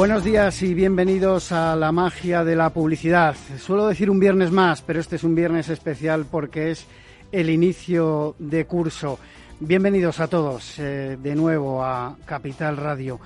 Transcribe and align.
Buenos 0.00 0.24
días 0.24 0.62
y 0.62 0.72
bienvenidos 0.72 1.52
a 1.52 1.76
la 1.76 1.92
magia 1.92 2.42
de 2.42 2.56
la 2.56 2.70
publicidad. 2.70 3.36
Suelo 3.58 3.86
decir 3.86 4.08
un 4.08 4.18
viernes 4.18 4.50
más, 4.50 4.80
pero 4.80 4.98
este 4.98 5.16
es 5.16 5.24
un 5.24 5.34
viernes 5.34 5.68
especial 5.68 6.24
porque 6.24 6.70
es 6.70 6.86
el 7.32 7.50
inicio 7.50 8.34
de 8.38 8.64
curso. 8.64 9.18
Bienvenidos 9.60 10.18
a 10.20 10.28
todos 10.28 10.78
eh, 10.78 11.18
de 11.22 11.34
nuevo 11.34 11.84
a 11.84 12.16
Capital 12.24 12.78
Radio. 12.78 13.20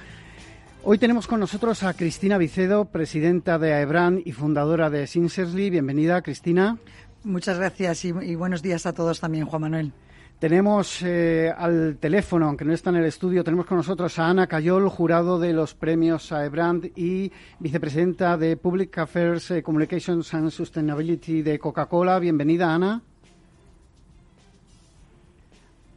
Hoy 0.82 0.98
tenemos 0.98 1.28
con 1.28 1.38
nosotros 1.38 1.84
a 1.84 1.94
Cristina 1.94 2.38
Vicedo, 2.38 2.86
presidenta 2.86 3.56
de 3.60 3.72
AEBRAN 3.74 4.22
y 4.24 4.32
fundadora 4.32 4.90
de 4.90 5.06
Sincerely. 5.06 5.70
Bienvenida, 5.70 6.22
Cristina. 6.22 6.76
Muchas 7.22 7.56
gracias 7.56 8.04
y, 8.04 8.08
y 8.08 8.34
buenos 8.34 8.62
días 8.62 8.84
a 8.84 8.92
todos 8.92 9.20
también, 9.20 9.46
Juan 9.46 9.62
Manuel. 9.62 9.92
Tenemos 10.38 11.00
eh, 11.02 11.52
al 11.56 11.96
teléfono, 11.98 12.46
aunque 12.46 12.64
no 12.64 12.72
está 12.74 12.90
en 12.90 12.96
el 12.96 13.06
estudio, 13.06 13.44
tenemos 13.44 13.66
con 13.66 13.78
nosotros 13.78 14.18
a 14.18 14.28
Ana 14.28 14.46
Cayol, 14.46 14.88
jurado 14.88 15.38
de 15.38 15.52
los 15.52 15.74
premios 15.74 16.32
AEBRAND 16.32 16.86
y 16.96 17.32
vicepresidenta 17.60 18.36
de 18.36 18.56
Public 18.56 18.98
Affairs, 18.98 19.52
eh, 19.52 19.62
Communications 19.62 20.34
and 20.34 20.50
Sustainability 20.50 21.42
de 21.42 21.58
Coca-Cola. 21.58 22.18
Bienvenida, 22.18 22.74
Ana. 22.74 23.00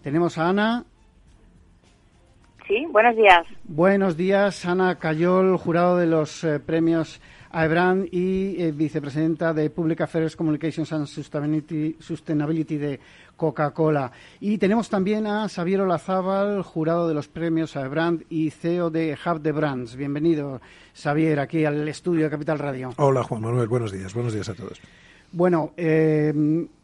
Tenemos 0.01 0.37
a 0.37 0.49
Ana. 0.49 0.85
Sí, 2.67 2.85
buenos 2.91 3.15
días. 3.15 3.47
Buenos 3.63 4.17
días, 4.17 4.65
Ana 4.65 4.95
Cayol, 4.95 5.55
jurado 5.57 5.97
de 5.97 6.05
los 6.05 6.43
eh, 6.43 6.59
premios 6.59 7.21
AEBRAN 7.49 8.09
y 8.11 8.61
eh, 8.61 8.73
vicepresidenta 8.73 9.53
de 9.53 9.69
Public 9.69 10.01
Affairs, 10.01 10.35
Communications 10.35 10.91
and 10.91 11.07
Sustainability, 11.07 11.95
Sustainability 11.99 12.77
de 12.77 12.99
Coca-Cola. 13.37 14.11
Y 14.41 14.57
tenemos 14.57 14.89
también 14.89 15.27
a 15.27 15.47
Xavier 15.47 15.79
Olazábal, 15.79 16.61
jurado 16.61 17.07
de 17.07 17.13
los 17.13 17.29
premios 17.29 17.77
AEBRAN 17.77 18.25
y 18.29 18.49
CEO 18.49 18.89
de 18.89 19.17
Hub 19.25 19.39
de 19.39 19.53
Brands. 19.53 19.95
Bienvenido, 19.95 20.59
Xavier, 20.93 21.39
aquí 21.39 21.63
al 21.63 21.87
estudio 21.87 22.25
de 22.25 22.31
Capital 22.31 22.59
Radio. 22.59 22.89
Hola, 22.97 23.23
Juan 23.23 23.43
Manuel. 23.43 23.69
Buenos 23.69 23.93
días. 23.93 24.13
Buenos 24.13 24.33
días 24.33 24.49
a 24.49 24.53
todos. 24.53 24.81
Bueno, 25.31 25.71
eh, 25.77 26.33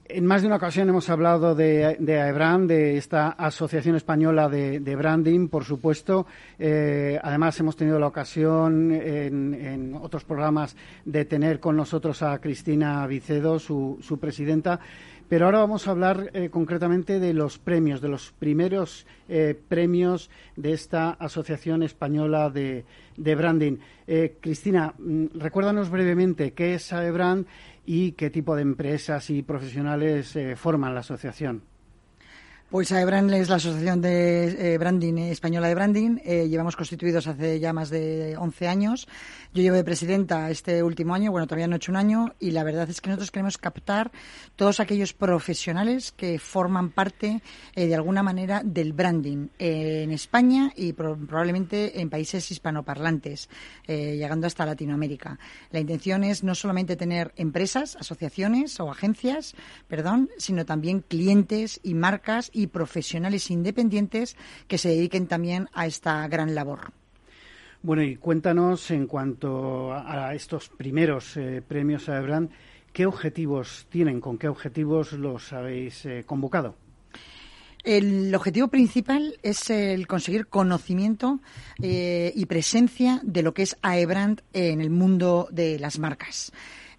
en 0.05 0.25
más 0.25 0.41
de 0.41 0.47
una 0.47 0.57
ocasión 0.57 0.89
hemos 0.89 1.09
hablado 1.09 1.55
de, 1.55 1.95
de 1.99 2.19
AEBRAN, 2.19 2.67
de 2.67 2.97
esta 2.97 3.29
Asociación 3.29 3.95
Española 3.95 4.50
de, 4.50 4.95
Branding, 4.95 5.47
por 5.47 5.63
supuesto. 5.63 6.25
Eh, 6.59 7.19
además, 7.23 7.59
hemos 7.59 7.78
tenido 7.78 8.00
la 8.00 8.07
ocasión 8.07 8.91
en, 8.91 9.97
otros 10.01 10.25
programas 10.25 10.75
de 11.05 11.25
tener 11.25 11.59
con 11.59 11.78
nosotros 11.78 12.22
a 12.22 12.39
Cristina 12.39 13.05
Vicedo, 13.07 13.59
su, 13.59 14.17
presidenta. 14.19 14.79
Pero 15.29 15.45
ahora 15.45 15.59
vamos 15.59 15.88
a 15.88 15.91
hablar 15.91 16.29
eh, 16.33 16.49
concretamente 16.49 17.19
de 17.19 17.33
los 17.33 17.57
premios, 17.57 18.01
de 18.01 18.09
los 18.09 18.33
primeros 18.38 19.07
eh, 19.29 19.57
premios 19.67 20.29
de 20.57 20.73
esta 20.73 21.11
Asociación 21.11 21.81
Española 21.81 22.49
de, 22.49 22.83
de 23.16 23.35
Branding. 23.35 23.78
Cristina, 24.41 24.94
mm, 24.99 25.28
recuérdanos 25.35 25.89
brevemente 25.89 26.51
qué 26.51 26.73
es 26.73 26.91
AEBRAN 26.91 27.47
y 27.85 28.13
qué 28.13 28.29
tipo 28.29 28.55
de 28.55 28.61
empresas 28.61 29.29
y 29.29 29.44
profesionales 29.44 30.35
eh, 30.35 30.55
forman 30.55 30.94
la 30.94 31.01
asociación. 31.01 31.63
Pues 32.73 32.91
AEBRAN 32.91 33.31
es 33.35 33.49
la 33.49 33.57
Asociación 33.57 34.01
de 34.01 34.73
eh, 34.73 34.77
Branding 34.79 35.19
Española 35.19 35.67
de 35.67 35.75
Branding. 35.75 36.17
Eh, 36.25 36.49
llevamos 36.49 36.75
constituidos 36.75 37.27
hace 37.27 37.59
ya 37.59 37.72
más 37.72 37.91
de 37.91 38.35
11 38.35 38.67
años. 38.67 39.07
Yo 39.53 39.62
llevo 39.62 39.75
de 39.75 39.84
presidenta 39.84 40.50
este 40.50 40.81
último 40.81 41.14
año, 41.14 41.30
bueno, 41.30 41.46
todavía 41.46 41.68
no 41.68 41.75
he 41.75 41.78
hecho 41.78 41.91
un 41.91 41.96
año, 41.96 42.34
y 42.40 42.50
la 42.50 42.64
verdad 42.64 42.90
es 42.90 43.02
que 43.02 43.09
nosotros 43.12 43.30
queremos 43.30 43.59
captar 43.59 44.12
todos 44.56 44.80
aquellos 44.80 45.14
profesionales 45.14 46.12
que 46.12 46.40
forman 46.40 46.90
parte, 46.90 47.40
eh, 47.75 47.86
de 47.86 47.94
alguna 47.94 48.24
manera, 48.24 48.64
del 48.66 48.94
branding 48.94 49.50
en 49.59 50.09
España 50.09 50.74
y 50.75 50.94
pro 50.94 51.16
probablemente 51.16 52.02
en 52.02 52.09
países 52.09 52.50
hispanoparlantes, 52.50 53.47
eh, 53.86 54.16
llegando 54.18 54.47
hasta 54.47 54.66
Latinoamérica. 54.66 55.38
La 55.70 55.80
intención 55.80 56.24
es 56.24 56.44
no 56.44 56.56
solamente 56.56 56.96
tener 56.96 57.31
empresas, 57.35 57.96
asociaciones 57.96 58.80
o 58.80 58.90
agencias, 58.90 59.53
perdón, 59.88 60.31
sino 60.40 60.66
también 60.66 61.02
clientes 61.02 61.80
y 61.84 61.94
marcas 61.94 62.50
y 62.53 62.66
profesionales 62.66 63.52
independientes 63.52 64.35
que 64.68 64.80
se 64.80 64.90
dediquen 64.90 65.28
también 65.28 65.70
a 65.74 65.85
esta 65.85 66.28
gran 66.28 66.56
labor. 66.56 67.03
Bueno, 67.83 68.01
y 68.01 68.16
cuéntanos 68.16 68.91
en 68.91 69.07
cuanto 69.07 69.91
a 69.94 70.33
estos 70.33 70.69
primeros 70.69 71.35
eh, 71.35 71.61
premios 71.61 72.07
a 72.07 72.47
¿qué 72.94 73.05
objetivos 73.05 73.88
tienen? 73.89 74.21
¿Con 74.21 74.38
qué 74.38 74.47
objetivos 74.47 75.11
los 75.11 75.51
habéis 75.51 76.05
eh, 76.05 76.23
convocado? 76.25 76.75
El 77.83 78.33
objetivo 78.33 78.69
principal 78.69 79.38
es 79.43 79.69
el 79.69 80.07
conseguir 80.07 80.47
conocimiento 80.47 81.41
eh, 81.81 82.31
y 82.33 82.45
presencia 82.45 83.19
de 83.22 83.43
lo 83.43 83.53
que 83.53 83.63
es 83.63 83.75
AEBRAND 83.81 84.39
en 84.53 84.79
el 84.79 84.89
mundo 84.89 85.49
de 85.51 85.77
las 85.77 85.99
marcas. 85.99 86.53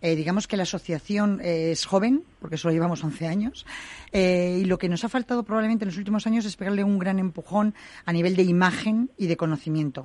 Eh, 0.05 0.17
digamos 0.17 0.47
que 0.47 0.59
la 0.59 0.65
asociación 0.65 1.41
eh, 1.43 1.71
es 1.71 1.87
joven, 1.87 2.25
porque 2.39 2.59
solo 2.59 2.75
llevamos 2.75 3.03
11 3.03 3.27
años, 3.27 3.65
eh, 4.13 4.59
y 4.61 4.67
lo 4.67 4.77
que 4.77 4.91
nos 4.91 5.03
ha 5.03 5.09
faltado 5.09 5.45
probablemente 5.45 5.87
en 5.87 5.89
los 5.89 5.97
últimos 5.97 6.27
años 6.27 6.45
es 6.45 6.57
pegarle 6.57 6.85
un 6.85 6.99
gran 6.99 7.19
empujón 7.19 7.75
a 8.05 8.13
nivel 8.13 8.37
de 8.37 8.43
imagen 8.43 9.11
y 9.17 9.29
de 9.29 9.39
conocimiento. 9.39 10.05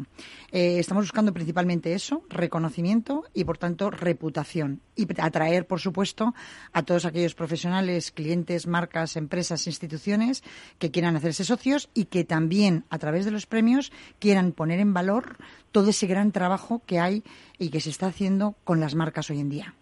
Estamos 0.53 1.03
buscando 1.03 1.33
principalmente 1.33 1.93
eso, 1.93 2.23
reconocimiento 2.29 3.25
y, 3.33 3.43
por 3.43 3.57
tanto, 3.57 3.91
reputación. 3.91 4.79
Y 4.95 5.05
atraer, 5.21 5.67
por 5.67 5.81
supuesto, 5.81 6.33
a 6.71 6.83
todos 6.83 7.03
aquellos 7.03 7.35
profesionales, 7.35 8.11
clientes, 8.11 8.67
marcas, 8.67 9.17
empresas, 9.17 9.67
instituciones 9.67 10.43
que 10.77 10.91
quieran 10.91 11.17
hacerse 11.17 11.43
socios 11.43 11.89
y 11.93 12.05
que 12.05 12.23
también, 12.23 12.85
a 12.89 12.99
través 12.99 13.25
de 13.25 13.31
los 13.31 13.47
premios, 13.47 13.91
quieran 14.19 14.53
poner 14.53 14.79
en 14.79 14.93
valor 14.93 15.35
todo 15.73 15.89
ese 15.89 16.07
gran 16.07 16.31
trabajo 16.31 16.81
que 16.85 16.99
hay 16.99 17.21
y 17.57 17.69
que 17.69 17.81
se 17.81 17.89
está 17.89 18.07
haciendo 18.07 18.55
con 18.63 18.79
las 18.79 18.95
marcas 18.95 19.29
hoy 19.29 19.41
en 19.41 19.49
día. 19.49 19.75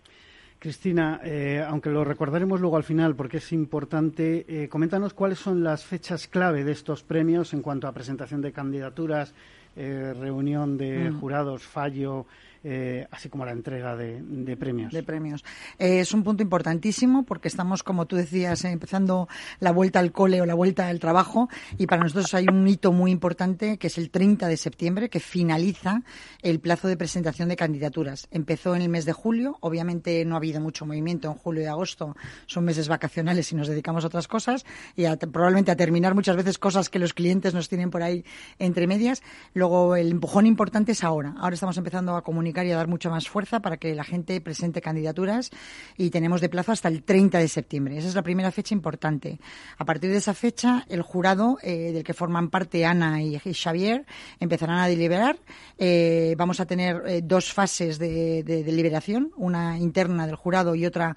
Cristina, 0.60 1.22
eh, 1.24 1.64
aunque 1.68 1.90
lo 1.90 2.04
recordaremos 2.04 2.60
luego 2.60 2.78
al 2.78 2.84
final 2.84 3.16
porque 3.16 3.38
es 3.38 3.52
importante, 3.52 4.46
eh, 4.48 4.68
coméntanos 4.70 5.14
cuáles 5.14 5.38
son 5.38 5.64
las 5.64 5.86
fechas 5.86 6.28
clave 6.28 6.64
de 6.64 6.72
estos 6.72 7.04
premios 7.04 7.54
en 7.54 7.62
cuanto 7.62 7.88
a 7.88 7.92
presentación 7.92 8.42
de 8.42 8.52
candidaturas, 8.52 9.34
eh, 9.76 10.16
reunión 10.20 10.78
de 10.78 11.12
mm. 11.12 11.20
jurados, 11.20 11.64
fallo, 11.64 12.26
eh, 12.64 13.08
así 13.12 13.30
como 13.30 13.46
la 13.46 13.52
entrega 13.52 13.96
de, 13.96 14.58
premios. 14.58 14.92
De 14.92 15.04
premios. 15.04 15.44
Eh, 15.80 16.00
es 16.00 16.14
un 16.14 16.24
punto 16.24 16.44
importantísimo 16.44 17.24
porque 17.24 17.48
estamos, 17.48 17.84
como 17.84 18.06
tú 18.06 18.16
decías, 18.16 18.64
eh, 18.66 18.72
empezando 18.72 19.28
la 19.60 19.72
vuelta 19.72 20.00
al 20.00 20.12
cole 20.12 20.42
o 20.42 20.46
la 20.46 20.54
vuelta 20.54 20.88
al 20.88 21.00
trabajo 21.00 21.50
y 21.78 21.88
para 21.88 22.04
nosotros 22.04 22.34
hay 22.34 22.46
un 22.50 22.68
hito 22.68 22.92
muy 22.92 23.12
importante 23.12 23.78
que 23.78 23.88
es 23.88 23.98
el 23.98 24.10
30 24.10 24.48
de 24.48 24.58
septiembre 24.58 25.10
que 25.10 25.20
finaliza 25.20 26.02
el 26.42 26.60
plazo 26.60 26.88
de 26.88 26.98
presentación 26.98 27.50
de 27.50 27.56
candidaturas. 27.56 28.28
Empezó 28.32 28.76
en 28.76 28.82
el 28.82 28.90
mes 28.90 29.06
de 29.06 29.14
julio, 29.14 29.58
obviamente 29.62 30.26
no 30.26 30.36
ha 30.36 30.38
habido 30.38 30.60
mucho 30.60 30.86
movimiento 30.86 31.28
en 31.28 31.36
julio 31.36 31.64
y 31.64 31.66
agosto, 31.66 32.16
son 32.46 32.66
meses 32.66 32.88
vacacionales 32.88 33.52
y 33.52 33.56
nos 33.56 33.68
dedicamos 33.68 34.04
a 34.04 34.08
otras 34.08 34.28
cosas 34.28 34.66
y 34.96 35.06
a, 35.06 35.18
probablemente 35.18 35.72
a 35.72 35.76
terminar 35.76 36.16
muchas 36.16 36.36
veces 36.36 36.58
cosas 36.58 36.90
que 36.90 37.00
los 37.00 37.14
clientes 37.14 37.54
nos 37.54 37.70
tienen 37.70 37.92
por 37.92 38.04
ahí 38.04 38.26
entre 38.60 38.88
medias. 38.88 39.22
Luego 39.54 39.96
el 39.96 40.12
empujón 40.12 40.46
importante 40.46 40.94
es 40.94 41.04
ahora. 41.04 41.36
Ahora 41.38 41.54
estamos 41.54 41.78
empezando 41.78 42.16
a 42.16 42.24
comunicar 42.24 42.47
comunicar 42.48 42.66
y 42.66 42.72
a 42.72 42.78
dar 42.78 42.88
mucha 42.88 43.10
más 43.10 43.28
fuerza 43.28 43.60
para 43.60 43.78
que 43.78 43.94
la 43.94 44.04
gente 44.04 44.40
presente 44.40 44.82
candidaturas 44.82 45.52
y 45.98 46.10
tenemos 46.12 46.40
de 46.40 46.48
plazo 46.48 46.72
hasta 46.72 46.88
el 46.88 47.04
30 47.04 47.40
de 47.40 47.48
septiembre. 47.48 47.98
Esa 47.98 48.08
es 48.08 48.16
la 48.16 48.22
primera 48.22 48.52
fecha 48.52 48.74
importante. 48.74 49.40
A 49.78 49.84
partir 49.84 50.12
de 50.12 50.18
esa 50.18 50.34
fecha, 50.34 50.86
el 50.88 51.02
jurado 51.02 51.58
eh, 51.62 51.92
del 51.92 52.04
que 52.04 52.14
forman 52.14 52.50
parte 52.50 52.86
Ana 52.86 53.22
y 53.22 53.38
Xavier 53.38 54.06
empezarán 54.40 54.80
a 54.80 54.88
deliberar. 54.88 55.38
Eh, 55.78 56.36
vamos 56.38 56.60
a 56.60 56.66
tener 56.66 57.04
eh, 57.06 57.22
dos 57.22 57.52
fases 57.52 58.00
de, 58.00 58.44
deliberación, 58.44 59.32
una 59.36 59.78
interna 59.78 60.26
del 60.26 60.36
jurado 60.36 60.76
y 60.76 60.86
otra 60.86 61.16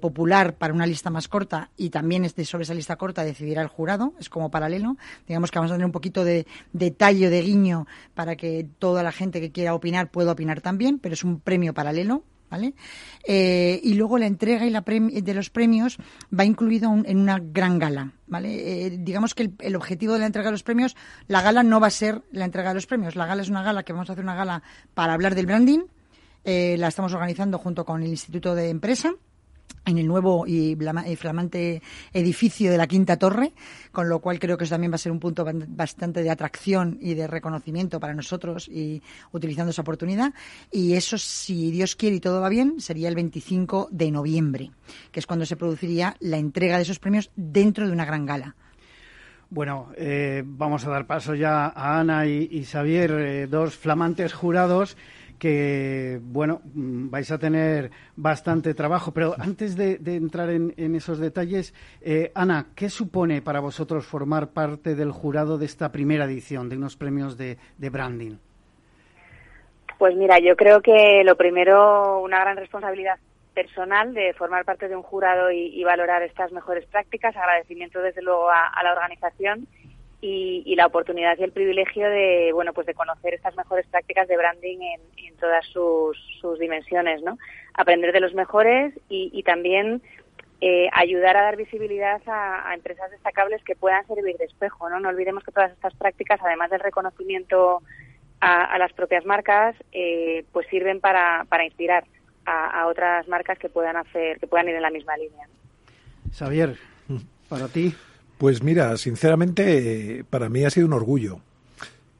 popular 0.00 0.56
para 0.56 0.72
una 0.72 0.86
lista 0.86 1.10
más 1.10 1.28
corta 1.28 1.70
y 1.76 1.90
también 1.90 2.28
sobre 2.44 2.64
esa 2.64 2.74
lista 2.74 2.96
corta 2.96 3.24
decidirá 3.24 3.62
el 3.62 3.68
jurado. 3.68 4.14
Es 4.18 4.28
como 4.28 4.50
paralelo. 4.50 4.96
Digamos 5.26 5.50
que 5.50 5.58
vamos 5.58 5.70
a 5.70 5.74
tener 5.74 5.86
un 5.86 5.92
poquito 5.92 6.24
de 6.24 6.46
detalle, 6.72 7.30
de 7.30 7.42
guiño 7.42 7.86
para 8.14 8.36
que 8.36 8.66
toda 8.78 9.02
la 9.02 9.12
gente 9.12 9.40
que 9.40 9.52
quiera 9.52 9.74
opinar 9.74 10.10
pueda 10.10 10.32
opinar 10.32 10.60
también, 10.64 10.98
pero 10.98 11.12
es 11.12 11.22
un 11.22 11.38
premio 11.38 11.72
paralelo 11.72 12.24
¿vale? 12.54 12.74
Eh, 13.26 13.80
y 13.82 13.94
luego 13.94 14.16
la 14.18 14.26
entrega 14.26 14.64
y 14.64 14.70
la 14.70 14.82
de 14.82 15.34
los 15.34 15.50
premios 15.50 15.98
va 16.36 16.44
incluido 16.44 16.92
en 17.04 17.18
una 17.18 17.40
gran 17.40 17.80
gala, 17.80 18.12
¿vale? 18.28 18.86
Eh, 18.86 18.98
digamos 19.00 19.34
que 19.34 19.50
el, 19.58 19.76
objetivo 19.76 20.12
de 20.12 20.20
la 20.20 20.26
entrega 20.26 20.48
de 20.48 20.52
los 20.52 20.62
premios, 20.62 20.96
la 21.26 21.42
gala 21.42 21.64
no 21.64 21.80
va 21.80 21.88
a 21.88 21.90
ser 21.90 22.22
la 22.30 22.44
entrega 22.44 22.68
de 22.68 22.76
los 22.76 22.86
premios, 22.86 23.16
la 23.16 23.26
gala 23.26 23.42
es 23.42 23.48
una 23.48 23.64
gala 23.64 23.82
que 23.82 23.92
vamos 23.92 24.08
a 24.08 24.12
hacer 24.12 24.24
una 24.24 24.36
gala 24.36 24.62
para 24.94 25.14
hablar 25.14 25.34
del 25.34 25.46
branding, 25.46 25.80
eh, 26.44 26.76
la 26.78 26.88
estamos 26.88 27.12
organizando 27.12 27.58
junto 27.58 27.84
con 27.84 28.02
el 28.02 28.08
Instituto 28.08 28.54
de 28.54 28.68
Empresa 28.68 29.14
en 29.86 29.98
el 29.98 30.06
nuevo 30.06 30.46
y 30.46 30.76
flamante 31.16 31.82
edificio 32.12 32.70
de 32.70 32.78
la 32.78 32.86
Quinta 32.86 33.18
Torre, 33.18 33.52
con 33.92 34.08
lo 34.08 34.20
cual 34.20 34.38
creo 34.38 34.56
que 34.56 34.64
eso 34.64 34.74
también 34.74 34.92
va 34.92 34.96
a 34.96 34.98
ser 34.98 35.12
un 35.12 35.20
punto 35.20 35.44
bastante 35.68 36.22
de 36.22 36.30
atracción 36.30 36.98
y 37.00 37.14
de 37.14 37.26
reconocimiento 37.26 38.00
para 38.00 38.14
nosotros 38.14 38.68
y 38.68 39.02
utilizando 39.32 39.70
esa 39.70 39.82
oportunidad. 39.82 40.32
Y 40.70 40.94
eso, 40.94 41.18
si 41.18 41.70
Dios 41.70 41.96
quiere 41.96 42.16
y 42.16 42.20
todo 42.20 42.40
va 42.40 42.48
bien, 42.48 42.80
sería 42.80 43.08
el 43.08 43.14
25 43.14 43.88
de 43.90 44.10
noviembre, 44.10 44.70
que 45.12 45.20
es 45.20 45.26
cuando 45.26 45.46
se 45.46 45.56
produciría 45.56 46.16
la 46.20 46.38
entrega 46.38 46.76
de 46.76 46.82
esos 46.82 46.98
premios 46.98 47.30
dentro 47.36 47.86
de 47.86 47.92
una 47.92 48.04
gran 48.04 48.26
gala. 48.26 48.56
Bueno, 49.50 49.90
eh, 49.96 50.42
vamos 50.44 50.84
a 50.84 50.90
dar 50.90 51.06
paso 51.06 51.34
ya 51.34 51.66
a 51.66 52.00
Ana 52.00 52.26
y, 52.26 52.64
Xavier, 52.64 53.10
eh, 53.12 53.46
dos 53.46 53.76
flamantes 53.76 54.32
jurados 54.32 54.96
que, 55.44 56.20
bueno, 56.22 56.62
mm, 56.72 57.10
vais 57.10 57.30
a 57.30 57.36
tener 57.36 57.90
bastante 58.16 58.72
trabajo. 58.72 59.12
Pero 59.12 59.34
antes 59.38 59.76
de, 59.76 60.00
entrar 60.16 60.48
en, 60.48 60.94
esos 60.94 61.18
detalles, 61.18 61.74
eh, 62.00 62.32
Ana, 62.34 62.68
¿qué 62.74 62.88
supone 62.88 63.42
para 63.42 63.60
vosotros 63.60 64.06
formar 64.06 64.54
parte 64.54 64.94
del 64.94 65.10
jurado 65.10 65.58
de 65.58 65.66
esta 65.66 65.92
primera 65.92 66.24
edición 66.24 66.70
de 66.70 66.78
unos 66.78 66.96
premios 66.96 67.36
de, 67.36 67.58
branding? 67.78 68.38
Pues 69.98 70.16
mira, 70.16 70.38
yo 70.38 70.56
creo 70.56 70.80
que 70.80 71.22
lo 71.24 71.36
primero, 71.36 72.22
una 72.22 72.40
gran 72.40 72.56
responsabilidad 72.56 73.18
personal 73.52 74.14
de 74.14 74.32
formar 74.32 74.64
parte 74.64 74.88
de 74.88 74.96
un 74.96 75.02
jurado 75.02 75.50
y, 75.50 75.84
valorar 75.84 76.22
estas 76.22 76.52
mejores 76.52 76.86
prácticas. 76.86 77.36
Agradecimiento 77.36 78.00
desde 78.00 78.22
luego 78.22 78.48
a 78.48 78.82
la 78.82 78.92
organización 78.92 79.68
y, 80.26 80.74
la 80.76 80.86
oportunidad 80.86 81.36
y 81.38 81.42
el 81.42 81.52
privilegio 81.52 82.08
de 82.08 82.50
bueno 82.54 82.72
pues 82.72 82.86
de 82.86 82.94
conocer 82.94 83.34
estas 83.34 83.54
mejores 83.56 83.86
prácticas 83.86 84.26
de 84.26 84.36
branding 84.36 84.78
en, 84.80 85.36
todas 85.38 85.66
sus, 85.66 86.16
dimensiones 86.58 87.22
no 87.22 87.36
aprender 87.74 88.12
de 88.12 88.20
los 88.20 88.32
mejores 88.32 88.94
y, 89.10 89.42
también 89.42 90.00
eh, 90.62 90.88
ayudar 90.92 91.36
a 91.36 91.42
dar 91.42 91.56
visibilidad 91.56 92.22
a, 92.26 92.72
empresas 92.74 93.10
destacables 93.10 93.62
que 93.64 93.76
puedan 93.76 94.06
servir 94.06 94.36
de 94.38 94.44
espejo 94.44 94.88
no 94.88 95.00
no 95.00 95.10
olvidemos 95.10 95.44
que 95.44 95.52
todas 95.52 95.72
estas 95.72 95.94
prácticas 95.94 96.40
además 96.42 96.70
del 96.70 96.80
reconocimiento 96.80 97.82
a, 98.40 98.78
las 98.78 98.92
propias 98.94 99.26
marcas 99.26 99.76
eh, 99.92 100.44
pues 100.52 100.66
sirven 100.68 101.00
para, 101.00 101.44
para 101.50 101.64
inspirar 101.64 102.04
a, 102.46 102.86
otras 102.86 103.28
marcas 103.28 103.58
que 103.58 103.68
puedan 103.68 103.96
hacer 103.96 104.38
que 104.38 104.46
puedan 104.46 104.68
ir 104.68 104.76
en 104.76 104.82
la 104.82 104.90
misma 104.90 105.16
línea. 105.16 105.46
Xavier 106.32 106.76
para 107.48 107.68
ti 107.68 107.94
pues 108.38 108.62
mira, 108.62 108.96
sinceramente, 108.96 110.24
para 110.30 110.48
mí 110.48 110.64
ha 110.64 110.70
sido 110.70 110.86
un 110.86 110.92
orgullo. 110.92 111.40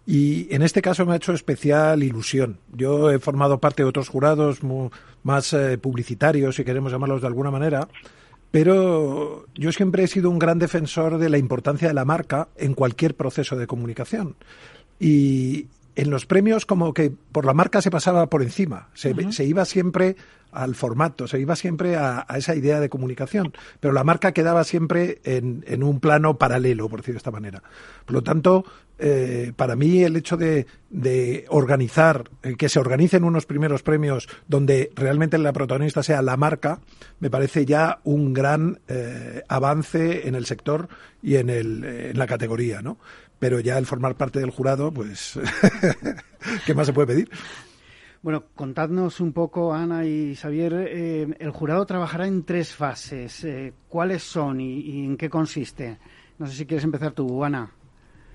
Y 0.07 0.55
en 0.55 0.63
este 0.63 0.83
caso 0.83 1.07
me 1.07 1.15
ha 1.15 1.17
hecho 1.17 1.33
especial 1.33 2.03
ilusión. 2.03 2.59
Yo 2.73 3.11
he 3.11 3.19
formado 3.19 3.59
parte 3.59 3.83
de 3.83 3.89
otros 3.89 4.09
jurados 4.09 4.61
más 5.23 5.53
eh, 5.55 5.79
publicitarios, 5.79 6.57
si 6.57 6.65
queremos 6.65 6.93
llamarlos 6.93 7.23
de 7.23 7.27
alguna 7.27 7.51
manera, 7.51 7.89
pero 8.51 9.47
yo 9.55 9.73
siempre 9.73 10.05
he 10.05 10.09
sido 10.09 10.31
un 10.31 10.39
gran 10.39 10.59
defensor 10.59 11.19
de 11.19 11.31
la 11.31 11.39
importancia 11.39 11.89
de 11.89 11.95
la 11.95 12.05
marca 12.05 12.49
en 12.57 12.75
cualquier 12.75 13.15
proceso 13.15 13.57
de 13.57 13.67
comunicación. 13.67 14.37
Y 15.01 15.67
en 15.97 16.11
los 16.11 16.27
premios 16.27 16.67
como 16.67 16.93
que 16.93 17.13
por 17.33 17.45
la 17.45 17.55
marca 17.55 17.83
se 17.83 17.91
pasaba 17.91 18.29
por 18.29 18.43
encima, 18.43 18.89
se, 18.95 19.15
se 19.33 19.45
iba 19.45 19.65
siempre 19.65 20.17
al 20.55 20.75
formato, 20.75 21.27
se 21.27 21.41
iba 21.41 21.57
siempre 21.57 21.97
a, 21.97 22.27
esa 22.37 22.55
idea 22.55 22.81
de 22.81 22.89
comunicación, 22.89 23.53
pero 23.81 23.93
la 23.93 24.05
marca 24.05 24.33
quedaba 24.33 24.65
siempre 24.65 25.21
en, 25.25 25.65
en, 25.67 25.83
un 25.83 26.01
plano 26.01 26.39
paralelo, 26.39 26.89
por 26.89 27.01
decirlo 27.01 27.17
de 27.17 27.19
esta 27.19 27.31
manera. 27.33 27.63
Por 28.07 28.15
lo 28.15 28.23
tanto, 28.23 28.65
eh, 28.97 29.53
para 29.57 29.75
mí 29.75 30.05
el 30.05 30.15
hecho 30.15 30.37
de, 30.37 30.67
de 30.91 31.47
organizar, 31.49 32.31
eh, 32.45 32.55
que 32.57 32.69
se 32.69 32.79
organicen 32.79 33.25
unos 33.25 33.45
primeros 33.47 33.83
premios 33.83 34.29
donde 34.47 34.93
realmente 34.95 35.37
la 35.39 35.53
protagonista 35.53 36.05
sea 36.05 36.23
la 36.23 36.37
marca, 36.37 36.81
me 37.19 37.31
parece 37.31 37.67
ya 37.67 37.99
un 38.05 38.33
gran 38.33 38.79
eh, 38.87 39.43
avance 39.49 40.29
en 40.29 40.37
el 40.37 40.47
sector 40.47 40.89
y 41.23 41.37
en, 41.37 41.51
el, 41.51 41.85
en 41.85 42.19
la 42.19 42.29
categoría, 42.29 42.83
¿no? 42.83 42.99
Pero 43.39 43.61
ya 43.61 43.79
el 43.79 43.87
formar 43.87 44.17
parte 44.17 44.41
del 44.41 44.51
jurado, 44.51 44.93
pues, 44.93 45.39
¿qué 46.67 46.75
más 46.75 46.87
se 46.87 46.93
puede 46.93 47.09
pedir? 47.09 47.31
Bueno, 48.25 48.45
contadnos 48.55 49.21
un 49.21 49.35
poco, 49.35 49.75
Ana 49.75 50.07
y 50.07 50.35
Xavier. 50.35 50.73
Eh, 50.89 51.37
el 51.39 51.51
jurado 51.51 51.85
trabajará 51.85 52.27
en 52.27 52.45
tres 52.45 52.75
fases. 52.75 53.45
Eh, 53.45 53.75
¿Cuáles 53.87 54.23
son 54.23 54.63
y, 54.63 55.05
en 55.05 55.19
qué 55.19 55.29
consiste? 55.29 55.99
No 56.39 56.47
sé 56.47 56.55
si 56.55 56.65
quieres 56.65 56.85
empezar 56.85 57.13
tú, 57.13 57.45
Ana. 57.45 57.71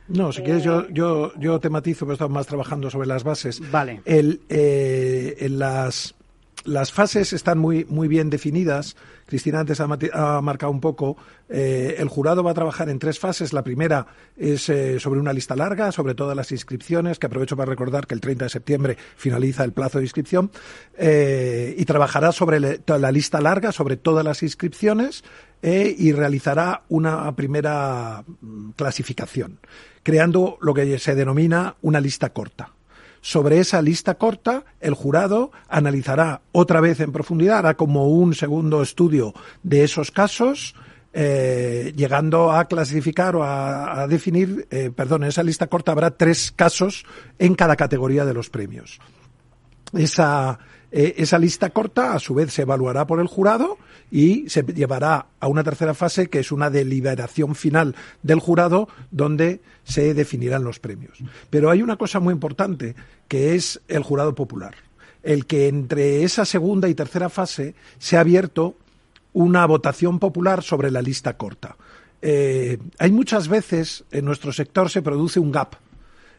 No, 0.07 0.31
si 0.31 0.43
quieres 0.43 0.63
yo, 0.63 0.87
yo, 0.89 1.33
yo 1.39 1.59
tematizo, 1.59 2.05
pero 2.05 2.13
estamos 2.13 2.35
más 2.35 2.45
trabajando 2.45 2.91
sobre 2.91 3.07
las 3.07 3.23
bases. 3.23 3.59
Vale. 3.71 4.01
El, 4.05 4.41
eh, 4.47 5.37
en 5.39 5.57
las 5.57 6.15
las 6.65 6.91
fases 6.91 7.33
están 7.33 7.57
muy, 7.57 7.85
muy 7.85 8.07
bien 8.07 8.29
definidas. 8.29 8.95
Cristina 9.25 9.59
antes 9.59 9.79
ha, 9.79 9.87
marcado 10.41 10.71
un 10.71 10.81
poco. 10.81 11.17
Eh, 11.47 11.95
el 11.97 12.07
jurado 12.07 12.43
va 12.43 12.51
a 12.51 12.53
trabajar 12.53 12.89
en 12.89 12.99
tres 12.99 13.19
fases. 13.19 13.53
La 13.53 13.63
primera 13.63 14.07
es 14.35 14.69
eh, 14.69 14.99
sobre 14.99 15.19
una 15.19 15.33
lista 15.33 15.55
larga, 15.55 15.91
sobre 15.91 16.15
todas 16.15 16.35
las 16.35 16.51
inscripciones, 16.51 17.19
que 17.19 17.27
aprovecho 17.27 17.55
para 17.55 17.69
recordar 17.69 18.07
que 18.07 18.13
el 18.13 18.21
30 18.21 18.45
de 18.45 18.49
septiembre 18.49 18.97
finaliza 19.15 19.63
el 19.63 19.73
plazo 19.73 19.99
de 19.99 20.05
inscripción. 20.05 20.51
Eh, 20.97 21.75
y 21.77 21.85
trabajará 21.85 22.31
sobre 22.31 22.59
la 22.59 23.11
lista 23.11 23.41
larga, 23.41 23.71
sobre 23.71 23.97
todas 23.97 24.25
las 24.25 24.43
inscripciones, 24.43 25.23
y 25.61 26.13
realizará 26.13 26.83
una 26.87 27.35
primera 27.35 28.23
mm, 28.25 28.71
clasificación, 28.77 29.59
creando 30.03 30.57
lo 30.61 30.73
que 30.73 30.97
se 30.99 31.15
denomina 31.15 31.75
una 31.81 31.99
lista 31.99 32.29
corta. 32.29 32.71
Sobre 33.21 33.59
esa 33.59 33.81
lista 33.81 34.15
corta, 34.15 34.63
el 34.79 34.93
jurado 34.93 35.51
analizará 35.67 36.41
otra 36.51 36.81
vez 36.81 36.99
en 36.99 37.11
profundidad, 37.11 37.59
hará 37.59 37.73
como 37.75 38.07
un 38.07 38.33
segundo 38.33 38.81
estudio 38.81 39.33
de 39.63 39.83
esos 39.83 40.11
casos, 40.11 40.75
eh, 41.11 41.93
llegando 41.95 42.51
a 42.51 42.65
clasificar 42.65 43.35
o 43.35 43.43
a, 43.43 44.07
definir, 44.07 44.67
eh, 44.69 44.91
perdón, 44.95 45.23
en 45.23 45.29
esa 45.29 45.43
lista 45.43 45.67
corta 45.67 45.91
habrá 45.91 46.11
tres 46.11 46.51
casos 46.55 47.03
en 47.39 47.55
cada 47.55 47.75
categoría 47.75 48.25
de 48.25 48.33
los 48.33 48.49
premios. 48.49 48.99
Esa, 49.93 50.59
eh, 50.91 51.15
esa 51.17 51.39
lista 51.39 51.69
corta, 51.71 52.13
a 52.13 52.19
su 52.19 52.33
vez, 52.33 52.53
se 52.53 52.63
evaluará 52.63 53.07
por 53.07 53.19
el 53.19 53.27
jurado 53.27 53.77
y 54.11 54.49
se 54.49 54.63
llevará 54.63 55.27
a 55.39 55.47
una 55.47 55.63
tercera 55.63 55.93
fase, 55.93 56.29
que 56.29 56.39
es 56.39 56.51
una 56.51 56.69
deliberación 56.69 57.55
final 57.55 57.95
del 58.23 58.39
jurado, 58.39 58.87
donde 59.11 59.61
se 59.83 60.13
definirán 60.13 60.63
los 60.63 60.79
premios. 60.79 61.19
Pero 61.49 61.69
hay 61.69 61.81
una 61.81 61.97
cosa 61.97 62.19
muy 62.19 62.33
importante, 62.33 62.95
que 63.27 63.55
es 63.55 63.81
el 63.87 64.03
jurado 64.03 64.35
popular. 64.35 64.75
El 65.21 65.45
que 65.45 65.67
entre 65.67 66.23
esa 66.23 66.45
segunda 66.45 66.87
y 66.87 66.95
tercera 66.95 67.29
fase 67.29 67.75
se 67.97 68.17
ha 68.17 68.21
abierto 68.21 68.75
una 69.33 69.65
votación 69.65 70.19
popular 70.19 70.63
sobre 70.63 70.91
la 70.91 71.01
lista 71.01 71.37
corta. 71.37 71.75
Eh, 72.21 72.77
hay 72.97 73.11
muchas 73.11 73.47
veces 73.47 74.03
en 74.11 74.25
nuestro 74.25 74.51
sector 74.51 74.89
se 74.89 75.01
produce 75.01 75.39
un 75.39 75.51
gap 75.51 75.75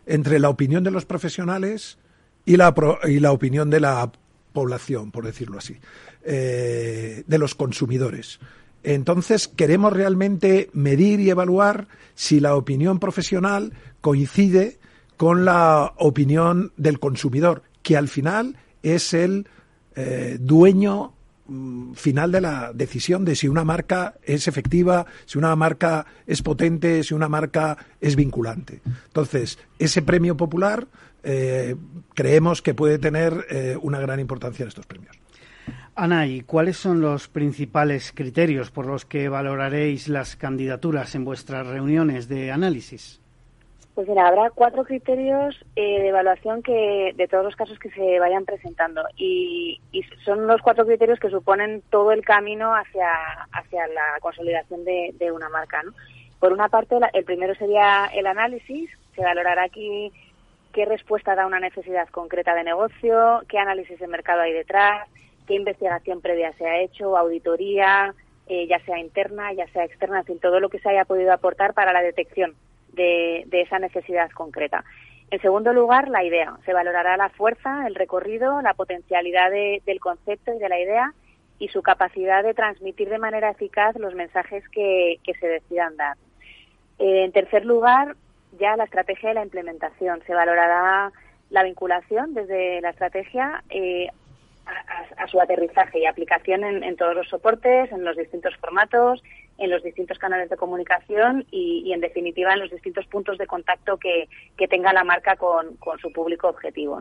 entre 0.06 0.38
la 0.38 0.50
opinión 0.50 0.84
de 0.84 0.90
los 0.90 1.06
profesionales 1.06 1.98
y 2.44 2.56
la, 2.56 2.74
y 3.04 3.20
la 3.20 3.32
opinión 3.32 3.70
de 3.70 3.80
la 3.80 4.10
población, 4.52 5.10
por 5.10 5.24
decirlo 5.24 5.58
así, 5.58 5.76
eh, 6.24 7.24
de 7.26 7.38
los 7.38 7.54
consumidores. 7.54 8.40
Entonces, 8.82 9.48
queremos 9.48 9.92
realmente 9.92 10.70
medir 10.72 11.20
y 11.20 11.30
evaluar 11.30 11.88
si 12.14 12.40
la 12.40 12.56
opinión 12.56 12.98
profesional 12.98 13.72
coincide 14.00 14.78
con 15.16 15.44
la 15.44 15.92
opinión 15.98 16.72
del 16.76 16.98
consumidor, 16.98 17.62
que 17.82 17.96
al 17.96 18.08
final 18.08 18.56
es 18.82 19.12
el 19.12 19.46
eh, 19.94 20.38
dueño 20.40 21.12
mm, 21.46 21.92
final 21.92 22.32
de 22.32 22.40
la 22.40 22.72
decisión 22.72 23.26
de 23.26 23.36
si 23.36 23.46
una 23.46 23.64
marca 23.64 24.14
es 24.22 24.48
efectiva, 24.48 25.04
si 25.26 25.36
una 25.36 25.54
marca 25.56 26.06
es 26.26 26.40
potente, 26.40 27.04
si 27.04 27.12
una 27.12 27.28
marca 27.28 27.76
es 28.00 28.16
vinculante. 28.16 28.80
Entonces, 29.08 29.58
ese 29.78 30.00
premio 30.00 30.38
popular 30.38 30.86
eh, 31.22 31.76
creemos 32.14 32.62
que 32.62 32.74
puede 32.74 32.98
tener 32.98 33.46
eh, 33.50 33.76
una 33.80 34.00
gran 34.00 34.20
importancia 34.20 34.62
en 34.62 34.68
estos 34.68 34.86
premios. 34.86 35.16
Ana, 35.94 36.26
¿y 36.26 36.40
cuáles 36.42 36.76
son 36.76 37.00
los 37.00 37.28
principales 37.28 38.12
criterios 38.14 38.70
por 38.70 38.86
los 38.86 39.04
que 39.04 39.28
valoraréis 39.28 40.08
las 40.08 40.36
candidaturas 40.36 41.14
en 41.14 41.24
vuestras 41.24 41.66
reuniones 41.66 42.28
de 42.28 42.52
análisis? 42.52 43.20
Pues 43.94 44.08
mira, 44.08 44.28
habrá 44.28 44.50
cuatro 44.50 44.84
criterios 44.84 45.62
eh, 45.76 46.00
de 46.00 46.08
evaluación 46.08 46.62
que 46.62 47.12
de 47.14 47.28
todos 47.28 47.44
los 47.44 47.56
casos 47.56 47.78
que 47.78 47.90
se 47.90 48.18
vayan 48.18 48.46
presentando 48.46 49.02
y, 49.16 49.80
son 50.24 50.46
los 50.46 50.62
cuatro 50.62 50.86
criterios 50.86 51.18
que 51.18 51.28
suponen 51.28 51.82
todo 51.90 52.12
el 52.12 52.24
camino 52.24 52.72
hacia, 52.74 53.10
hacia 53.52 53.86
la 53.88 54.18
consolidación 54.20 54.84
de, 54.84 55.32
una 55.32 55.48
marca. 55.50 55.82
Por 56.38 56.52
una 56.52 56.68
parte, 56.68 56.96
el 57.12 57.24
primero 57.24 57.54
sería 57.56 58.06
el 58.14 58.26
análisis. 58.26 58.90
Se 59.14 59.22
valorará 59.22 59.64
aquí 59.64 60.10
qué 60.72 60.84
respuesta 60.84 61.34
da 61.34 61.46
una 61.46 61.60
necesidad 61.60 62.08
concreta 62.08 62.54
de 62.54 62.64
negocio, 62.64 63.42
qué 63.48 63.58
análisis 63.58 63.98
de 63.98 64.06
mercado 64.06 64.42
hay 64.42 64.52
detrás, 64.52 65.08
qué 65.46 65.54
investigación 65.54 66.20
previa 66.20 66.52
se 66.54 66.66
ha 66.66 66.80
hecho, 66.80 67.16
auditoría, 67.16 68.14
eh, 68.46 68.66
ya 68.66 68.78
sea 68.80 68.98
interna, 68.98 69.52
ya 69.52 69.66
sea 69.68 69.84
externa, 69.84 70.20
en 70.20 70.24
fin, 70.24 70.38
todo 70.40 70.60
lo 70.60 70.68
que 70.68 70.78
se 70.80 70.88
haya 70.88 71.04
podido 71.04 71.32
aportar 71.32 71.74
para 71.74 71.92
la 71.92 72.02
detección 72.02 72.54
de, 72.92 73.46
esa 73.52 73.78
necesidad 73.78 74.30
concreta. 74.30 74.84
En 75.30 75.40
segundo 75.40 75.72
lugar, 75.72 76.08
la 76.08 76.24
idea. 76.24 76.56
Se 76.64 76.72
valorará 76.72 77.16
la 77.16 77.28
fuerza, 77.30 77.86
el 77.86 77.94
recorrido, 77.94 78.60
la 78.62 78.74
potencialidad 78.74 79.50
del 79.50 80.00
concepto 80.00 80.52
y 80.52 80.58
de 80.58 80.68
la 80.68 80.80
idea 80.80 81.14
y 81.60 81.68
su 81.68 81.82
capacidad 81.82 82.42
de 82.42 82.54
transmitir 82.54 83.08
de 83.08 83.18
manera 83.18 83.50
eficaz 83.50 83.94
los 83.96 84.14
mensajes 84.14 84.68
que, 84.70 85.20
se 85.38 85.46
decidan 85.46 85.96
dar. 85.96 86.16
Eh, 86.98 87.24
en 87.24 87.32
tercer 87.32 87.64
lugar, 87.64 88.16
ya 88.58 88.76
la 88.76 88.84
estrategia 88.84 89.30
y 89.30 89.34
la 89.34 89.42
implementación. 89.42 90.22
Se 90.26 90.34
valorará 90.34 91.12
la 91.50 91.62
vinculación 91.64 92.34
desde 92.34 92.80
la 92.80 92.90
estrategia 92.90 93.62
eh, 93.70 94.08
a, 95.16 95.26
su 95.28 95.40
aterrizaje 95.40 96.00
y 96.00 96.06
aplicación 96.06 96.64
en, 96.64 96.96
todos 96.96 97.14
los 97.14 97.28
soportes, 97.28 97.90
en 97.92 98.04
los 98.04 98.16
distintos 98.16 98.56
formatos, 98.56 99.22
en 99.58 99.70
los 99.70 99.82
distintos 99.82 100.18
canales 100.18 100.48
de 100.48 100.56
comunicación 100.56 101.44
y, 101.50 101.92
en 101.92 102.00
definitiva, 102.00 102.52
en 102.52 102.60
los 102.60 102.70
distintos 102.70 103.06
puntos 103.06 103.36
de 103.38 103.46
contacto 103.46 103.98
que, 103.98 104.28
tenga 104.68 104.92
la 104.92 105.04
marca 105.04 105.36
con, 105.36 105.78
su 106.00 106.12
público 106.12 106.48
objetivo. 106.48 107.00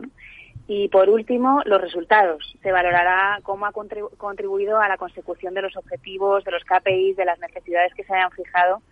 Y 0.66 0.88
por 0.88 1.08
último, 1.08 1.62
los 1.64 1.80
resultados. 1.80 2.56
Se 2.62 2.70
valorará 2.70 3.40
cómo 3.42 3.66
ha 3.66 3.72
contribuido 3.72 4.80
a 4.80 4.88
la 4.88 4.98
consecución 4.98 5.54
de 5.54 5.62
los 5.62 5.76
objetivos, 5.76 6.44
de 6.44 6.52
los 6.52 6.64
KPIs, 6.64 7.16
de 7.16 7.24
las 7.24 7.38
necesidades 7.38 7.94
que 7.94 8.04
se 8.04 8.14
hayan 8.14 8.30
fijado 8.30 8.82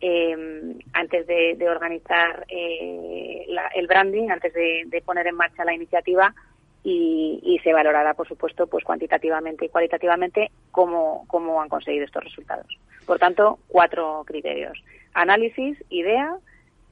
eh, 0.00 0.76
antes 0.92 1.26
de, 1.26 1.68
organizar 1.68 2.44
eh, 2.48 3.46
el 3.74 3.86
branding, 3.86 4.28
antes 4.30 4.52
de, 4.52 5.02
poner 5.04 5.26
en 5.26 5.36
marcha 5.36 5.64
la 5.64 5.74
iniciativa 5.74 6.34
y, 6.82 7.58
se 7.64 7.72
valorará, 7.72 8.14
por 8.14 8.28
supuesto, 8.28 8.66
pues 8.66 8.84
cuantitativamente 8.84 9.64
y 9.64 9.68
cualitativamente 9.68 10.50
cómo, 10.70 11.24
cómo 11.26 11.60
han 11.60 11.68
conseguido 11.68 12.04
estos 12.04 12.22
resultados. 12.24 12.66
Por 13.06 13.18
tanto, 13.18 13.58
cuatro 13.66 14.22
criterios. 14.26 14.78
Análisis, 15.14 15.82
idea, 15.88 16.36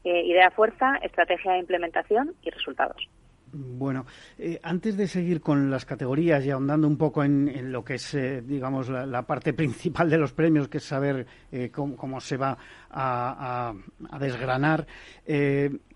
eh, 0.03 0.23
idea 0.25 0.51
fuerza, 0.51 0.97
estrategia 1.03 1.53
de 1.53 1.59
implementación 1.59 2.35
y 2.43 2.51
resultados. 2.51 3.09
Bueno, 3.55 4.05
eh, 4.39 4.59
antes 4.63 4.97
de 4.97 5.07
seguir 5.07 5.41
con 5.41 5.71
las 5.71 5.85
categorías 5.85 6.45
y 6.45 6.51
ahondando 6.51 6.87
un 6.87 6.97
poco 6.97 7.23
en, 7.25 7.73
lo 7.73 7.85
que 7.85 7.95
es, 7.95 8.15
eh, 8.15 8.43
digamos, 8.43 8.89
la, 8.89 9.23
parte 9.23 9.53
principal 9.55 10.11
de 10.11 10.19
los 10.19 10.33
premios, 10.33 10.69
que 10.69 10.79
es 10.79 10.85
saber 10.85 11.27
cómo, 11.73 12.21
se 12.21 12.37
va 12.37 12.59
a, 12.91 13.75
a 14.11 14.19
desgranar, 14.19 14.87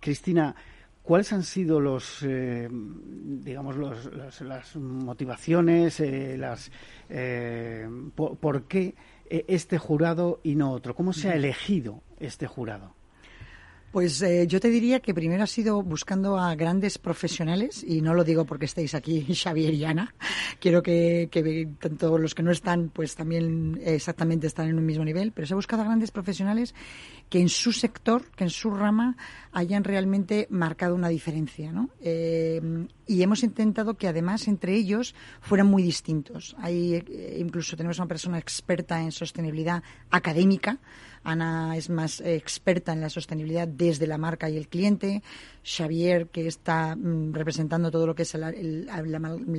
Cristina, 0.00 0.54
¿Cuáles 1.08 1.32
han 1.32 1.42
sido 1.42 1.80
los, 1.80 2.22
eh, 2.22 2.68
digamos, 2.70 3.76
las 4.42 4.76
motivaciones, 4.76 6.00
eh, 6.00 6.36
las, 6.36 6.70
eh, 7.08 7.88
por, 8.14 8.64
qué 8.64 8.94
este 9.26 9.78
jurado 9.78 10.40
y 10.42 10.54
no 10.54 10.70
otro? 10.70 10.94
¿Cómo 10.94 11.14
se 11.14 11.30
ha 11.30 11.34
elegido 11.34 12.02
este 12.20 12.46
jurado? 12.46 12.97
Pues 13.90 14.20
eh, 14.20 14.46
yo 14.46 14.60
te 14.60 14.68
diría 14.68 15.00
que 15.00 15.14
primero 15.14 15.42
ha 15.42 15.46
sido 15.46 15.82
buscando 15.82 16.38
a 16.38 16.54
grandes 16.54 16.98
profesionales, 16.98 17.82
y 17.82 18.02
no 18.02 18.12
lo 18.12 18.22
digo 18.22 18.44
porque 18.44 18.66
estéis 18.66 18.94
aquí, 18.94 19.26
Xavier 19.34 19.72
y 19.72 19.84
Ana. 19.84 20.14
Quiero 20.60 20.82
que, 20.82 21.28
que 21.30 21.68
tanto 21.80 22.18
los 22.18 22.34
que 22.34 22.42
no 22.42 22.50
están, 22.50 22.90
pues 22.90 23.14
también 23.14 23.80
exactamente 23.82 24.46
están 24.46 24.68
en 24.68 24.78
un 24.78 24.84
mismo 24.84 25.04
nivel, 25.04 25.32
pero 25.32 25.46
se 25.46 25.54
ha 25.54 25.56
buscado 25.56 25.82
a 25.82 25.86
grandes 25.86 26.10
profesionales 26.10 26.74
que 27.28 27.40
en 27.40 27.48
su 27.48 27.72
sector, 27.72 28.24
que 28.36 28.44
en 28.44 28.50
su 28.50 28.70
rama, 28.70 29.16
hayan 29.52 29.84
realmente 29.84 30.46
marcado 30.50 30.94
una 30.94 31.08
diferencia. 31.08 31.72
¿no? 31.72 31.90
Eh, 32.00 32.60
y 33.06 33.22
hemos 33.22 33.42
intentado 33.42 33.94
que 33.94 34.08
además 34.08 34.48
entre 34.48 34.74
ellos 34.74 35.14
fueran 35.40 35.66
muy 35.66 35.82
distintos. 35.82 36.54
Hay, 36.58 36.94
eh, 36.94 37.36
incluso 37.38 37.76
tenemos 37.76 37.98
una 37.98 38.06
persona 38.06 38.38
experta 38.38 39.00
en 39.02 39.12
sostenibilidad 39.12 39.82
académica, 40.10 40.78
Ana 41.22 41.76
es 41.76 41.90
más 41.90 42.20
experta 42.20 42.92
en 42.92 43.00
la 43.00 43.10
sostenibilidad 43.10 43.68
desde 43.68 44.06
la 44.06 44.18
marca 44.18 44.48
y 44.48 44.56
el 44.56 44.68
cliente. 44.68 45.22
Xavier, 45.68 46.28
que 46.28 46.46
está 46.46 46.96
mm, 46.96 47.32
representando 47.34 47.90
todo 47.90 48.06
lo 48.06 48.14
que 48.14 48.22
es 48.22 48.34
la, 48.34 48.52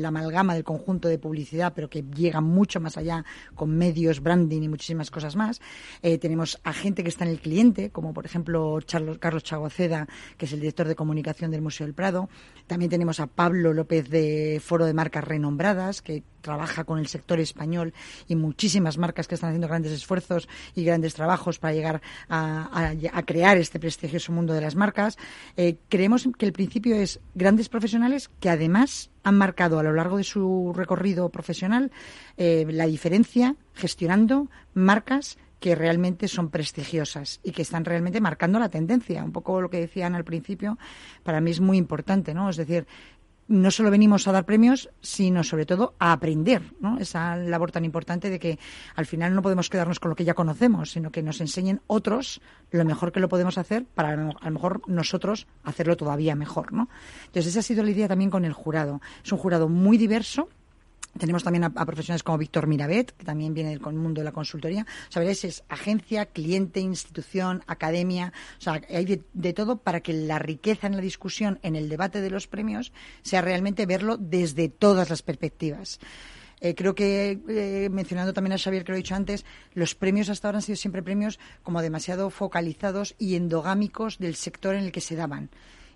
amalgama 0.08 0.54
del 0.56 0.63
conjunto 0.63 1.08
de 1.08 1.20
publicidad, 1.20 1.74
pero 1.75 1.89
que 1.89 2.04
llega 2.04 2.42
mucho 2.42 2.80
más 2.80 2.98
allá 2.98 3.24
con 3.54 3.78
medios, 3.78 4.22
branding 4.22 4.63
y 4.63 4.70
muchísimas 4.70 5.12
cosas 5.12 5.36
más. 5.36 5.62
Eh, 6.01 6.18
tenemos 6.18 6.60
a 6.63 6.74
gente 6.74 7.04
que 7.04 7.10
está 7.10 7.25
en 7.25 7.32
el 7.32 7.39
cliente, 7.39 7.92
como 7.92 8.13
por 8.13 8.25
ejemplo 8.25 8.80
Carlos 9.20 9.44
Chagoceda, 9.44 10.08
que 10.38 10.46
es 10.46 10.54
el 10.54 10.62
director 10.62 10.88
de 10.88 10.96
comunicación 10.96 11.51
del 11.51 11.62
Museo 11.62 11.86
del 11.86 11.94
Prado. 11.94 12.30
También 12.66 12.89
tenemos 12.89 13.20
a 13.20 13.28
Pablo 13.28 13.74
López 13.74 14.10
de 14.10 14.62
Foro 14.63 14.86
de 14.86 14.94
Marcas 14.94 15.24
Renombradas, 15.24 16.01
que 16.01 16.24
trabaja 16.41 16.84
con 16.84 17.00
el 17.00 17.08
sector 17.08 17.39
español 17.39 17.93
y 18.27 18.36
muchísimas 18.36 18.98
marcas 18.98 19.27
que 19.27 19.36
están 19.36 19.50
haciendo 19.50 19.67
grandes 19.67 19.91
esfuerzos 19.91 20.48
y 20.75 20.84
grandes 20.84 21.13
trabajos 21.13 21.60
para 21.60 21.74
llegar 21.74 22.01
a, 22.29 22.93
crear 23.25 23.58
este 23.58 23.79
prestigioso 23.79 24.31
mundo 24.31 24.53
de 24.53 24.62
las 24.62 24.75
marcas. 24.75 25.17
Eh, 25.58 25.77
creemos 25.89 26.27
que 26.38 26.46
el 26.46 26.53
principio 26.53 26.96
es 26.96 27.19
grandes 27.36 27.69
profesionales 27.69 28.29
que 28.39 28.50
además 28.50 29.12
han 29.24 29.38
marcado 29.38 29.79
a 29.79 29.84
lo 29.84 29.93
largo 29.93 30.17
de 30.17 30.24
su 30.24 30.74
recorrido 30.75 31.29
profesional 31.29 31.91
eh, 32.38 32.65
la 32.69 32.86
diferencia 32.86 33.55
gestionando 33.74 34.48
marcas 34.74 35.38
que 35.60 35.75
realmente 35.75 36.27
son 36.27 36.50
prestigiosas 36.50 37.39
y 37.43 37.51
que 37.51 37.63
están 37.63 37.86
realmente 37.86 38.22
marcando 38.22 38.60
la 38.60 38.69
tendencia. 38.69 39.24
Un 39.24 39.31
poco 39.31 39.62
lo 39.62 39.69
que 39.69 39.79
decían 39.79 40.15
al 40.15 40.24
principio, 40.24 40.77
para 41.24 41.41
mí 41.41 41.51
es 41.51 41.60
muy 41.60 41.77
importante, 41.77 42.34
¿no? 42.34 42.50
Es 42.50 42.58
decir, 42.58 42.88
no 43.50 43.72
solo 43.72 43.91
venimos 43.91 44.27
a 44.27 44.32
dar 44.32 44.46
premios, 44.46 44.89
sino 45.01 45.44
sobre 45.44 45.65
todo 45.65 45.96
a 46.00 46.13
aprender, 46.13 46.62
¿no? 46.79 47.00
Esa 47.00 47.36
labor 47.36 47.72
tan 47.72 47.84
importante 47.84 48.29
de 48.29 48.39
que 48.39 48.60
al 48.96 49.08
final 49.08 49.34
no 49.34 49.41
podemos 49.41 49.70
quedarnos 49.70 50.00
con 50.00 50.10
lo 50.10 50.15
que 50.15 50.24
ya 50.24 50.36
conocemos, 50.36 50.91
sino 50.91 51.12
que 51.12 51.24
nos 51.24 51.41
enseñen 51.41 51.82
otros 51.88 52.41
lo 52.70 52.86
mejor 52.86 53.12
que 53.12 53.20
lo 53.20 53.27
podemos 53.27 53.58
hacer 53.58 53.86
para 53.86 54.13
a 54.13 54.46
lo 54.46 54.51
mejor 54.51 54.82
nosotros 54.88 55.48
hacerlo 55.63 55.98
todavía 55.98 56.36
mejor, 56.36 56.72
¿no? 56.72 56.89
Entonces 57.25 57.48
esa 57.48 57.60
ha 57.60 57.63
sido 57.63 57.84
la 57.84 57.89
idea 57.89 58.08
también 58.08 58.29
con 58.29 58.46
el 58.46 58.53
jurado. 58.53 59.01
Es 59.24 59.32
un 59.32 59.39
jurado 59.39 59.68
muy 59.68 59.98
diverso, 59.98 60.50
tenemos 61.18 61.44
también 61.44 61.63
a, 61.63 61.70
profesionales 61.72 62.24
como 62.24 62.38
Víctor 62.38 62.68
Mirabet, 62.68 63.12
que 63.12 63.25
también 63.25 63.54
viene 63.54 63.72
del 63.72 63.80
mundo 63.80 64.22
de 64.22 64.25
la 64.25 64.32
consultoría. 64.32 64.86
O 65.10 65.12
sea, 65.12 65.24
es 65.24 65.63
agencia, 65.70 66.25
cliente, 66.25 66.80
institución, 66.80 67.63
academia. 67.68 68.34
O 68.60 68.62
sea, 68.62 68.82
hay 68.89 69.24
de, 69.34 69.54
todo 69.54 69.78
para 69.78 70.01
que 70.01 70.13
la 70.13 70.39
riqueza 70.39 70.88
en 70.88 70.96
la 70.96 71.01
discusión, 71.01 71.60
en 71.63 71.75
el 71.75 71.89
debate 71.89 72.22
de 72.22 72.30
los 72.30 72.48
premios, 72.48 72.92
sea 73.22 73.42
realmente 73.42 73.86
verlo 73.86 74.18
desde 74.18 74.70
todas 74.70 75.10
las 75.10 75.22
perspectivas. 75.22 76.00
Eh, 76.62 76.75
creo 76.75 76.94
que, 76.94 77.39
eh, 77.48 77.89
mencionando 77.89 78.34
también 78.34 78.54
a 78.54 78.58
Xavier, 78.58 78.84
que 78.84 78.92
lo 78.92 78.98
he 78.98 79.01
dicho 79.01 79.16
antes, 79.16 79.46
los 79.74 79.96
premios 79.96 80.30
hasta 80.30 80.50
ahora 80.50 80.58
han 80.58 80.62
sido 80.62 80.75
siempre 80.75 81.01
premios 81.01 81.39
como 81.63 81.82
demasiado 81.82 82.30
focalizados 82.30 83.16
y 83.18 83.36
endogámicos 83.36 84.20
del 84.20 84.36
sector 84.36 84.75
en 84.75 84.84
el 84.84 84.92
que 84.92 85.01
se 85.01 85.16
daban. 85.16 85.50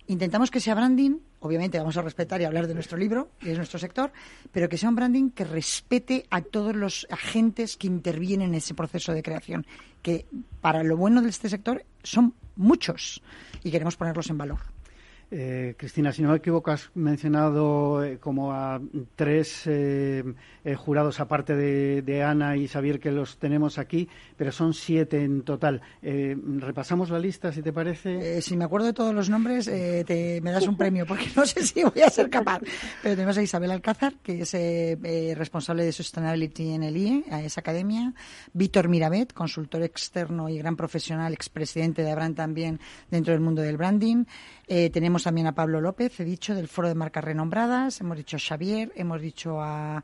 Intentamos 0.06 0.50
que 0.50 0.60
sea 0.60 0.74
branding, 0.74 1.18
obviamente 1.40 1.78
vamos 1.78 1.96
a 1.96 2.02
respetar 2.02 2.40
y 2.40 2.44
hablar 2.44 2.66
de 2.66 2.74
nuestro 2.74 2.98
libro, 2.98 3.30
y 3.40 3.46
de 3.46 3.56
nuestro 3.56 3.78
sector, 3.78 4.12
pero 4.52 4.68
que 4.68 4.76
sea 4.76 4.90
un 4.90 4.96
branding 4.96 5.30
que 5.30 5.44
respete 5.44 6.26
a 6.28 6.42
todos 6.42 6.76
los 6.76 7.06
agentes 7.10 7.78
que 7.78 7.86
intervienen 7.86 8.50
en 8.50 8.56
ese 8.56 8.74
proceso 8.74 9.12
de 9.12 9.22
creación, 9.22 9.66
que 10.02 10.26
para 10.60 10.82
lo 10.82 10.98
bueno 10.98 11.22
de 11.22 11.30
este 11.30 11.48
sector 11.48 11.84
son 12.02 12.34
muchos 12.56 13.22
y 13.62 13.70
queremos 13.70 13.96
ponerlos 13.96 14.28
en 14.28 14.36
valor. 14.36 14.60
Eh, 15.30 15.74
Cristina, 15.76 16.12
si 16.12 16.22
no 16.22 16.30
me 16.30 16.36
equivoco, 16.36 16.70
has 16.70 16.90
mencionado 16.94 18.04
eh, 18.04 18.18
como 18.18 18.52
a 18.52 18.80
tres 19.16 19.62
eh, 19.66 20.22
jurados, 20.76 21.18
aparte 21.20 21.54
de, 21.54 22.22
Ana 22.22 22.56
y 22.56 22.68
Xavier, 22.68 23.00
que 23.00 23.10
los 23.10 23.38
tenemos 23.38 23.78
aquí, 23.78 24.08
pero 24.36 24.52
son 24.52 24.74
siete 24.74 25.22
en 25.22 25.42
total. 25.42 25.80
repasamos 26.02 27.10
la 27.10 27.18
lista, 27.18 27.52
si 27.52 27.62
te 27.62 27.72
parece. 27.72 28.40
si 28.40 28.56
me 28.56 28.64
acuerdo 28.64 28.86
de 28.86 28.92
todos 28.92 29.14
los 29.14 29.28
nombres, 29.28 29.66
te, 29.66 30.40
me 30.42 30.52
das 30.52 30.66
un 30.66 30.76
premio, 30.76 31.06
porque 31.06 31.26
no 31.36 31.44
sé 31.44 31.62
si 31.62 31.82
voy 31.82 32.02
a 32.02 32.10
ser 32.10 32.30
capaz. 32.30 32.60
Pero 33.02 33.14
tenemos 33.14 33.36
a 33.36 33.42
Isabel 33.42 33.70
Alcázar, 33.72 34.14
que 34.22 34.42
es 34.42 35.36
responsable 35.36 35.84
de 35.84 35.92
Sustainability 35.92 36.72
en 36.72 36.82
el 36.82 36.96
IE, 36.96 37.24
a 37.30 37.42
esa 37.42 37.60
academia. 37.60 38.14
Víctor 38.52 38.88
Mirabet, 38.88 39.32
consultor 39.32 39.82
externo 39.82 40.48
y 40.48 40.58
gran 40.58 40.76
profesional, 40.76 41.32
expresidente 41.32 42.02
de 42.02 42.12
Abran 42.12 42.34
también 42.34 42.80
dentro 43.10 43.32
del 43.32 43.40
mundo 43.40 43.62
del 43.62 43.76
branding. 43.76 44.24
tenemos 44.66 45.13
también 45.22 45.46
a 45.46 45.54
Pablo 45.54 45.80
López, 45.80 46.18
he 46.20 46.24
dicho, 46.24 46.54
del 46.54 46.68
Foro 46.68 46.88
de 46.88 46.94
Marcas 46.94 47.24
Renombradas, 47.24 48.00
hemos 48.00 48.16
dicho 48.16 48.36
a 48.36 48.40
Xavier, 48.40 48.92
hemos 48.96 49.20
dicho 49.20 49.60
a, 49.60 50.02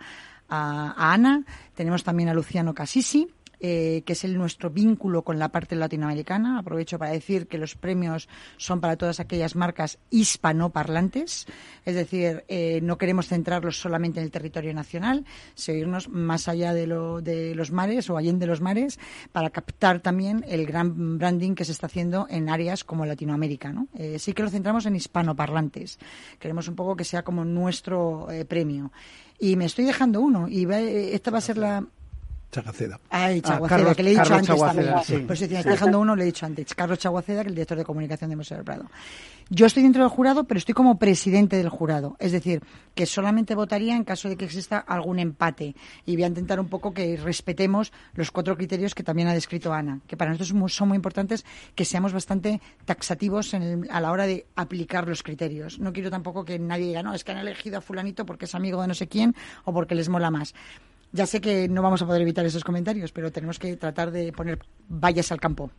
a 0.49 1.13
Ana, 1.13 1.45
tenemos 1.75 2.05
también 2.05 2.29
a 2.29 2.35
Luciano 2.35 2.75
Casisi, 2.75 3.29
eh, 3.63 4.03
que 4.07 4.15
es 4.15 4.25
el, 4.25 4.39
nuestro 4.39 4.71
vínculo 4.71 5.23
con 5.23 5.39
la 5.39 5.51
parte 5.51 5.77
latinoamericana. 5.77 6.59
Aprovecho 6.59 6.99
para 6.99 7.11
decir 7.11 7.47
que 7.47 7.59
los 7.59 7.75
premios 7.75 8.27
son 8.57 8.81
para 8.81 8.97
todas 8.97 9.21
aquellas 9.21 9.55
marcas 9.55 9.99
hispanoparlantes, 10.09 11.47
es 11.85 11.95
decir, 11.95 12.45
eh, 12.49 12.81
no 12.83 12.97
queremos 12.97 13.29
centrarlos 13.29 13.79
solamente 13.79 14.19
en 14.19 14.25
el 14.25 14.31
territorio 14.31 14.73
nacional, 14.73 15.27
seguirnos 15.55 16.09
más 16.09 16.49
allá 16.49 16.73
de, 16.73 16.87
lo, 16.87 17.21
de 17.21 17.55
los 17.55 17.71
mares 17.71 18.09
o 18.09 18.17
allá 18.17 18.33
de 18.33 18.47
los 18.47 18.63
mares 18.63 18.99
para 19.33 19.51
captar 19.51 20.01
también 20.01 20.45
el 20.49 20.65
gran 20.65 21.19
branding 21.19 21.55
que 21.55 21.65
se 21.65 21.73
está 21.73 21.87
haciendo 21.87 22.27
en 22.31 22.49
áreas 22.49 22.83
como 22.85 23.05
Latinoamérica. 23.05 23.73
¿no? 23.73 23.89
Eh, 23.95 24.19
sí 24.19 24.33
que 24.33 24.43
lo 24.43 24.49
centramos 24.49 24.87
en 24.87 24.97
hispanoparlantes. 24.97 25.99
Queremos 26.39 26.69
un 26.69 26.77
poco 26.77 26.97
que 26.97 27.05
sea 27.05 27.25
como 27.25 27.45
nuestro 27.45 28.29
premio. 28.49 28.93
Y 29.39 29.57
me 29.57 29.65
estoy 29.65 29.85
dejando 29.85 30.21
uno, 30.21 30.49
y 30.49 30.67
esta 30.71 31.31
va 31.31 31.39
a 31.39 31.41
ser 31.41 31.57
la, 31.57 31.85
Chagaceda. 32.51 32.99
Ay, 33.11 33.41
Chaguaceda, 33.41 33.95
que 33.95 34.03
le 34.03 34.11
he 34.11 34.19
dicho 34.19 34.35
antes 34.35 34.49
Chaguaceda, 34.49 35.03
Sí. 35.05 35.27
Dejando 35.47 36.01
uno, 36.01 36.17
le 36.17 36.25
he 36.25 36.27
dicho 36.27 36.47
antes. 36.47 36.75
Carlos 36.75 36.99
Chaguaceda, 36.99 37.43
que 37.43 37.49
es 37.49 37.51
el 37.51 37.55
director 37.55 37.79
de 37.79 37.85
comunicación 37.85 38.31
de 38.31 38.37
Museo 38.37 38.57
del 38.57 38.65
Prado. 38.65 38.87
Yo 39.53 39.67
estoy 39.67 39.83
dentro 39.83 40.03
del 40.03 40.11
jurado, 40.11 40.45
pero 40.45 40.59
estoy 40.59 40.75
como 40.75 40.99
presidente 40.99 41.57
del 41.57 41.69
jurado. 41.69 42.17
Es 42.21 42.31
decir, 42.31 42.63
que 42.95 43.05
solamente 43.07 43.57
votaría 43.57 43.97
en 43.97 44.05
caso 44.05 44.29
de 44.29 44.37
que 44.37 44.45
exista 44.45 44.79
algún 44.79 45.19
empate. 45.19 45.75
Y 46.07 46.15
voy 46.15 46.25
a 46.25 46.29
intentar 46.29 46.61
un 46.61 46.69
poco 46.69 46.95
que 46.95 47.17
respetemos 47.17 47.93
los 48.15 48.31
cuatro 48.31 48.57
criterios 48.57 48.95
que 48.95 49.03
también 49.03 49.27
ha 49.27 49.35
descrito 49.35 49.73
Ana, 49.73 50.01
que 50.07 50.17
para 50.17 50.31
nosotros 50.31 50.73
son 50.73 50.89
muy 50.89 50.97
importantes 50.97 51.45
que 51.75 51.85
seamos 51.85 52.13
bastante 52.13 52.61
taxativos 52.85 53.53
a 53.55 54.01
la 54.01 54.13
hora 54.13 54.27
de 54.27 54.47
aplicar 54.55 55.09
los 55.09 55.23
criterios. 55.25 55.81
No 55.81 55.93
quiero 55.93 56.11
tampoco 56.11 56.45
que 56.45 56.59
nadie 56.59 56.87
diga, 56.87 57.03
no, 57.03 57.13
es 57.13 57.25
que 57.25 57.33
han 57.33 57.39
elegido 57.39 57.79
a 57.79 57.81
fulanito 57.81 58.25
porque 58.25 58.45
es 58.45 58.55
amigo 58.55 58.81
de 58.83 58.89
no 58.89 58.95
sé 58.95 59.09
quién 59.09 59.35
o 59.65 59.73
porque 59.73 59.97
les 59.97 60.09
mola 60.09 60.31
más. 60.31 60.55
Ya 61.13 61.27
sé 61.27 61.41
que 61.41 61.69
no 61.69 61.83
vamos 61.83 62.03
a 62.03 62.07
poder 62.07 62.23
evitar 62.23 62.47
esos 62.47 62.65
comentarios, 62.65 63.13
pero 63.13 63.33
tenemos 63.33 63.59
que 63.59 63.77
tratar 63.77 64.11
de 64.11 64.33
poner 64.33 64.59
vallas 64.89 65.33
al 65.33 65.41
campo. 65.41 65.71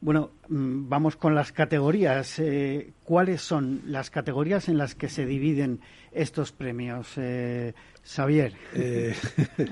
Bueno, 0.00 0.30
mm, 0.48 0.88
vamos 0.88 1.16
con 1.16 1.34
las 1.34 1.52
categorías. 1.52 2.38
Eh, 2.38 2.92
¿Cuáles 3.04 3.42
son 3.42 3.82
las 3.86 4.08
categorías 4.10 4.68
en 4.68 4.78
las 4.78 4.94
que 4.94 5.08
se 5.08 5.26
dividen 5.26 5.80
estos 6.12 6.52
premios? 6.52 7.12
Eh, 7.16 7.74
Xavier. 8.02 8.54
Eh, 8.74 9.14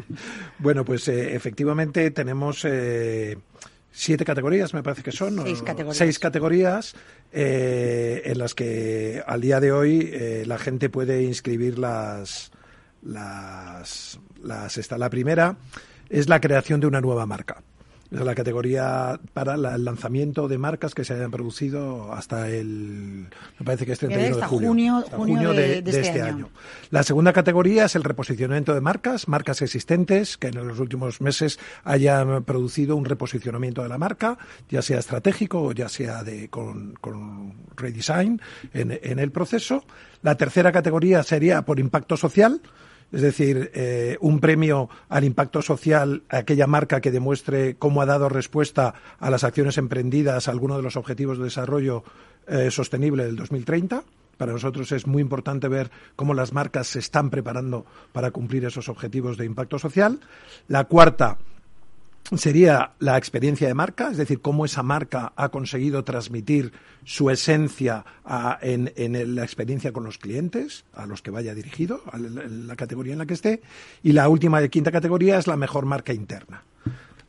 bueno, 0.59 0.85
pues 0.85 1.09
efectivamente 1.09 2.11
tenemos 2.11 2.67
siete 3.91 4.25
categorías, 4.27 4.75
me 4.75 4.83
parece 4.83 5.03
que 5.03 5.13
son. 5.13 5.43
Seis 5.43 5.63
categorías. 5.63 5.97
Seis 5.97 6.19
categorías 6.19 6.95
en 7.33 8.39
las 8.39 8.55
que 8.55 9.23
al 9.27 9.41
día 9.41 9.61
de 9.61 9.73
hoy 9.73 10.45
la 10.45 10.59
gente 10.59 10.91
puede 10.91 11.23
inscribir 11.23 11.79
las, 11.79 12.51
las, 13.02 14.19
las, 14.43 14.90
la 14.90 15.11
primera 15.11 15.57
es 16.09 16.28
la 16.28 16.40
creación 16.40 16.81
de 16.81 16.87
una 16.87 17.00
nueva 17.00 17.26
marca. 17.26 17.62
Es 18.11 18.21
la 18.23 18.35
categoría 18.35 19.21
para 19.35 19.55
el 19.57 19.85
lanzamiento 19.85 20.49
de 20.49 20.57
marcas 20.57 20.95
que 20.95 21.05
se 21.05 21.12
hayan 21.12 21.31
producido 21.31 22.11
hasta 22.14 22.49
el, 22.49 23.28
me 23.59 23.67
parece 23.67 23.85
que 23.85 23.93
es 23.93 23.99
31 23.99 24.37
de 24.37 24.43
julio, 24.45 25.05
junio, 25.11 25.52
de, 25.52 25.78
este, 25.78 26.00
este 26.00 26.23
año. 26.23 26.49
La 26.88 27.02
segunda 27.02 27.35
categoría 27.35 27.85
es 27.85 27.97
el 27.97 28.05
reposicionamiento 28.05 28.73
de 28.73 28.81
marcas, 28.81 29.28
marcas 29.28 29.61
existentes 29.61 30.38
que 30.38 30.47
en 30.47 30.67
los 30.67 30.78
últimos 30.81 31.21
meses 31.21 31.59
hayan 31.85 32.45
producido 32.45 32.97
un 32.97 33.05
reposicionamiento 33.05 33.83
de 33.83 33.90
la 33.90 33.99
marca, 33.99 34.38
ya 34.71 34.81
sea 34.81 35.00
estratégico 35.00 35.62
o 35.62 35.73
ya 35.73 35.90
sea 35.90 36.25
de, 36.25 36.49
con, 36.49 36.95
con 37.02 37.57
redesign 37.76 38.40
en, 38.73 38.99
en 39.02 39.19
el 39.19 39.33
proceso. 39.33 39.85
La 40.23 40.35
tercera 40.37 40.73
categoría 40.73 41.23
sería 41.23 41.61
por 41.61 41.78
impacto 41.78 42.17
social, 42.17 42.62
es 43.12 43.23
decir, 43.23 43.71
eh, 43.75 44.19
un 44.21 44.41
premio 44.41 44.88
al 45.09 45.25
impacto 45.25 45.62
social 45.62 46.23
a 46.29 46.38
aquella 46.38 46.67
marca 46.67 47.00
que 47.00 47.11
demuestre 47.11 47.77
cómo 47.77 48.03
ha 48.03 48.07
dado 48.07 48.29
respuesta 48.29 48.95
a 49.19 49.31
las 49.31 49.45
acciones 49.45 49.79
emprendidas 49.79 50.49
a 50.49 50.50
alguno 50.50 50.77
de 50.77 50.83
los 50.83 50.97
objetivos 50.97 51.38
de 51.38 51.45
desarrollo 51.45 52.05
eh, 52.47 52.71
sostenible 52.71 53.25
del 53.25 53.37
2030. 53.37 54.03
Para 54.37 54.53
nosotros 54.53 54.93
es 54.93 55.07
muy 55.07 55.23
importante 55.23 55.69
ver 55.69 55.91
cómo 56.17 56.33
las 56.33 56.53
marcas 56.53 56.87
se 56.87 57.00
están 57.00 57.31
preparando 57.31 57.87
para 58.12 58.31
cumplir 58.31 58.65
esos 58.65 58.88
objetivos 58.88 59.37
de 59.37 59.47
impacto 59.47 59.79
social. 59.79 60.21
La 60.69 60.85
cuarta 60.85 61.38
sería 62.37 62.93
la 62.99 63.17
experiencia 63.17 63.69
de 63.69 63.75
marca, 63.75 64.10
es 64.10 64.17
decir, 64.17 64.41
cómo 64.41 64.64
esa 64.64 64.82
marca 64.82 65.32
ha 65.36 65.49
conseguido 65.49 66.04
transmitir 66.04 66.73
su 67.04 67.30
esencia 67.30 68.04
en, 68.60 69.34
la 69.34 69.43
experiencia 69.43 69.93
con 69.93 70.04
los 70.04 70.19
clientes, 70.19 70.84
a 70.93 71.06
los 71.06 71.23
que 71.23 71.30
vaya 71.30 71.54
dirigido, 71.54 72.02
a 72.10 72.19
la, 72.19 72.76
categoría 72.76 73.14
en 73.14 73.19
la 73.19 73.26
que 73.26 73.34
esté. 73.34 73.62
Y 74.02 74.12
la 74.12 74.28
última 74.28 74.60
de 74.60 74.69
quinta 74.69 74.93
categoría 74.93 75.38
es 75.38 75.47
la 75.47 75.56
mejor 75.56 75.86
marca 75.86 76.12
interna. 76.12 76.64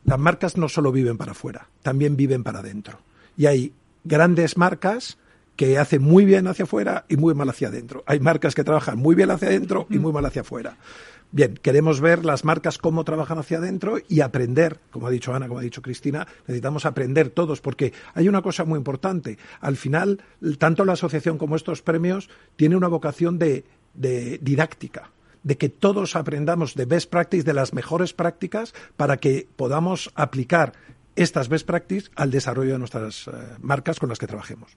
Las 0.04 0.18
marcas 0.18 0.56
no 0.56 0.68
solo 0.68 0.92
viven 0.92 1.16
para 1.16 1.32
afuera, 1.32 1.68
también 1.82 2.16
viven 2.16 2.42
para 2.42 2.60
adentro. 2.60 3.00
Y 3.36 3.46
hay 3.46 3.72
grandes 4.04 4.56
marcas 4.56 5.18
que 5.56 5.78
hacen 5.78 6.02
muy 6.02 6.24
bien 6.24 6.46
hacia 6.46 6.64
afuera 6.64 7.04
y 7.08 7.16
muy 7.16 7.34
mal 7.34 7.48
hacia 7.48 7.68
adentro. 7.68 8.02
Hay 8.06 8.18
marcas 8.20 8.54
que 8.54 8.64
trabajan 8.64 8.98
muy 8.98 9.14
bien 9.14 9.30
hacia 9.30 9.48
adentro 9.48 9.86
y 9.90 9.98
muy 9.98 10.12
mal 10.12 10.24
hacia 10.24 10.40
afuera. 10.40 10.76
Bien, 11.32 11.54
queremos 11.54 12.00
ver 12.00 12.24
las 12.24 12.44
marcas 12.44 12.78
cómo 12.78 13.04
trabajan 13.04 13.38
hacia 13.38 13.58
adentro 13.58 13.98
y 14.08 14.20
aprender, 14.20 14.80
como 14.90 15.06
ha 15.06 15.10
dicho 15.10 15.32
Ana, 15.32 15.46
como 15.46 15.60
ha 15.60 15.62
dicho 15.62 15.80
Cristina, 15.80 16.26
necesitamos 16.48 16.86
aprender 16.86 17.30
todos, 17.30 17.60
porque 17.60 17.92
hay 18.14 18.28
una 18.28 18.42
cosa 18.42 18.64
muy 18.64 18.78
importante. 18.78 19.38
Al 19.60 19.76
final, 19.76 20.24
tanto 20.58 20.84
la 20.84 20.94
asociación 20.94 21.38
como 21.38 21.54
estos 21.54 21.82
premios 21.82 22.28
tienen 22.56 22.78
una 22.78 22.88
vocación 22.88 23.38
de, 23.38 23.64
didáctica 23.94 25.12
de 25.42 25.56
que 25.56 25.68
todos 25.68 26.16
aprendamos 26.16 26.74
de 26.74 26.84
best 26.84 27.08
practice, 27.08 27.44
de 27.44 27.54
las 27.54 27.72
mejores 27.74 28.12
prácticas, 28.12 28.74
para 28.96 29.16
que 29.16 29.48
podamos 29.56 30.10
aplicar 30.16 30.72
estas 31.14 31.48
best 31.48 31.66
practices 31.66 32.10
al 32.16 32.30
desarrollo 32.30 32.72
de 32.72 32.78
nuestras 32.78 33.28
eh, 33.28 33.30
marcas 33.60 34.00
con 34.00 34.08
las 34.08 34.18
que 34.18 34.26
trabajemos. 34.26 34.76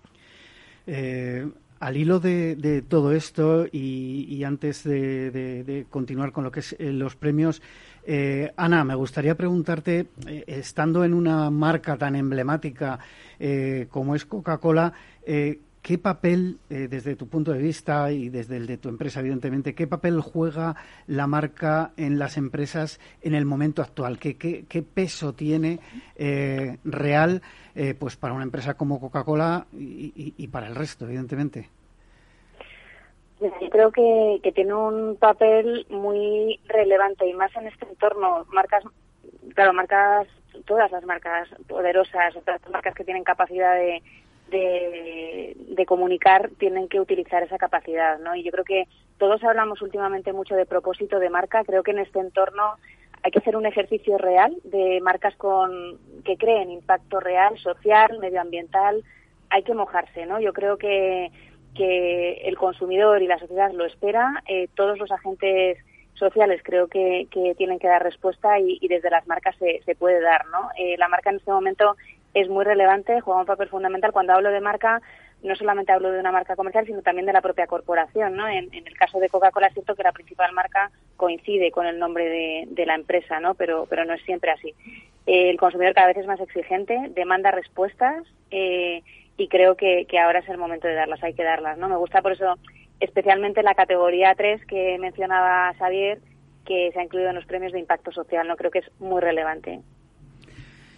Eh, 0.85 1.47
al 1.83 1.97
hilo 1.97 2.21
de, 2.21 2.83
todo 2.87 3.11
esto 3.11 3.65
y, 3.69 4.41
antes 4.45 4.85
de, 4.85 5.85
continuar 5.89 6.31
con 6.31 6.45
lo 6.45 6.51
que 6.51 6.61
es 6.61 6.73
eh, 6.79 6.93
los 6.93 7.17
premios, 7.17 7.61
eh, 8.05 8.53
Ana, 8.55 8.85
me 8.85 8.95
gustaría 8.95 9.35
preguntarte, 9.35 10.07
eh, 10.25 10.45
estando 10.47 11.03
en 11.03 11.13
una 11.13 11.49
marca 11.49 11.97
tan 11.97 12.15
emblemática 12.15 12.99
como 13.89 14.15
es 14.15 14.23
Coca-Cola, 14.23 14.93
¿Qué 15.83 15.97
papel, 15.97 16.59
desde 16.69 17.15
tu 17.17 17.27
punto 17.27 17.51
de 17.51 17.59
vista 17.59 18.09
y 18.09 18.29
desde 18.29 18.55
el 18.55 18.67
de 18.67 18.77
tu 18.77 18.87
empresa, 18.87 19.19
evidentemente, 19.19 19.75
qué 19.75 19.85
papel 19.85 20.21
juega 20.21 20.77
la 21.07 21.27
marca 21.27 21.91
en 21.97 22.17
las 22.17 22.37
empresas 22.37 23.01
en 23.21 23.35
el 23.35 23.43
momento 23.43 23.81
actual? 23.81 24.17
¿Qué, 24.17 24.37
qué, 24.37 24.81
peso 24.81 25.33
tiene 25.33 25.79
real 26.85 27.41
eh, 27.75 27.95
pues 27.95 28.15
para 28.15 28.35
una 28.35 28.43
empresa 28.43 28.75
como 28.75 28.99
Coca-Cola 28.99 29.65
y, 29.73 30.47
para 30.47 30.67
el 30.67 30.75
resto, 30.75 31.05
evidentemente. 31.05 31.69
Yo 33.39 33.69
creo 33.71 33.91
que, 33.91 34.51
tiene 34.53 34.75
un 34.75 35.17
papel 35.17 35.87
muy 35.89 36.59
relevante 36.67 37.27
y 37.27 37.33
más 37.33 37.53
en 37.55 37.67
este 37.67 37.85
entorno. 37.87 38.45
Marcas, 38.53 38.83
claro, 39.55 39.73
marcas, 39.73 40.27
todas 40.65 40.91
las 40.91 41.03
marcas 41.03 41.49
poderosas, 41.67 42.35
todas 42.45 42.61
las 42.61 42.71
marcas 42.71 42.93
que 42.93 43.03
tienen 43.03 43.23
capacidad 43.23 43.73
de, 43.73 44.03
de, 44.49 45.85
comunicar 45.85 46.49
tienen 46.57 46.87
que 46.87 46.99
utilizar 46.99 47.43
esa 47.43 47.57
capacidad, 47.57 48.17
¿no? 48.19 48.35
Y 48.35 48.43
yo 48.43 48.51
creo 48.51 48.63
que 48.63 48.87
todos 49.17 49.43
hablamos 49.43 49.81
últimamente 49.81 50.31
mucho 50.31 50.55
de 50.55 50.65
propósito 50.65 51.19
de 51.19 51.29
marca. 51.29 51.63
Creo 51.65 51.83
que 51.83 51.91
en 51.91 51.99
este 51.99 52.19
entorno 52.19 52.75
hay 53.21 53.31
que 53.31 53.39
hacer 53.39 53.57
un 53.57 53.65
ejercicio 53.65 54.17
real 54.17 54.55
de 54.63 54.99
marcas 55.01 55.35
con 55.35 55.99
que 56.23 56.37
creen 56.37 56.71
impacto 56.71 57.19
real, 57.19 57.57
social, 57.59 58.17
medioambiental. 58.19 59.03
Hay 59.49 59.63
que 59.63 59.73
mojarse, 59.73 60.25
¿no? 60.25 60.39
Yo 60.39 60.53
creo 60.53 60.77
que, 60.77 61.31
que 61.75 62.41
el 62.45 62.57
consumidor 62.57 63.21
y 63.21 63.27
la 63.27 63.39
sociedad 63.39 63.71
lo 63.71 63.85
espera. 63.85 64.41
Eh, 64.47 64.69
todos 64.73 64.97
los 64.97 65.11
agentes 65.11 65.77
sociales 66.13 66.61
creo 66.63 66.87
que, 66.87 67.27
que, 67.31 67.55
tienen 67.55 67.79
que 67.79 67.87
dar 67.87 68.03
respuesta 68.03 68.59
y, 68.59 68.87
desde 68.87 69.09
las 69.09 69.27
marcas 69.27 69.55
se, 69.57 69.81
se 69.83 69.95
puede 69.95 70.21
dar, 70.21 70.45
¿no? 70.47 70.69
Eh, 70.77 70.95
la 70.97 71.07
marca 71.07 71.29
en 71.29 71.37
este 71.37 71.51
momento 71.51 71.95
es 72.33 72.49
muy 72.49 72.65
relevante, 72.65 73.21
juega 73.21 73.41
un 73.41 73.45
papel 73.45 73.69
fundamental. 73.69 74.11
Cuando 74.11 74.33
hablo 74.33 74.49
de 74.49 74.61
marca, 74.61 75.01
no 75.43 75.55
solamente 75.55 75.91
hablo 75.91 76.11
de 76.11 76.19
una 76.19 76.31
marca 76.31 76.55
comercial, 76.55 76.85
sino 76.85 77.01
también 77.01 77.25
de 77.25 77.33
la 77.33 77.41
propia 77.41 77.67
corporación. 77.67 78.35
¿no? 78.35 78.47
En, 78.47 78.73
el 78.73 78.97
caso 78.97 79.19
de 79.19 79.29
Coca-Cola 79.29 79.67
es 79.67 79.73
cierto 79.73 79.95
que 79.95 80.03
la 80.03 80.11
principal 80.11 80.51
marca 80.53 80.91
coincide 81.17 81.71
con 81.71 81.85
el 81.85 81.99
nombre 81.99 82.65
de, 82.67 82.85
la 82.85 82.95
empresa, 82.95 83.39
¿no? 83.39 83.53
pero, 83.53 83.85
pero 83.89 84.05
no 84.05 84.13
es 84.13 84.21
siempre 84.23 84.51
así. 84.51 84.73
Eh, 85.25 85.49
el 85.49 85.57
consumidor 85.57 85.93
cada 85.93 86.07
vez 86.07 86.17
es 86.17 86.27
más 86.27 86.39
exigente, 86.39 86.97
demanda 87.11 87.51
respuestas 87.51 88.23
eh, 88.51 89.03
y 89.37 89.47
creo 89.47 89.75
que, 89.75 90.05
que, 90.05 90.19
ahora 90.19 90.39
es 90.39 90.49
el 90.49 90.57
momento 90.57 90.87
de 90.87 90.95
darlas, 90.95 91.23
hay 91.23 91.33
que 91.33 91.43
darlas. 91.43 91.77
¿no? 91.77 91.87
Me 91.87 91.97
gusta 91.97 92.21
por 92.21 92.33
eso 92.33 92.55
especialmente 92.99 93.63
la 93.63 93.75
categoría 93.75 94.33
3 94.35 94.65
que 94.65 94.97
mencionaba 94.97 95.73
Xavier, 95.77 96.19
que 96.65 96.91
se 96.93 96.99
ha 96.99 97.03
incluido 97.03 97.29
en 97.29 97.35
los 97.35 97.45
premios 97.45 97.73
de 97.73 97.79
impacto 97.79 98.11
social. 98.11 98.47
No 98.47 98.55
creo 98.55 98.71
que 98.71 98.79
es 98.79 98.91
muy 98.99 99.21
relevante. 99.21 99.81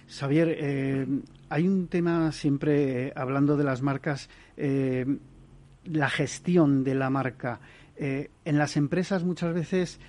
Xavier, 0.07 0.55
eh, 0.59 1.07
hay 1.49 1.67
un 1.67 1.87
tema 1.87 2.31
siempre, 2.31 3.07
eh, 3.07 3.13
hablando 3.15 3.57
de 3.57 3.63
las 3.63 3.81
marcas, 3.81 4.29
eh, 4.57 5.05
la 5.85 6.09
gestión 6.09 6.83
de 6.83 6.95
la 6.95 7.09
marca. 7.09 7.59
en 7.97 8.57
las 8.57 8.75
empresas 8.75 9.23
muchas 9.23 9.53
veces, 9.53 10.01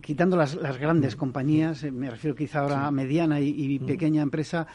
quitando 0.00 0.36
las, 0.36 0.56
grandes 0.56 1.14
mm. 1.14 1.18
compañías, 1.18 1.84
me 1.84 2.10
refiero 2.10 2.34
quizá 2.34 2.62
ahora 2.62 2.84
a 2.84 2.90
mediana 2.90 3.38
y, 3.38 3.78
mm. 3.78 3.86
pequeña 3.86 4.22
empresa, 4.22 4.66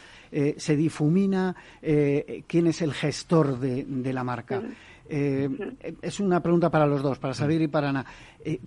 se 0.55 0.75
difumina 0.77 1.53
quién 1.81 2.67
es 2.67 2.81
el 2.81 2.93
gestor 2.93 3.59
de, 3.59 4.13
la 4.13 4.23
marca. 4.23 4.63
es 5.09 6.19
una 6.21 6.41
pregunta 6.41 6.69
para 6.69 6.85
los 6.87 7.01
dos, 7.01 7.19
para 7.19 7.33
Xavier 7.33 7.63
y 7.63 7.67
para 7.67 7.89
Ana. 7.89 8.05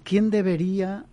¿Quién 0.03 0.29
debería 0.29 1.07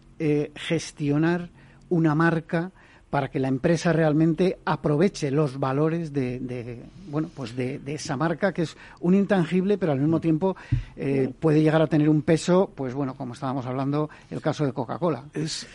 gestionar 0.54 1.52
una 1.88 2.16
marca? 2.16 2.74
Para 3.12 3.30
que 3.30 3.40
la 3.40 3.50
empresa 3.50 3.94
realmente 3.94 4.58
aproveche 4.66 5.30
los 5.30 5.60
valores 5.60 6.14
de, 6.14 6.82
bueno 7.10 7.30
pues 7.36 7.56
de, 7.56 7.80
esa 7.86 8.18
marca 8.18 8.54
que 8.54 8.64
es 8.64 8.78
un 9.02 9.14
intangible 9.14 9.78
pero 9.78 9.92
al 9.92 10.00
mismo 10.00 10.20
tiempo 10.20 10.56
eh, 10.96 11.32
puede 11.40 11.62
llegar 11.62 11.82
a 11.82 11.88
tener 11.88 12.10
un 12.10 12.22
peso 12.24 12.72
pues 12.74 12.94
bueno 12.94 13.14
como 13.16 13.34
estábamos 13.34 13.66
hablando 13.66 14.10
el 14.32 14.42
caso 14.42 14.66
de 14.66 14.74
Coca-Cola. 14.74 15.26
Es 15.34 15.68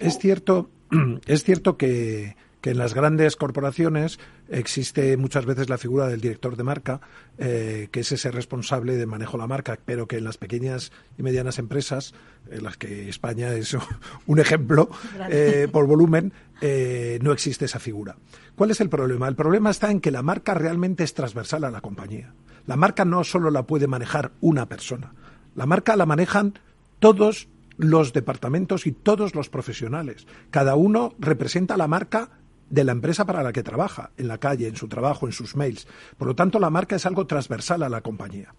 es 0.00 0.18
cierto 0.18 0.68
es 1.26 1.44
cierto 1.44 1.76
que 1.76 2.34
que 2.60 2.70
en 2.70 2.78
las 2.78 2.94
grandes 2.94 3.36
corporaciones 3.36 4.18
existe 4.48 5.16
muchas 5.16 5.46
veces 5.46 5.68
la 5.68 5.78
figura 5.78 6.08
del 6.08 6.20
director 6.20 6.56
de 6.56 6.64
marca, 6.64 7.00
eh, 7.38 7.88
que 7.90 8.00
es 8.00 8.12
ese 8.12 8.30
responsable 8.30 8.96
de 8.96 9.06
manejo 9.06 9.32
de 9.32 9.38
la 9.38 9.46
marca, 9.46 9.78
pero 9.84 10.06
que 10.06 10.18
en 10.18 10.24
las 10.24 10.36
pequeñas 10.36 10.92
y 11.18 11.22
medianas 11.22 11.58
empresas, 11.58 12.14
en 12.50 12.62
las 12.62 12.76
que 12.76 13.08
España 13.08 13.52
es 13.54 13.76
un 14.26 14.38
ejemplo 14.38 14.90
eh, 15.30 15.68
por 15.70 15.86
volumen, 15.86 16.32
eh, 16.60 17.18
no 17.22 17.32
existe 17.32 17.64
esa 17.64 17.78
figura. 17.78 18.16
¿Cuál 18.56 18.70
es 18.70 18.80
el 18.80 18.90
problema? 18.90 19.28
El 19.28 19.36
problema 19.36 19.70
está 19.70 19.90
en 19.90 20.00
que 20.00 20.10
la 20.10 20.22
marca 20.22 20.54
realmente 20.54 21.04
es 21.04 21.14
transversal 21.14 21.64
a 21.64 21.70
la 21.70 21.80
compañía. 21.80 22.34
La 22.66 22.76
marca 22.76 23.04
no 23.04 23.24
solo 23.24 23.50
la 23.50 23.66
puede 23.66 23.86
manejar 23.86 24.32
una 24.40 24.66
persona, 24.66 25.14
la 25.54 25.66
marca 25.66 25.96
la 25.96 26.06
manejan 26.06 26.58
todos 26.98 27.48
los 27.78 28.12
departamentos 28.12 28.86
y 28.86 28.92
todos 28.92 29.34
los 29.34 29.48
profesionales. 29.48 30.26
Cada 30.50 30.74
uno 30.74 31.14
representa 31.18 31.78
la 31.78 31.88
marca 31.88 32.28
de 32.70 32.84
la 32.84 32.92
empresa 32.92 33.26
para 33.26 33.42
la 33.42 33.52
que 33.52 33.62
trabaja, 33.62 34.12
en 34.16 34.28
la 34.28 34.38
calle, 34.38 34.68
en 34.68 34.76
su 34.76 34.88
trabajo, 34.88 35.26
en 35.26 35.32
sus 35.32 35.56
mails. 35.56 35.86
Por 36.16 36.28
lo 36.28 36.34
tanto, 36.34 36.58
la 36.58 36.70
marca 36.70 36.96
es 36.96 37.04
algo 37.04 37.26
transversal 37.26 37.82
a 37.82 37.88
la 37.88 38.00
compañía. 38.00 38.54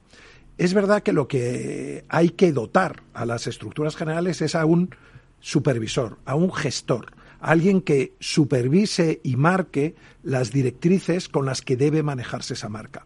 Es 0.58 0.74
verdad 0.74 1.02
que 1.02 1.14
lo 1.14 1.28
que 1.28 2.06
hay 2.10 2.30
que 2.30 2.52
dotar 2.52 3.04
a 3.14 3.26
las 3.26 3.48
estructuras 3.48 3.96
generales 3.96 4.42
es 4.42 4.54
a 4.54 4.66
un 4.66 4.94
supervisor, 5.40 6.20
a 6.26 6.36
un 6.36 6.54
gestor, 6.54 7.14
a 7.40 7.52
alguien 7.52 7.82
que 7.82 8.16
supervise 8.20 9.22
y 9.24 9.38
marque 9.38 9.96
las 10.22 10.52
directrices 10.52 11.30
con 11.30 11.46
las 11.46 11.62
que 11.62 11.78
debe 11.78 12.04
manejarse 12.04 12.54
esa 12.54 12.70
marca. 12.70 13.06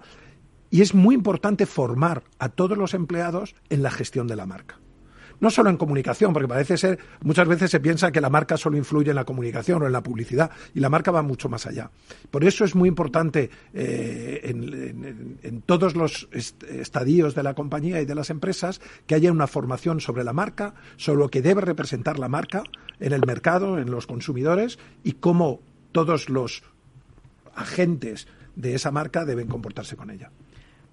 Y 0.72 0.82
es 0.82 0.94
muy 0.94 1.16
importante 1.16 1.66
formar 1.66 2.24
a 2.40 2.50
todos 2.50 2.78
los 2.78 2.94
empleados 2.94 3.56
en 3.70 3.84
la 3.84 3.92
gestión 3.92 4.28
de 4.28 4.36
la 4.36 4.46
marca 4.46 4.80
no 5.40 5.50
solo 5.50 5.70
en 5.70 5.78
comunicación, 5.78 6.34
porque 6.34 6.48
parece 6.48 6.78
ser, 6.78 7.00
muchas 7.24 7.48
veces 7.48 7.72
se 7.72 7.80
piensa 7.80 8.12
que 8.12 8.22
la 8.22 8.30
marca 8.30 8.58
solo 8.58 8.78
influye 8.78 9.10
en 9.10 9.16
la 9.16 9.26
comunicación 9.26 9.82
o 9.82 9.86
en 9.86 9.92
la 9.92 10.04
publicidad, 10.04 10.52
y 10.74 10.80
la 10.80 10.90
marca 10.90 11.12
va 11.12 11.22
mucho 11.22 11.50
más 11.50 11.66
allá. 11.66 11.92
Por 12.32 12.44
eso 12.44 12.66
es 12.66 12.76
muy 12.76 12.90
importante 12.90 13.50
eh, 13.74 14.42
en, 14.44 15.62
todos 15.66 15.96
los 15.96 16.28
estadios 16.32 17.36
de 17.36 17.44
la 17.44 17.54
compañía 17.54 18.02
y 18.02 18.06
de 18.06 18.16
las 18.16 18.30
empresas 18.30 18.82
que 19.08 19.16
haya 19.16 19.32
una 19.32 19.48
formación 19.48 20.00
sobre 20.00 20.24
la 20.24 20.34
marca, 20.34 20.74
sobre 20.98 21.20
lo 21.20 21.30
que 21.30 21.42
debe 21.42 21.62
representar 21.62 22.20
la 22.20 22.30
marca 22.30 22.64
en 23.00 23.14
el 23.14 23.26
mercado, 23.26 23.80
en 23.80 23.92
los 23.92 24.08
consumidores, 24.08 24.80
y 25.04 25.14
cómo 25.14 25.62
todos 25.92 26.30
los 26.30 26.64
agentes 27.56 28.28
de 28.56 28.76
esa 28.76 28.92
marca 28.92 29.26
deben 29.26 29.48
comportarse 29.48 29.96
con 29.96 30.10
ella. 30.10 30.32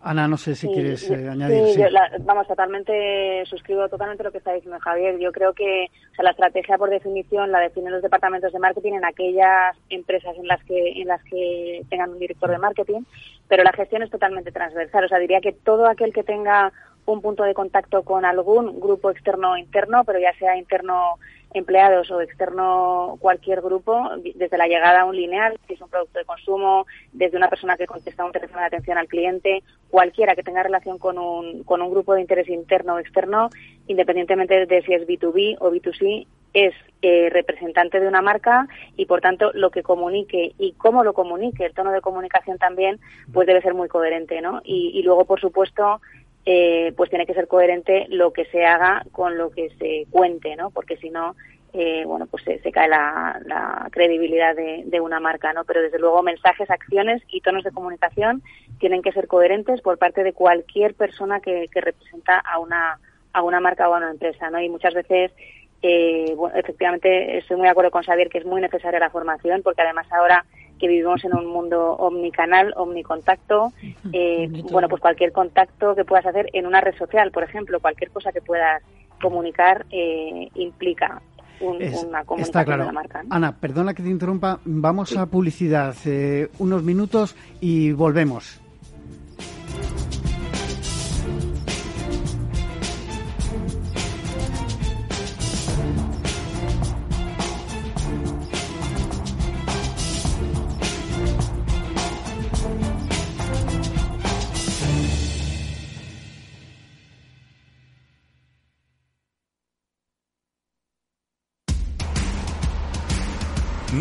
Ana, 0.05 0.27
no 0.27 0.37
sé 0.37 0.57
si 0.57 0.67
quieres 0.67 1.09
eh, 1.11 1.29
añadir. 1.29 1.75
Sí, 1.75 1.83
vamos, 2.21 2.49
totalmente, 2.49 3.45
suscribo 3.47 3.89
totalmente 3.89 4.25
lo 4.25 4.33
que 4.33 4.39
está 4.39 4.53
diciendo 4.53 4.81
Javier. 4.81 5.17
Yo 5.21 5.31
creo 5.31 5.53
que 5.53 5.87
la 6.19 6.31
estrategia, 6.31 6.77
por 6.77 6.91
definición, 6.91 7.53
la 7.53 7.61
definen 7.61 7.93
los 7.93 8.03
departamentos 8.03 8.53
de 8.53 8.59
marketing 8.59 8.95
en 8.95 9.05
aquellas 9.05 9.77
empresas 9.91 10.37
en 10.37 10.49
las 10.49 10.63
que 10.65 11.01
en 11.01 11.07
las 11.07 11.23
que 11.25 11.83
tengan 11.89 12.11
un 12.11 12.19
director 12.19 12.51
de 12.51 12.59
marketing, 12.59 13.03
pero 13.47 13.63
la 13.63 13.73
gestión 13.73 14.03
es 14.03 14.11
totalmente 14.11 14.51
transversal. 14.51 15.05
O 15.05 15.09
sea, 15.09 15.19
diría 15.19 15.41
que 15.41 15.53
todo 15.53 15.87
aquel 15.87 16.13
que 16.13 16.25
tenga 16.25 16.73
un 17.07 17.21
punto 17.21 17.45
de 17.45 17.55
contacto 17.55 18.03
con 18.03 18.25
algún 18.25 18.81
grupo 18.81 19.11
externo 19.11 19.53
o 19.53 19.57
interno, 19.57 20.05
pero 20.05 20.19
ya 20.19 20.33
sea 20.39 20.57
interno 20.57 21.19
empleados 21.55 22.11
o 22.11 22.21
externo 22.21 23.17
cualquier 23.21 23.61
grupo, 23.61 24.11
desde 24.35 24.59
la 24.59 24.67
llegada 24.67 25.03
a 25.03 25.05
un 25.05 25.17
lineal, 25.17 25.59
si 25.67 25.75
es 25.75 25.81
un 25.81 25.89
producto 25.89 26.19
de 26.19 26.25
consumo, 26.25 26.87
desde 27.13 27.37
una 27.37 27.49
persona 27.49 27.77
que 27.77 27.87
contesta 27.87 28.25
un 28.25 28.33
teléfono 28.33 28.61
de 28.61 28.67
atención 28.67 28.99
al 28.99 29.09
cliente, 29.09 29.63
cualquiera 29.91 30.35
que 30.35 30.43
tenga 30.43 30.63
relación 30.63 30.99
con 30.99 31.19
un, 31.19 31.65
con 31.65 31.83
un 31.83 31.91
grupo 31.91 32.15
de 32.15 32.21
interés 32.21 32.49
interno 32.49 32.95
o 32.95 32.99
externo, 32.99 33.51
independientemente 33.87 34.67
de 34.67 34.83
si 34.83 34.95
es 34.95 35.07
B2B 35.07 35.57
o 35.61 35.71
B2C, 35.71 36.27
es 36.55 36.75
eh, 37.01 37.31
representante 37.31 37.99
de 37.99 38.07
una 38.07 38.21
marca 38.21 38.69
y, 38.97 39.07
por 39.07 39.21
tanto, 39.21 39.51
lo 39.55 39.71
que 39.71 39.83
comunique 39.83 40.53
y 40.59 40.73
cómo 40.73 41.03
lo 41.03 41.15
comunique, 41.15 41.65
el 41.65 41.75
tono 41.75 41.93
de 41.93 42.01
comunicación 42.01 42.59
también, 42.59 43.01
pues 43.33 43.47
debe 43.47 43.63
ser 43.63 43.75
muy 43.75 43.89
coherente, 43.89 44.41
¿no? 44.43 44.61
Y, 44.65 44.91
y 44.95 45.03
luego, 45.03 45.25
por 45.25 45.41
supuesto, 45.41 46.01
eh, 46.45 46.93
pues 46.97 47.09
tiene 47.11 47.27
que 47.27 47.35
ser 47.35 47.47
coherente 47.47 48.07
lo 48.09 48.33
que 48.33 48.45
se 48.47 48.65
haga 48.65 49.05
con 49.13 49.39
lo 49.39 49.51
que 49.51 49.71
se 49.79 50.07
cuente, 50.11 50.57
¿no? 50.57 50.71
Porque 50.71 50.97
si 50.97 51.09
no, 51.09 51.37
eh, 51.73 52.05
bueno, 52.05 52.27
pues 52.27 52.43
se, 52.43 52.73
cae 52.73 52.89
la, 52.89 53.89
credibilidad 53.93 54.57
de, 54.57 55.01
una 55.01 55.21
marca, 55.21 55.53
¿no? 55.53 55.65
Pero 55.65 55.83
desde 55.83 55.99
luego 55.99 56.23
mensajes, 56.23 56.69
acciones 56.71 57.23
y 57.29 57.41
tonos 57.41 57.63
de 57.65 57.71
comunicación 57.71 58.43
tienen 58.81 59.03
que 59.03 59.13
ser 59.13 59.29
coherentes 59.29 59.81
por 59.83 59.99
parte 59.99 60.25
de 60.25 60.33
cualquier 60.33 60.95
persona 60.95 61.41
que, 61.41 61.69
representa 61.73 62.39
a 62.39 62.59
una 62.59 62.99
a 63.35 63.43
una 63.43 63.61
marca 63.61 63.89
o 63.89 63.95
a 63.95 63.97
una 63.97 64.11
empresa, 64.11 64.51
¿no? 64.51 64.61
Y 64.61 64.69
muchas 64.69 64.93
veces 64.93 65.33
eh, 65.81 66.37
efectivamente 66.55 67.39
estoy 67.39 67.57
muy 67.57 67.65
de 67.65 67.71
acuerdo 67.71 67.91
con 67.91 68.03
Xavier 68.03 68.29
que 68.29 68.39
es 68.39 68.45
muy 68.45 68.61
necesaria 68.61 69.01
la 69.01 69.09
formación 69.09 69.63
porque 69.63 69.81
además 69.81 70.07
ahora 70.13 70.45
que 70.83 70.89
vivimos 70.89 71.25
en 71.25 71.33
un 71.33 71.47
mundo 71.47 71.93
omnicanal, 71.93 72.73
omnicontacto, 72.75 73.73
eh, 74.13 74.49
bueno, 74.73 74.89
pues 74.89 75.01
cualquier 75.01 75.31
contacto 75.31 75.95
que 75.95 76.05
puedas 76.05 76.27
hacer 76.27 76.49
en 76.55 76.67
una 76.67 76.81
red 76.81 76.97
social, 76.97 77.31
por 77.31 77.45
ejemplo, 77.45 77.79
cualquier 77.79 78.11
cosa 78.11 78.33
que 78.33 78.41
puedas 78.41 78.83
comunicar 79.21 79.87
eh, 79.93 80.49
implica 80.57 81.23
una 81.61 82.25
comunicación 82.25 82.41
está 82.41 82.65
claro. 82.65 82.83
de 82.83 82.87
la 82.89 82.93
marca. 82.93 83.23
Ana, 83.31 83.57
perdona 83.57 83.95
que 83.95 84.03
te 84.03 84.09
interrumpa, 84.09 84.59
vamos 84.65 85.17
a 85.17 85.27
publicidad, 85.27 85.95
eh, 86.05 86.49
unos 86.59 86.83
minutos 86.83 87.37
y 87.61 87.93
volvemos. 87.93 88.62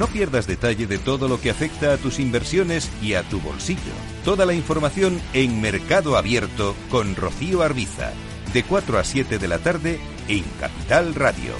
No 0.01 0.07
pierdas 0.07 0.47
detalle 0.47 0.87
de 0.87 0.97
todo 0.97 1.27
lo 1.27 1.39
que 1.39 1.51
afecta 1.51 1.93
a 1.93 1.97
tus 1.97 2.17
inversiones 2.19 2.91
y 3.03 3.13
a 3.13 3.21
tu 3.21 3.39
bolsillo. 3.39 3.93
Toda 4.25 4.47
la 4.47 4.55
información 4.55 5.21
en 5.31 5.61
Mercado 5.61 6.17
Abierto 6.17 6.75
con 6.89 7.15
Rocío 7.15 7.61
Arbiza, 7.61 8.11
de 8.51 8.63
4 8.63 8.97
a 8.97 9.03
7 9.03 9.37
de 9.37 9.47
la 9.47 9.59
tarde 9.59 9.99
en 10.27 10.43
Capital 10.59 11.13
Radio. 11.13 11.53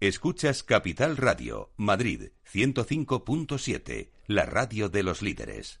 Escuchas 0.00 0.64
Capital 0.64 1.16
Radio, 1.16 1.72
Madrid 1.76 2.32
105.7, 2.52 4.10
la 4.26 4.46
radio 4.46 4.88
de 4.88 5.04
los 5.04 5.22
líderes. 5.22 5.80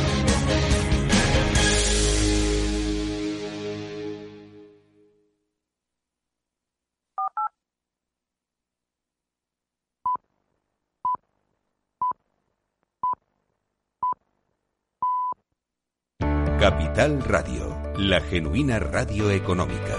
Capital 16.61 17.23
Radio, 17.23 17.75
la 17.97 18.21
genuina 18.21 18.77
radio 18.77 19.31
económica. 19.31 19.97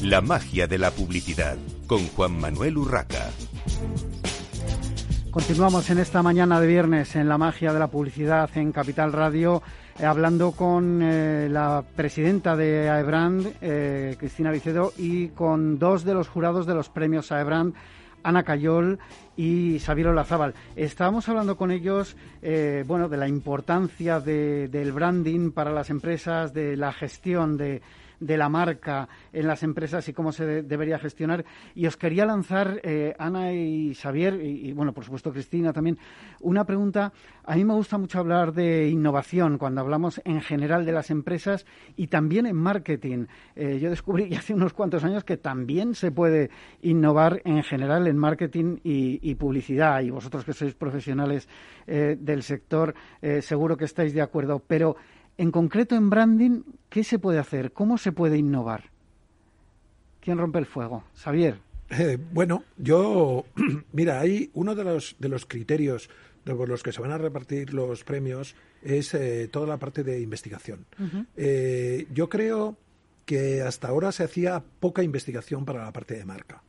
La 0.00 0.20
magia 0.20 0.68
de 0.68 0.78
la 0.78 0.92
publicidad 0.92 1.56
con 1.88 2.06
Juan 2.06 2.38
Manuel 2.38 2.78
Urraca. 2.78 3.32
Continuamos 5.32 5.88
en 5.88 5.96
esta 5.96 6.22
mañana 6.22 6.60
de 6.60 6.66
viernes 6.66 7.16
en 7.16 7.26
la 7.26 7.38
magia 7.38 7.72
de 7.72 7.78
la 7.78 7.86
publicidad 7.86 8.50
en 8.54 8.70
Capital 8.70 9.14
Radio, 9.14 9.62
eh, 9.98 10.04
hablando 10.04 10.52
con 10.52 11.00
eh, 11.00 11.48
la 11.50 11.82
presidenta 11.96 12.54
de 12.54 12.90
AEBRAND, 12.90 13.46
eh, 13.62 14.16
Cristina 14.18 14.50
Vicedo, 14.50 14.92
y 14.98 15.28
con 15.28 15.78
dos 15.78 16.04
de 16.04 16.12
los 16.12 16.28
jurados 16.28 16.66
de 16.66 16.74
los 16.74 16.90
premios 16.90 17.32
AEBRAND, 17.32 17.72
Ana 18.22 18.42
Cayol 18.42 18.98
y 19.34 19.78
Xavier 19.78 20.08
Olazábal. 20.08 20.52
Estábamos 20.76 21.26
hablando 21.30 21.56
con 21.56 21.70
ellos, 21.70 22.14
bueno, 22.86 23.08
de 23.08 23.16
la 23.16 23.26
importancia 23.26 24.20
del 24.20 24.92
branding 24.92 25.50
para 25.50 25.72
las 25.72 25.88
empresas, 25.88 26.52
de 26.52 26.76
la 26.76 26.92
gestión 26.92 27.56
de 27.56 27.80
de 28.22 28.36
la 28.36 28.48
marca 28.48 29.08
en 29.32 29.46
las 29.46 29.62
empresas 29.62 30.08
y 30.08 30.12
cómo 30.12 30.32
se 30.32 30.62
debería 30.62 30.98
gestionar. 30.98 31.44
Y 31.74 31.86
os 31.86 31.96
quería 31.96 32.24
lanzar, 32.24 32.80
eh, 32.84 33.14
Ana 33.18 33.52
y 33.52 33.94
Xavier, 33.94 34.40
y, 34.42 34.72
bueno, 34.72 34.92
por 34.92 35.04
supuesto 35.04 35.32
Cristina 35.32 35.72
también, 35.72 35.98
una 36.40 36.64
pregunta. 36.64 37.12
A 37.44 37.56
mí 37.56 37.64
me 37.64 37.74
gusta 37.74 37.98
mucho 37.98 38.20
hablar 38.20 38.52
de 38.52 38.88
innovación 38.88 39.58
cuando 39.58 39.80
hablamos 39.80 40.20
en 40.24 40.40
general 40.40 40.86
de 40.86 40.92
las 40.92 41.10
empresas 41.10 41.66
y 41.96 42.06
también 42.06 42.46
en 42.46 42.56
marketing. 42.56 43.26
Eh, 43.56 43.80
yo 43.80 43.90
descubrí 43.90 44.34
hace 44.36 44.54
unos 44.54 44.72
cuantos 44.72 45.02
años 45.04 45.24
que 45.24 45.36
también 45.36 45.94
se 45.94 46.12
puede 46.12 46.50
innovar 46.82 47.42
en 47.44 47.62
general 47.64 48.06
en 48.06 48.16
marketing 48.16 48.78
y, 48.84 49.32
publicidad. 49.34 50.02
Y 50.02 50.10
vosotros 50.10 50.44
que 50.44 50.52
sois 50.52 50.74
profesionales 50.74 51.48
eh, 51.86 52.16
del 52.18 52.42
sector, 52.42 52.94
seguro 53.40 53.76
que 53.76 53.86
estáis 53.86 54.12
de 54.12 54.20
acuerdo. 54.20 54.62
Pero 54.64 54.96
en 55.42 55.50
concreto, 55.50 55.96
en 55.96 56.08
branding, 56.08 56.62
¿qué 56.88 57.02
se 57.02 57.18
puede 57.18 57.40
hacer? 57.40 57.72
¿Cómo 57.72 57.98
se 57.98 58.12
puede 58.12 58.38
innovar? 58.38 58.92
¿Quién 60.20 60.38
rompe 60.38 60.60
el 60.60 60.66
fuego? 60.66 61.02
Xavier. 61.16 61.58
Eh, 61.90 62.16
bueno, 62.32 62.62
yo, 62.78 63.44
mira, 63.92 64.20
hay 64.20 64.52
uno 64.54 64.76
de 64.76 64.84
los, 64.84 65.16
de 65.18 65.28
los 65.28 65.44
criterios 65.44 66.08
por 66.44 66.68
los 66.68 66.84
que 66.84 66.92
se 66.92 67.00
van 67.00 67.10
a 67.10 67.18
repartir 67.18 67.74
los 67.74 68.04
premios 68.04 68.54
es 68.82 69.14
eh, 69.14 69.48
toda 69.48 69.66
la 69.66 69.78
parte 69.78 70.04
de 70.04 70.20
investigación. 70.20 70.86
Eh, 71.36 72.06
yo 72.12 72.28
creo 72.28 72.76
que 73.24 73.62
hasta 73.62 73.88
ahora 73.88 74.12
se 74.12 74.22
hacía 74.22 74.62
poca 74.78 75.02
investigación 75.02 75.64
para 75.64 75.84
la 75.84 75.92
parte 75.92 76.14
de 76.14 76.24
marca. 76.24 76.62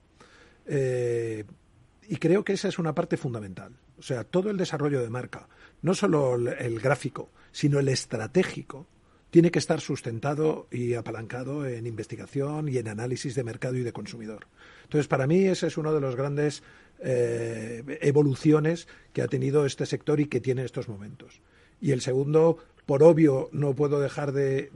y 0.65 2.15
creo 2.17 2.43
que 2.43 2.53
esa 2.53 2.69
es 2.69 2.79
una 2.79 2.95
parte 2.95 3.17
fundamental. 3.17 3.73
O 3.99 4.01
sea, 4.01 4.23
todo 4.23 4.49
el 4.49 4.57
desarrollo 4.57 4.99
de 5.01 5.09
marca, 5.11 5.47
no 5.83 5.93
solo 5.93 6.35
el 6.35 6.79
gráfico, 6.79 7.29
sino 7.51 7.79
el 7.79 7.89
estratégico, 7.89 8.87
tiene 9.29 9.51
que 9.51 9.59
estar 9.59 9.81
sustentado 9.81 10.67
y 10.71 10.93
apalancado 10.93 11.65
en 11.65 11.87
investigación 11.87 12.69
y 12.69 12.77
en 12.77 12.87
análisis 12.87 13.33
de 13.33 13.43
mercado 13.43 13.75
y 13.75 13.83
de 13.83 13.91
consumidor. 13.91 14.45
Entonces, 14.83 15.07
para 15.07 15.25
mí, 15.25 15.45
ese 15.45 15.67
es 15.67 15.77
uno 15.77 15.91
de 15.91 16.01
los 16.01 16.15
grandes 16.15 16.61
eh, 16.99 17.83
evoluciones 18.01 18.87
que 19.11 19.23
ha 19.23 19.27
tenido 19.27 19.65
este 19.65 19.87
sector 19.87 20.19
y 20.19 20.27
que 20.27 20.39
tiene 20.39 20.61
en 20.61 20.65
estos 20.65 20.87
momentos. 20.87 21.41
Y 21.81 21.93
el 21.93 22.01
segundo, 22.01 22.59
por 22.85 23.01
obvio, 23.01 23.49
no 23.51 23.73
puedo 23.73 23.99
dejar 23.99 24.33
de, 24.33 24.69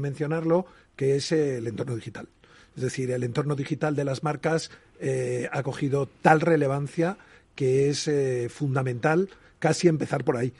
mencionarlo, 0.00 0.64
que 0.96 1.16
es 1.16 1.30
el 1.30 1.66
entorno 1.66 1.94
digital. 1.94 2.28
Es 2.76 2.82
decir, 2.82 3.10
el 3.10 3.24
entorno 3.24 3.56
digital 3.56 3.94
de 3.94 4.04
las 4.04 4.22
marcas 4.22 4.70
eh, 5.00 5.50
ha 5.52 5.62
cogido 5.62 6.08
tal 6.22 6.40
relevancia 6.40 7.18
que 7.54 7.90
es 7.90 8.08
eh, 8.08 8.48
fundamental 8.48 9.28
casi 9.58 9.88
empezar 9.88 10.24
por 10.24 10.36
ahí. 10.36 10.52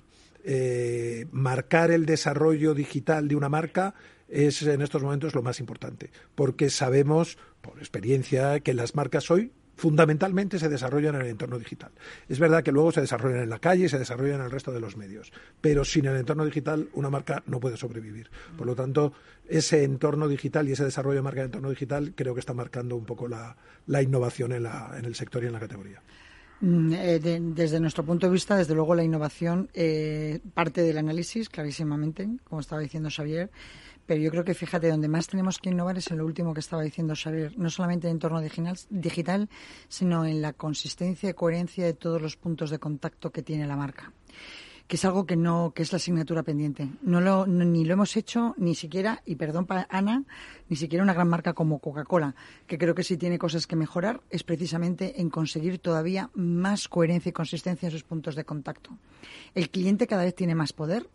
Eh, 0.45 1.27
marcar 1.33 1.91
el 1.91 2.07
desarrollo 2.07 2.75
digital 2.75 3.29
de 3.29 3.37
una 3.37 3.49
marca 3.49 3.95
es 4.29 4.63
en 4.63 4.83
estos 4.83 5.03
momentos 5.03 5.35
lo 5.35 5.43
más 5.43 5.61
importante, 5.61 6.11
porque 6.35 6.71
sabemos 6.71 7.39
por 7.61 7.79
experiencia 7.79 8.61
que 8.61 8.75
las 8.75 8.95
marcas 8.95 9.31
hoy 9.31 9.53
fundamentalmente 9.79 10.59
se 10.59 10.69
desarrollan 10.69 11.15
en 11.15 11.21
el 11.23 11.27
entorno 11.29 11.59
digital. 11.59 11.93
Es 12.29 12.41
verdad 12.41 12.65
que 12.65 12.73
luego 12.73 12.91
se 12.91 13.01
desarrollan 13.01 13.43
en 13.43 13.49
la 13.49 13.61
calle 13.61 13.85
y 13.85 13.89
se 13.89 13.99
desarrollan 13.99 14.41
en 14.41 14.47
el 14.47 14.51
resto 14.51 14.73
de 14.73 14.81
los 14.81 14.97
medios, 14.97 15.33
pero 15.61 15.85
sin 15.85 16.07
el 16.07 16.17
entorno 16.17 16.45
digital 16.45 16.89
una 16.95 17.11
marca 17.11 17.45
no 17.47 17.61
puede 17.61 17.77
sobrevivir. 17.77 18.29
Por 18.57 18.67
lo 18.67 18.75
tanto, 18.75 19.13
ese 19.49 19.85
entorno 19.85 20.27
digital 20.27 20.69
y 20.69 20.73
ese 20.73 20.85
desarrollo 20.85 21.17
de 21.17 21.23
marca 21.23 21.41
en 21.41 21.47
entorno 21.47 21.71
digital 21.71 22.13
creo 22.17 22.35
que 22.35 22.41
está 22.41 22.55
marcando 22.55 22.97
un 22.97 23.05
poco 23.05 23.29
la, 23.29 23.57
innovación 24.03 24.53
en, 24.53 24.67
en 24.67 25.05
el 25.05 25.15
sector 25.15 25.45
y 25.45 25.47
en 25.47 25.53
la 25.53 25.61
categoría. 25.61 26.03
Mm, 26.61 26.93
eh, 26.93 27.21
desde 27.21 27.79
nuestro 27.79 28.05
punto 28.05 28.27
de 28.27 28.33
vista, 28.33 28.57
desde 28.57 28.75
luego, 28.75 28.95
la 28.95 29.05
innovación 29.05 29.71
eh, 29.75 30.41
parte 30.55 30.83
del 30.83 30.99
análisis, 30.99 31.49
clarísimamente, 31.49 32.29
como 32.45 32.61
estaba 32.61 32.81
diciendo 32.81 33.11
Xavier. 33.11 33.51
Pero 34.07 34.21
yo 34.23 34.31
creo 34.31 34.45
que, 34.45 34.55
fíjate, 34.55 34.89
donde 34.89 35.07
más 35.07 35.29
tenemos 35.29 35.59
que 35.59 35.69
innovar 35.69 35.99
es 35.99 36.11
en 36.11 36.19
lo 36.19 36.25
último 36.25 36.55
que 36.55 36.61
estaba 36.61 36.83
diciendo 36.83 37.15
Xavier. 37.15 37.59
No 37.59 37.69
solamente 37.69 38.09
en 38.09 38.13
entorno 38.13 38.41
digital, 38.41 38.79
digital 38.89 39.49
sino 39.89 40.25
en 40.25 40.41
la 40.41 40.55
consistencia 40.55 41.31
y 41.31 41.35
coherencia 41.35 41.85
de 41.85 41.93
todos 41.93 42.21
los 42.21 42.37
puntos 42.37 42.71
de 42.71 42.79
contacto 42.79 43.31
que 43.31 43.43
tiene 43.43 43.67
la 43.67 43.77
marca 43.77 44.13
que 44.89 44.97
es 44.97 45.05
algo 45.05 45.27
que 45.27 45.37
no 45.37 45.73
que 45.75 45.83
es 45.83 45.93
la 45.93 45.97
asignatura 45.97 46.43
pendiente. 46.43 46.89
No 47.03 47.21
lo 47.21 47.47
ni 47.47 47.85
lo 47.85 47.93
hemos 47.93 48.17
hecho 48.17 48.55
ni 48.57 48.75
siquiera 48.75 49.23
y 49.27 49.37
perdón 49.37 49.67
para 49.67 49.87
Ana, 49.91 50.25
ni 50.69 50.77
siquiera 50.77 51.05
una 51.05 51.13
gran 51.13 51.29
marca 51.29 51.53
como 51.53 51.79
Coca-Cola, 51.79 52.35
que 52.67 52.79
creo 52.79 52.95
que 52.95 53.05
sí 53.05 53.19
tiene 53.19 53.39
cosas 53.39 53.67
que 53.67 53.77
mejorar 53.77 54.23
es 54.31 54.43
precisamente 54.43 55.21
en 55.21 55.29
conseguir 55.29 55.79
todavía 55.79 56.31
más 56.35 56.89
coherencia 56.89 57.29
y 57.31 57.35
consistencia 57.35 57.87
en 57.87 57.93
sus 57.93 58.03
puntos 58.03 58.35
de 58.35 58.45
contacto. 58.45 58.91
El 59.55 59.69
cliente 59.69 60.07
cada 60.07 60.25
vez 60.25 60.35
tiene 60.35 60.55
más 60.55 60.73
poder, 60.73 61.09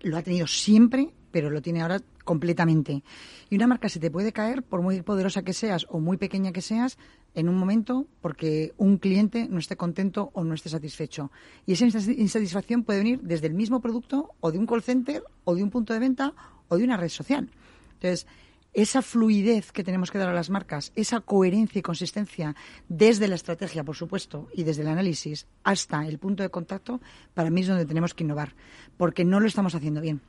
lo 0.00 0.16
ha 0.16 0.22
tenido 0.22 0.46
siempre, 0.46 1.10
pero 1.30 1.50
lo 1.50 1.60
tiene 1.60 1.82
ahora 1.82 2.00
completamente. 2.24 3.02
Y 3.50 3.56
una 3.56 3.66
marca 3.66 3.88
se 3.88 4.00
te 4.00 4.10
puede 4.10 4.32
caer, 4.32 4.62
por 4.62 4.80
muy 4.80 5.02
poderosa 5.02 5.42
que 5.42 5.52
seas 5.52 5.86
o 5.90 6.00
muy 6.00 6.16
pequeña 6.16 6.52
que 6.52 6.62
seas, 6.62 6.96
en 7.38 7.48
un 7.48 7.56
momento 7.56 8.06
porque 8.20 8.74
un 8.78 8.98
cliente 8.98 9.46
no 9.48 9.60
esté 9.60 9.76
contento 9.76 10.30
o 10.34 10.42
no 10.42 10.54
esté 10.54 10.68
satisfecho. 10.68 11.30
Y 11.66 11.72
esa 11.72 11.86
insatisfacción 11.86 12.82
puede 12.82 12.98
venir 12.98 13.20
desde 13.22 13.46
el 13.46 13.54
mismo 13.54 13.80
producto 13.80 14.34
o 14.40 14.50
de 14.50 14.58
un 14.58 14.66
call 14.66 14.82
center 14.82 15.22
o 15.44 15.54
de 15.54 15.62
un 15.62 15.70
punto 15.70 15.92
de 15.92 16.00
venta 16.00 16.34
o 16.66 16.76
de 16.76 16.82
una 16.82 16.96
red 16.96 17.08
social. 17.08 17.48
Entonces, 17.94 18.26
esa 18.74 19.02
fluidez 19.02 19.70
que 19.70 19.84
tenemos 19.84 20.10
que 20.10 20.18
dar 20.18 20.28
a 20.28 20.34
las 20.34 20.50
marcas, 20.50 20.92
esa 20.96 21.20
coherencia 21.20 21.78
y 21.78 21.82
consistencia 21.82 22.56
desde 22.88 23.28
la 23.28 23.36
estrategia, 23.36 23.84
por 23.84 23.94
supuesto, 23.94 24.48
y 24.52 24.64
desde 24.64 24.82
el 24.82 24.88
análisis 24.88 25.46
hasta 25.62 26.06
el 26.06 26.18
punto 26.18 26.42
de 26.42 26.50
contacto, 26.50 27.00
para 27.34 27.50
mí 27.50 27.60
es 27.60 27.68
donde 27.68 27.86
tenemos 27.86 28.14
que 28.14 28.24
innovar, 28.24 28.54
porque 28.96 29.24
no 29.24 29.38
lo 29.38 29.46
estamos 29.46 29.76
haciendo 29.76 30.00
bien. 30.00 30.20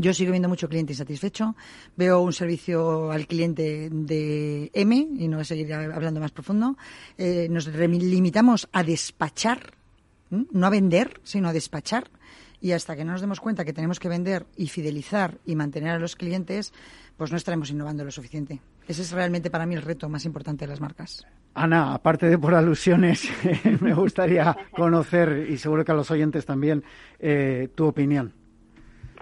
Yo 0.00 0.14
sigo 0.14 0.30
viendo 0.30 0.48
mucho 0.48 0.68
cliente 0.68 0.92
insatisfecho. 0.92 1.54
Veo 1.96 2.20
un 2.20 2.32
servicio 2.32 3.10
al 3.10 3.26
cliente 3.26 3.88
de 3.90 4.70
M, 4.72 4.96
y 4.96 5.28
no 5.28 5.36
voy 5.36 5.42
a 5.42 5.44
seguir 5.44 5.72
hablando 5.72 6.20
más 6.20 6.32
profundo. 6.32 6.76
Eh, 7.16 7.48
nos 7.50 7.66
limitamos 7.66 8.68
a 8.72 8.82
despachar 8.82 9.78
no 10.30 10.66
a 10.66 10.70
vender, 10.70 11.20
sino 11.22 11.48
a 11.48 11.52
despachar. 11.52 12.10
Y 12.60 12.72
hasta 12.72 12.96
que 12.96 13.04
no 13.04 13.12
nos 13.12 13.20
demos 13.20 13.40
cuenta 13.40 13.64
que 13.64 13.72
tenemos 13.72 14.00
que 14.00 14.08
vender 14.08 14.46
y 14.56 14.68
fidelizar 14.68 15.38
y 15.46 15.54
mantener 15.54 15.90
a 15.90 15.98
los 15.98 16.16
clientes, 16.16 16.72
pues 17.16 17.30
no 17.30 17.36
estaremos 17.36 17.70
innovando 17.70 18.04
lo 18.04 18.10
suficiente. 18.10 18.60
Ese 18.88 19.02
es 19.02 19.12
realmente 19.12 19.48
para 19.48 19.64
mí 19.64 19.76
el 19.76 19.82
reto 19.82 20.08
más 20.08 20.24
importante 20.24 20.64
de 20.64 20.70
las 20.70 20.80
marcas. 20.80 21.24
Ana, 21.54 21.94
aparte 21.94 22.28
de 22.28 22.36
por 22.36 22.54
alusiones, 22.54 23.28
me 23.80 23.94
gustaría 23.94 24.56
conocer, 24.72 25.46
y 25.48 25.56
seguro 25.58 25.84
que 25.84 25.92
a 25.92 25.94
los 25.94 26.10
oyentes 26.10 26.46
también, 26.46 26.82
eh, 27.20 27.68
tu 27.76 27.86
opinión. 27.86 28.32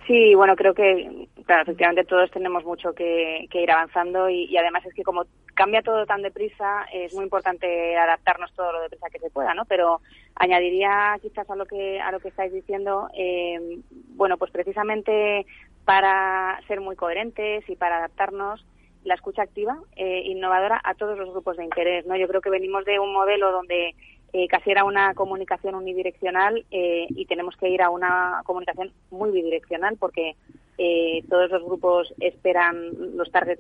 Sí, 0.06 0.36
bueno, 0.36 0.54
creo 0.54 0.72
que, 0.72 1.28
claro, 1.46 1.62
efectivamente 1.62 2.04
todos 2.04 2.30
tenemos 2.30 2.64
mucho 2.64 2.94
que, 2.94 3.48
ir 3.52 3.70
avanzando 3.70 4.28
y, 4.30 4.56
además 4.56 4.86
es 4.86 4.94
que 4.94 5.02
como 5.02 5.24
cambia 5.54 5.82
todo 5.82 6.06
tan 6.06 6.22
deprisa, 6.22 6.86
es 6.92 7.12
muy 7.14 7.24
importante 7.24 7.96
adaptarnos 7.96 8.52
todo 8.54 8.72
lo 8.72 8.82
deprisa 8.82 9.10
que 9.10 9.18
se 9.18 9.30
pueda, 9.30 9.54
¿no? 9.54 9.64
Pero 9.64 10.00
añadiría 10.36 11.18
quizás 11.20 11.48
a 11.50 11.56
lo 11.56 11.66
que 11.66 12.00
a 12.00 12.12
lo 12.12 12.20
que 12.20 12.28
estáis 12.28 12.52
diciendo, 12.52 13.08
eh, 13.14 13.80
bueno, 14.14 14.36
pues 14.36 14.52
precisamente 14.52 15.44
para 15.84 16.60
ser 16.68 16.80
muy 16.80 16.94
coherentes 16.94 17.68
y 17.68 17.74
para 17.74 17.98
adaptarnos, 17.98 18.64
la 19.04 19.14
escucha 19.14 19.42
activa, 19.42 19.78
eh, 19.96 20.22
innovadora 20.26 20.80
a 20.84 20.94
todos 20.94 21.16
los 21.16 21.30
grupos 21.30 21.56
de 21.56 21.64
interés, 21.64 22.06
¿no? 22.06 22.16
Yo 22.16 22.28
creo 22.28 22.40
que 22.40 22.50
venimos 22.50 22.84
de 22.84 22.98
un 22.98 23.12
modelo 23.12 23.52
donde 23.52 23.94
eh, 24.38 24.48
casi 24.48 24.70
era 24.70 24.84
una 24.84 25.14
comunicación 25.14 25.74
unidireccional 25.76 26.62
eh, 26.70 27.06
y 27.08 27.24
tenemos 27.24 27.56
que 27.56 27.70
ir 27.70 27.80
a 27.80 27.88
una 27.88 28.42
comunicación 28.44 28.92
muy 29.10 29.30
bidireccional 29.30 29.96
porque 29.96 30.36
eh, 30.76 31.24
todos 31.30 31.50
los 31.50 31.64
grupos 31.64 32.12
esperan 32.20 33.16
los 33.16 33.30
target 33.30 33.58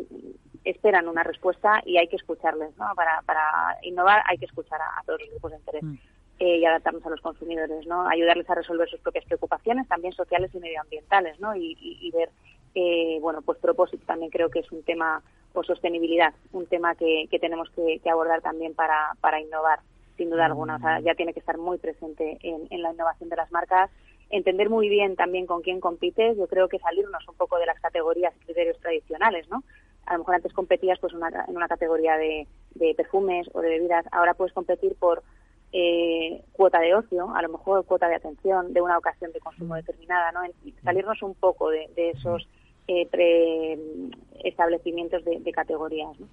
esperan 0.64 1.08
una 1.08 1.22
respuesta 1.22 1.80
y 1.86 1.96
hay 1.96 2.08
que 2.08 2.16
escucharles 2.16 2.76
¿no? 2.76 2.84
para, 2.94 3.22
para 3.22 3.78
innovar 3.84 4.22
hay 4.26 4.36
que 4.36 4.44
escuchar 4.44 4.78
a, 4.82 5.02
todos 5.06 5.18
los 5.22 5.30
grupos 5.30 5.52
de 5.52 5.56
interés 5.56 5.82
mm. 5.82 5.96
y 6.40 6.64
adaptarnos 6.66 7.06
a 7.06 7.10
los 7.10 7.22
consumidores 7.22 7.86
no 7.86 8.06
ayudarles 8.06 8.50
a 8.50 8.56
resolver 8.56 8.86
sus 8.90 9.00
propias 9.00 9.24
preocupaciones 9.24 9.88
también 9.88 10.12
sociales 10.12 10.50
y 10.54 10.58
medioambientales 10.58 11.40
no 11.40 11.56
y, 11.56 12.12
ver 12.12 12.28
bueno 13.22 13.40
pues 13.40 13.56
propósito 13.60 14.04
también 14.04 14.30
creo 14.30 14.50
que 14.50 14.58
es 14.58 14.70
un 14.70 14.82
tema 14.82 15.22
o 15.54 15.64
sostenibilidad 15.64 16.34
un 16.52 16.66
tema 16.66 16.94
que, 16.96 17.26
tenemos 17.40 17.70
que, 17.70 17.98
que 18.00 18.10
abordar 18.10 18.42
también 18.42 18.74
para, 18.74 19.14
para 19.22 19.40
innovar 19.40 19.78
sin 20.16 20.30
duda 20.30 20.46
alguna. 20.46 20.76
O 20.76 20.78
sea, 20.78 21.00
ya 21.00 21.14
tiene 21.14 21.32
que 21.32 21.40
estar 21.40 21.58
muy 21.58 21.78
presente 21.78 22.38
en, 22.42 22.82
la 22.82 22.92
innovación 22.92 23.28
de 23.28 23.36
las 23.36 23.50
marcas, 23.52 23.90
entender 24.30 24.70
muy 24.70 24.88
bien 24.88 25.16
también 25.16 25.46
con 25.46 25.62
quién 25.62 25.80
compites. 25.80 26.36
Yo 26.36 26.46
creo 26.46 26.68
que 26.68 26.78
salirnos 26.78 27.26
un 27.28 27.34
poco 27.36 27.58
de 27.58 27.66
las 27.66 27.80
categorías 27.80 28.34
y 28.36 28.44
criterios 28.44 28.78
tradicionales, 28.80 29.48
¿no? 29.48 29.62
A 30.06 30.12
lo 30.12 30.20
mejor 30.20 30.36
antes 30.36 30.52
competías 30.52 30.98
pues 31.00 31.12
en 31.14 31.56
una 31.56 31.68
categoría 31.68 32.16
de, 32.16 32.46
perfumes 32.96 33.48
o 33.52 33.60
de 33.60 33.68
bebidas, 33.70 34.06
ahora 34.12 34.34
puedes 34.34 34.52
competir 34.52 34.94
por 34.96 35.22
eh, 35.72 36.44
cuota 36.52 36.78
de 36.78 36.94
ocio, 36.94 37.34
a 37.34 37.42
lo 37.42 37.48
mejor 37.48 37.84
cuota 37.84 38.08
de 38.08 38.14
atención 38.14 38.72
de 38.72 38.80
una 38.80 38.98
ocasión 38.98 39.32
de 39.32 39.40
consumo 39.40 39.74
determinada, 39.74 40.30
¿no? 40.32 40.40
salirnos 40.84 41.22
un 41.22 41.34
poco 41.34 41.70
de, 41.70 41.90
esos 41.96 42.48
eh, 42.88 43.06
pre 43.10 43.78
establecimientos 44.44 45.24
de, 45.24 45.40
de 45.40 45.52
categorías. 45.52 46.18
¿no? 46.20 46.26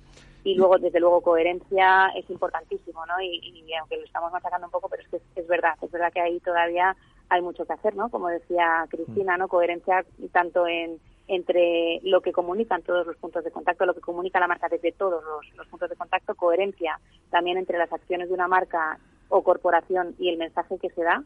y 0.44 0.56
luego 0.56 0.78
desde 0.78 1.00
luego 1.00 1.22
coherencia 1.22 2.08
es 2.16 2.30
importantísimo 2.30 3.06
no 3.06 3.22
y, 3.22 3.66
aunque 3.80 3.98
lo 3.98 4.04
estamos 4.04 4.32
machacando 4.32 4.68
un 4.68 4.72
poco 4.72 4.90
pero 4.90 5.04
es 5.04 5.10
que 5.10 5.40
es, 5.40 5.48
verdad 5.48 5.74
es 5.82 5.92
verdad 5.92 6.12
que 6.12 6.20
ahí 6.20 6.40
todavía 6.42 6.96
hay 7.30 7.42
mucho 7.42 7.66
que 7.66 7.74
hacer 7.74 7.96
no 7.96 8.10
como 8.10 8.28
decía 8.28 8.86
Cristina 8.90 9.38
no 9.38 9.48
coherencia 9.48 10.06
tanto 10.32 10.68
en 10.68 11.00
entre 11.28 12.02
lo 12.04 12.20
que 12.20 12.34
comunican 12.34 12.82
todos 12.82 13.08
los 13.08 13.16
puntos 13.16 13.46
de 13.46 13.52
contacto, 13.52 13.86
lo 13.86 13.94
que 13.94 14.02
comunica 14.02 14.42
la 14.42 14.48
marca 14.48 14.68
desde 14.68 14.92
todos 14.92 15.24
los, 15.56 15.68
puntos 15.68 15.90
de 15.90 15.96
contacto, 15.96 16.36
coherencia 16.36 17.00
también 17.30 17.58
entre 17.58 17.78
las 17.78 17.94
acciones 17.94 18.28
de 18.28 18.34
una 18.34 18.50
marca 18.50 19.00
o 19.30 19.42
corporación 19.42 20.16
y 20.20 20.28
el 20.28 20.38
mensaje 20.38 20.78
que 20.80 20.90
se 20.90 21.02
da, 21.02 21.24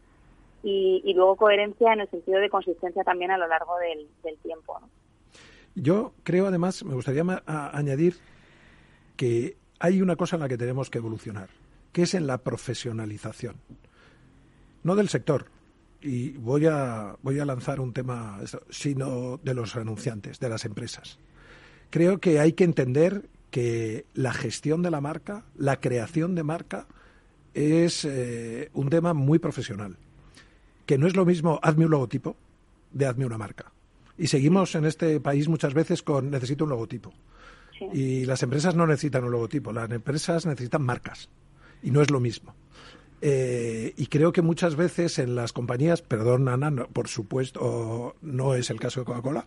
y, 0.61 1.13
luego 1.15 1.35
coherencia 1.35 1.93
en 1.93 2.01
el 2.01 2.09
sentido 2.09 2.39
de 2.39 2.49
consistencia 2.49 3.03
también 3.03 3.31
a 3.31 3.39
lo 3.39 3.47
largo 3.47 3.73
del, 3.79 4.37
tiempo. 4.43 4.79
¿no? 4.79 4.87
Yo 5.79 6.15
creo, 6.23 6.47
además, 6.47 6.83
me 6.83 6.95
gustaría 6.95 7.23
añadir 7.45 8.17
que 9.15 9.57
hay 9.79 10.01
una 10.01 10.15
cosa 10.15 10.35
en 10.35 10.41
la 10.41 10.49
que 10.49 10.57
tenemos 10.57 10.89
que 10.89 10.97
evolucionar, 10.97 11.49
que 11.93 12.01
es 12.01 12.15
en 12.15 12.25
la 12.25 12.39
profesionalización. 12.39 13.57
No 14.81 14.95
del 14.95 15.07
sector, 15.07 15.45
y 16.01 16.31
voy 16.31 16.65
a, 16.65 17.15
voy 17.21 17.37
a 17.37 17.45
lanzar 17.45 17.79
un 17.79 17.93
tema, 17.93 18.39
sino 18.71 19.37
de 19.43 19.53
los 19.53 19.75
anunciantes, 19.75 20.39
de 20.39 20.49
las 20.49 20.65
empresas. 20.65 21.19
Creo 21.91 22.19
que 22.19 22.39
hay 22.39 22.53
que 22.53 22.63
entender 22.63 23.29
que 23.51 24.07
la 24.15 24.33
gestión 24.33 24.81
de 24.81 24.89
la 24.89 24.99
marca, 24.99 25.45
la 25.55 25.79
creación 25.79 26.33
de 26.33 26.43
marca, 26.43 26.87
es 27.53 28.03
eh, 28.03 28.71
un 28.73 28.89
tema 28.89 29.13
muy 29.13 29.37
profesional. 29.37 29.95
Que 30.87 30.97
no 30.97 31.05
es 31.05 31.15
lo 31.15 31.23
mismo 31.23 31.59
hazme 31.61 31.85
un 31.85 31.91
logotipo 31.91 32.35
de 32.93 33.05
hazme 33.05 33.27
una 33.27 33.37
marca. 33.37 33.71
Y 34.17 34.27
seguimos 34.27 34.75
en 34.75 34.85
este 34.85 35.19
país 35.19 35.47
muchas 35.47 35.73
veces 35.73 36.01
con 36.03 36.31
necesito 36.31 36.63
un 36.63 36.71
logotipo. 36.71 37.13
Y 37.93 38.25
las 38.25 38.41
empresas 38.41 38.75
no 38.75 38.87
necesitan 38.87 39.23
un 39.23 39.31
logotipo, 39.31 39.71
las 39.71 39.89
empresas 39.91 40.45
necesitan 40.45 40.81
marcas. 40.81 41.29
Y 41.83 41.91
no 41.91 42.01
es 42.01 42.09
lo 42.09 42.19
mismo. 42.19 42.55
Eh, 43.19 43.93
y 43.97 44.05
creo 44.07 44.31
que 44.31 44.43
muchas 44.43 44.75
veces 44.75 45.17
en 45.17 45.33
las 45.33 45.51
compañías, 45.51 46.03
perdón 46.03 46.47
Ana, 46.49 46.71
por 46.85 47.07
supuesto 47.07 48.15
no 48.21 48.53
es 48.53 48.69
el 48.69 48.79
caso 48.79 48.99
de 48.99 49.05
Coca-Cola, 49.07 49.43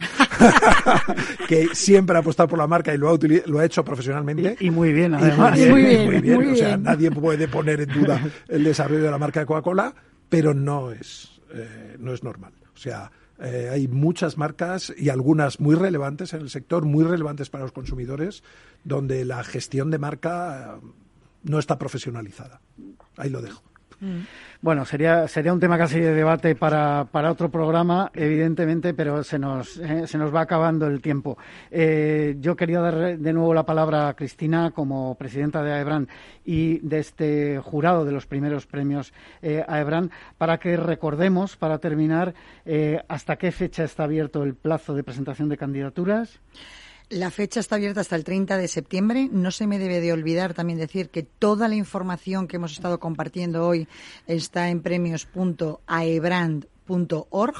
que 1.48 1.68
siempre 1.72 2.16
ha 2.16 2.20
apostado 2.20 2.48
por 2.48 2.59
la 2.59 2.66
marca 2.66 2.92
y 2.92 2.98
lo 2.98 3.11
ha, 3.11 3.18
lo 3.46 3.59
ha 3.61 3.64
hecho 3.64 3.85
profesionalmente. 3.85 4.56
Y, 4.59 4.70
muy 4.70 4.92
bien, 4.92 5.14
además. 5.14 5.56
muy 5.56 5.85
bien, 6.20 6.48
o 6.48 6.56
sea, 6.56 6.76
nadie 6.76 7.12
puede 7.12 7.46
poner 7.46 7.83
en 7.83 7.90
duda 7.90 8.20
el 8.48 8.64
desarrollo 8.64 9.04
de 9.04 9.11
la 9.11 9.18
marca 9.18 9.40
de 9.40 9.46
Coca-Cola, 9.46 9.94
pero 10.28 10.52
no 10.52 10.90
es, 10.90 11.40
eh, 11.54 11.96
no 12.00 12.12
es 12.12 12.24
normal. 12.24 12.52
O 12.74 12.76
sea, 12.76 13.12
eh, 13.40 13.70
hay 13.72 13.88
muchas 13.88 14.37
marcas 14.37 14.92
y 14.96 15.09
algunas 15.09 15.61
muy 15.61 15.74
relevantes 15.74 16.35
en 16.35 16.42
el 16.42 16.50
sector, 16.50 16.85
muy 16.85 17.05
relevantes 17.05 17.48
para 17.48 17.64
los 17.64 17.72
consumidores, 17.72 18.42
donde 18.85 19.24
la 19.24 19.42
gestión 19.44 19.90
de 19.90 19.98
marca 19.98 20.76
eh, 20.76 20.87
no 21.44 21.59
está 21.59 21.79
profesionalizada. 21.79 22.61
Ahí 23.16 23.31
lo 23.31 23.40
dejo. 23.40 23.69
Mm. 24.00 24.20
Bueno, 24.62 24.84
sería, 24.84 25.26
sería 25.26 25.54
un 25.54 25.60
tema 25.60 25.78
casi 25.78 26.00
de 26.00 26.12
debate 26.12 26.54
para, 26.54 27.06
para 27.10 27.30
otro 27.30 27.50
programa, 27.50 28.10
evidentemente, 28.14 28.92
pero 28.92 29.24
se 29.24 29.38
nos, 29.38 29.78
eh, 29.78 30.06
se 30.06 30.18
nos 30.18 30.34
va 30.34 30.42
acabando 30.42 30.86
el 30.86 31.00
tiempo. 31.00 31.38
Eh, 31.70 32.36
yo 32.40 32.56
quería 32.56 32.80
dar 32.80 33.18
de 33.18 33.32
nuevo 33.32 33.54
la 33.54 33.64
palabra 33.64 34.08
a 34.08 34.14
Cristina 34.14 34.70
como 34.72 35.14
presidenta 35.14 35.62
de 35.62 35.72
AEBRAN 35.72 36.08
y 36.44 36.78
de 36.80 36.98
este 36.98 37.58
jurado 37.58 38.04
de 38.04 38.12
los 38.12 38.26
primeros 38.26 38.66
premios 38.66 39.14
eh, 39.40 39.64
AEBRAN 39.66 40.10
para 40.36 40.58
que 40.58 40.76
recordemos, 40.76 41.56
para 41.56 41.78
terminar, 41.78 42.34
hasta 43.08 43.36
qué 43.36 43.50
fecha 43.52 43.84
está 43.84 44.04
abierto 44.04 44.42
el 44.42 44.54
plazo 44.54 44.94
de 44.94 45.02
presentación 45.02 45.48
de 45.48 45.56
candidaturas. 45.56 46.40
La 47.10 47.30
fecha 47.32 47.58
está 47.58 47.74
abierta 47.74 48.02
hasta 48.02 48.14
el 48.14 48.22
30 48.22 48.56
de 48.56 48.68
septiembre. 48.68 49.28
No 49.32 49.50
se 49.50 49.66
me 49.66 49.80
debe 49.80 50.00
de 50.00 50.12
olvidar 50.12 50.54
también 50.54 50.78
decir 50.78 51.08
que 51.08 51.24
toda 51.24 51.66
la 51.66 51.74
información 51.74 52.46
que 52.46 52.54
hemos 52.54 52.70
estado 52.70 53.00
compartiendo 53.00 53.66
hoy 53.66 53.88
está 54.28 54.68
en 54.68 54.80
premios.aebrand.org, 54.80 57.56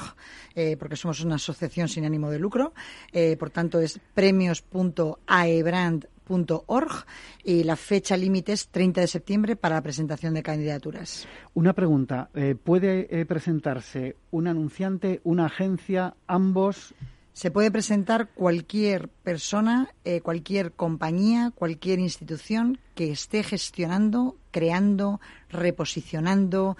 eh, 0.55 0.77
porque 0.79 0.95
somos 0.95 1.19
una 1.19 1.35
asociación 1.35 1.89
sin 1.89 2.05
ánimo 2.05 2.31
de 2.31 2.39
lucro. 2.39 2.71
Eh, 3.11 3.35
por 3.37 3.49
tanto, 3.49 3.81
es 3.81 3.99
premios.aebrand.org 4.13 7.05
y 7.43 7.65
la 7.65 7.75
fecha 7.75 8.15
límite 8.15 8.53
es 8.53 8.69
30 8.69 9.01
de 9.01 9.07
septiembre 9.07 9.57
para 9.57 9.75
la 9.75 9.81
presentación 9.81 10.33
de 10.33 10.43
candidaturas. 10.43 11.27
Una 11.55 11.73
pregunta. 11.73 12.29
Eh, 12.35 12.55
¿Puede 12.55 13.25
presentarse 13.25 14.15
un 14.31 14.47
anunciante, 14.47 15.19
una 15.25 15.47
agencia, 15.47 16.15
ambos? 16.25 16.95
Se 17.33 17.49
puede 17.49 17.71
presentar 17.71 18.29
cualquier 18.29 19.07
persona, 19.07 19.93
eh, 20.03 20.21
cualquier 20.21 20.73
compañía, 20.73 21.51
cualquier 21.55 21.99
institución 21.99 22.79
que 22.93 23.11
esté 23.11 23.43
gestionando, 23.43 24.35
creando, 24.51 25.21
reposicionando 25.49 26.77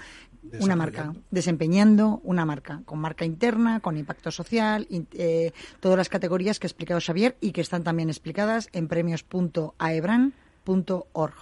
una 0.60 0.76
marca, 0.76 1.14
desempeñando 1.30 2.20
una 2.24 2.46
marca, 2.46 2.82
con 2.86 3.00
marca 3.00 3.26
interna, 3.26 3.80
con 3.80 3.98
impacto 3.98 4.32
social, 4.32 4.88
eh, 5.14 5.52
todas 5.80 5.98
las 5.98 6.10
categorías 6.10 6.60
que 6.60 6.66
ha 6.66 6.70
explicado 6.70 7.00
Xavier 7.00 7.38
y 7.40 7.52
que 7.52 7.62
están 7.62 7.84
también 7.84 8.10
explicadas 8.10 8.70
en 8.74 8.88
premios.aebran.org. 8.88 11.34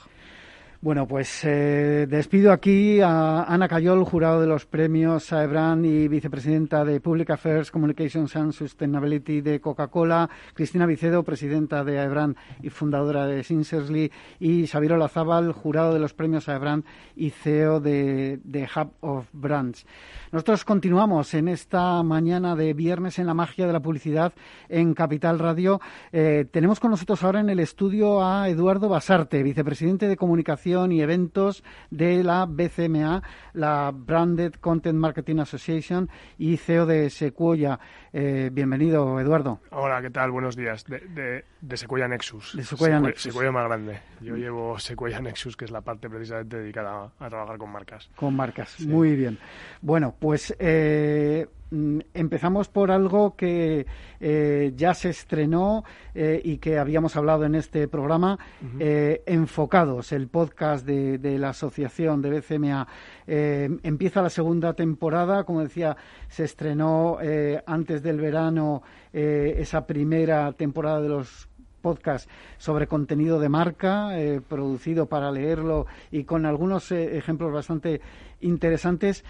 Bueno, 0.82 1.10
pues 1.10 1.44
eh, 1.44 2.08
despido 2.10 2.54
aquí 2.54 3.02
a 3.02 3.44
Ana 3.44 3.68
Cayol, 3.68 4.06
jurado 4.06 4.40
de 4.40 4.48
los 4.48 4.66
premios 4.66 5.34
Aebran 5.34 5.84
y 5.84 6.08
vicepresidenta 6.08 6.86
de 6.86 7.02
Public 7.02 7.32
Affairs, 7.32 7.70
Communications 7.70 8.34
and 8.38 8.54
Sustainability 8.54 9.42
de 9.42 9.60
Coca-Cola, 9.60 10.30
Cristina 10.54 10.86
Vicedo, 10.86 11.24
presidenta 11.24 11.84
de 11.84 12.00
Aebran 12.00 12.38
y 12.64 12.70
fundadora 12.70 13.26
de 13.26 13.44
Sincerely, 13.44 14.10
y 14.40 14.68
Xavier 14.68 14.94
Olazábal, 14.94 15.52
jurado 15.52 15.94
de 15.94 16.00
los 16.00 16.14
premios 16.14 16.48
Aebran 16.48 16.86
y 17.14 17.32
CEO 17.32 17.82
de, 17.82 18.40
Hub 18.74 18.94
of 19.02 19.28
Brands. 19.34 19.86
Nosotros 20.32 20.64
continuamos 20.64 21.34
en 21.34 21.50
esta 21.50 22.02
mañana 22.04 22.56
de 22.56 22.74
viernes 22.74 23.20
en 23.20 23.26
la 23.26 23.34
magia 23.34 23.68
de 23.68 23.74
la 23.74 23.82
publicidad 23.82 24.32
en 24.70 24.94
Capital 24.94 25.40
Radio. 25.40 25.82
Eh, 26.14 26.46
tenemos 26.50 26.80
con 26.80 26.92
nosotros 26.92 27.22
ahora 27.24 27.42
en 27.42 27.50
el 27.50 27.60
estudio 27.60 28.24
a 28.24 28.48
Eduardo 28.48 28.88
Basarte, 28.88 29.44
vicepresidente 29.44 30.08
de 30.08 30.16
Comunicación 30.16 30.69
Y 30.70 31.02
Eventos 31.02 31.64
de 31.90 32.24
la 32.24 32.46
BCMA, 32.46 33.24
la 33.54 33.92
Branded 33.92 34.54
Content 34.54 35.00
Marketing 35.00 35.40
Association 35.40 36.08
y 36.38 36.58
CEO 36.58 36.86
de 36.86 37.10
Sequoia. 37.10 37.80
Eh, 38.14 38.52
bienvenido, 38.54 39.20
Eduardo. 39.20 39.62
Hola, 39.72 40.00
¿qué 40.00 40.12
tal? 40.12 40.30
Buenos 40.30 40.56
días. 40.56 40.86
De, 40.86 41.44
de, 41.60 41.78
Sequoia 41.78 42.08
Nexus. 42.08 42.56
De 42.56 42.64
Sequoia 42.64 43.00
Nexus. 43.00 43.34
Sequoia 43.34 43.52
más 43.52 43.66
grande. 43.66 44.00
Yo 44.22 44.36
llevo 44.36 44.78
Sequoia 44.78 45.20
Nexus, 45.20 45.58
que 45.58 45.66
es 45.66 45.72
la 45.72 45.82
parte 45.82 46.08
precisamente 46.08 46.58
dedicada 46.58 47.12
a, 47.20 47.30
trabajar 47.30 47.58
con 47.58 47.72
marcas. 47.72 48.08
Con 48.16 48.36
marcas, 48.36 48.80
muy 48.82 49.16
bien. 49.16 49.40
Bueno, 49.82 50.14
pues 50.20 50.56
eh, 50.60 51.48
empezamos 51.72 52.68
por 52.68 52.92
algo 52.92 53.36
que 53.36 53.86
eh, 54.20 54.74
ya 54.76 54.94
se 54.94 55.10
estrenó 55.10 55.84
eh, 56.16 56.42
y 56.44 56.58
que 56.58 56.80
habíamos 56.80 57.16
hablado 57.16 57.46
en 57.46 57.56
este 57.56 57.88
programa, 57.88 58.40
eh, 58.80 59.22
Enfocados, 59.26 60.12
el 60.12 60.28
podcast 60.28 60.86
de, 60.86 61.20
la 61.40 61.50
asociación 61.50 62.22
de 62.22 62.40
BCMA. 62.40 62.88
empieza 63.28 64.22
la 64.22 64.30
segunda 64.30 64.74
temporada, 64.74 65.44
como 65.44 65.62
decía, 65.62 65.96
se 66.28 66.44
estrenó 66.44 67.18
antes 67.66 68.02
del 68.02 68.20
verano 68.20 68.82
esa 69.14 69.86
primera 69.86 70.52
temporada 70.54 71.02
de 71.02 71.10
los 71.10 71.48
podcasts 71.82 72.30
sobre 72.58 72.88
contenido 72.88 73.40
de 73.40 73.50
marca, 73.50 74.10
producido 74.48 75.06
para 75.06 75.32
leerlo 75.32 75.86
y 76.12 76.24
con 76.24 76.46
algunos 76.46 76.92
ejemplos 76.92 77.54
bastante 77.54 78.02
interesantes. 78.42 79.24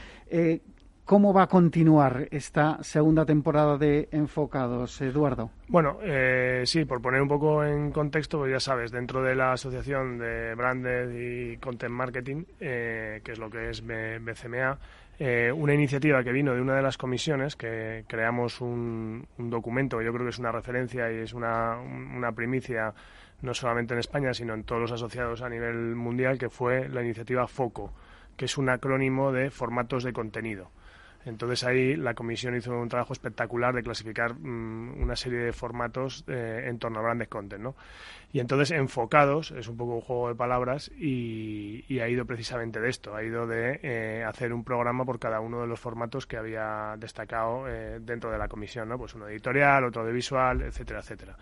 ¿Cómo 1.09 1.33
va 1.33 1.41
a 1.41 1.47
continuar 1.47 2.27
esta 2.29 2.83
segunda 2.83 3.25
temporada 3.25 3.79
de 3.79 4.09
Enfocados, 4.11 5.01
Eduardo? 5.01 5.49
Bueno, 5.67 5.97
eh, 6.03 6.61
sí, 6.67 6.85
por 6.85 7.01
poner 7.01 7.19
un 7.19 7.27
poco 7.27 7.65
en 7.65 7.91
contexto, 7.91 8.37
pues 8.37 8.51
ya 8.51 8.59
sabes, 8.59 8.91
dentro 8.91 9.23
de 9.23 9.33
la 9.33 9.53
Asociación 9.53 10.19
de 10.19 10.53
Branded 10.53 11.09
y 11.09 11.57
Content 11.57 11.91
Marketing, 11.91 12.43
eh, 12.59 13.21
que 13.23 13.31
es 13.31 13.39
lo 13.39 13.49
que 13.49 13.71
es 13.71 13.83
BCMA, 13.83 14.77
eh, 15.17 15.51
una 15.51 15.73
iniciativa 15.73 16.23
que 16.23 16.31
vino 16.31 16.53
de 16.53 16.61
una 16.61 16.75
de 16.75 16.83
las 16.83 16.95
comisiones, 16.95 17.55
que 17.55 18.05
creamos 18.07 18.61
un, 18.61 19.25
documento 19.35 19.97
que 19.97 20.05
yo 20.05 20.13
creo 20.13 20.25
que 20.25 20.29
es 20.29 20.37
una 20.37 20.51
referencia 20.51 21.11
y 21.11 21.15
es 21.15 21.33
una, 21.33 21.79
una 21.79 22.33
primicia 22.33 22.93
no 23.41 23.55
solamente 23.55 23.95
en 23.95 23.99
España, 24.01 24.31
sino 24.35 24.53
en 24.53 24.63
todos 24.63 24.79
los 24.79 24.91
asociados 24.91 25.41
a 25.41 25.49
nivel 25.49 25.95
mundial, 25.95 26.37
que 26.37 26.51
fue 26.51 26.87
la 26.87 27.01
iniciativa 27.01 27.47
FOCO, 27.47 27.91
que 28.37 28.45
es 28.45 28.59
un 28.59 28.69
acrónimo 28.69 29.31
de 29.31 29.49
formatos 29.49 30.03
de 30.03 30.13
contenido. 30.13 30.69
Entonces 31.29 31.63
ahí 31.63 31.95
la 31.95 32.13
comisión 32.13 32.55
hizo 32.55 32.71
un 32.71 32.89
trabajo 32.89 33.13
espectacular 33.13 33.73
de 33.73 33.83
clasificar 33.83 34.33
mm, 34.33 35.01
una 35.01 35.15
serie 35.15 35.39
de 35.39 35.53
formatos 35.53 36.23
eh, 36.27 36.65
en 36.65 36.79
torno 36.79 36.99
a 36.99 37.03
grandes 37.03 37.27
content, 37.27 37.61
¿no? 37.61 37.75
Y 38.31 38.39
entonces 38.39 38.71
enfocados, 38.71 39.51
es 39.51 39.67
un 39.67 39.77
poco 39.77 39.95
un 39.95 40.01
juego 40.01 40.29
de 40.29 40.35
palabras 40.35 40.91
y, 40.95 41.99
ha 41.99 42.07
ido 42.07 42.25
precisamente 42.25 42.79
de 42.79 42.89
esto, 42.89 43.15
ha 43.15 43.23
ido 43.23 43.47
de 43.47 43.79
eh, 43.81 44.23
hacer 44.23 44.53
un 44.53 44.63
programa 44.63 45.03
por 45.03 45.19
cada 45.19 45.39
uno 45.39 45.61
de 45.61 45.67
los 45.67 45.79
formatos 45.79 46.27
que 46.27 46.37
había 46.37 46.95
destacado 46.97 47.67
eh, 47.67 47.99
dentro 47.99 48.31
de 48.31 48.37
la 48.37 48.47
comisión, 48.47 48.89
¿no? 48.89 48.97
Pues 48.97 49.15
uno 49.15 49.27
editorial, 49.27 49.83
otro 49.83 50.05
de 50.05 50.11
visual, 50.11 50.61
etcétera, 50.61 50.99
etcétera. 50.99 51.35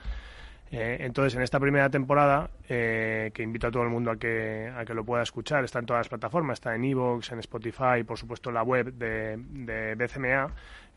Eh, 0.72 0.98
entonces, 1.02 1.36
en 1.36 1.42
esta 1.42 1.60
primera 1.60 1.90
temporada, 1.90 2.50
eh, 2.68 3.32
que 3.34 3.44
invito 3.44 3.68
a 3.68 3.72
todo 3.72 3.84
el 3.84 3.90
mundo 3.90 4.12
a 4.12 4.18
que, 4.18 4.72
a 4.76 4.84
que 4.84 4.94
lo 4.94 5.06
pueda 5.06 5.24
escuchar, 5.24 5.64
está 5.64 5.80
en 5.80 5.86
todas 5.86 6.02
las 6.02 6.10
plataformas, 6.10 6.58
está 6.58 6.76
en 6.76 6.84
Evox, 6.84 7.32
en 7.32 7.40
Spotify, 7.40 8.04
por 8.06 8.18
supuesto 8.18 8.50
en 8.50 8.56
la 8.56 8.64
web 8.64 8.94
de, 8.94 9.38
de 9.38 9.96
BCMA, 9.96 10.54